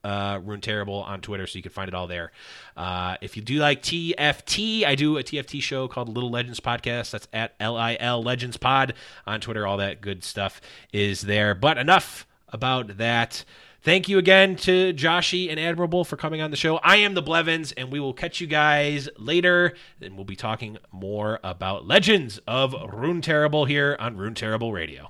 [0.05, 2.33] uh, Rune Terrible on Twitter, so you can find it all there.
[2.77, 7.11] Uh, if you do like TFT, I do a TFT show called Little Legends Podcast.
[7.11, 8.95] That's at LIL Legends Pod
[9.27, 9.67] on Twitter.
[9.67, 10.61] All that good stuff
[10.93, 11.55] is there.
[11.55, 13.45] But enough about that.
[13.83, 16.77] Thank you again to Joshy and Admirable for coming on the show.
[16.79, 19.75] I am the Blevins, and we will catch you guys later.
[20.03, 25.09] And we'll be talking more about Legends of Rune Terrible here on Rune Terrible Radio.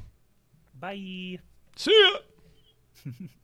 [0.78, 1.38] Bye.
[1.74, 2.10] See
[3.04, 3.12] ya.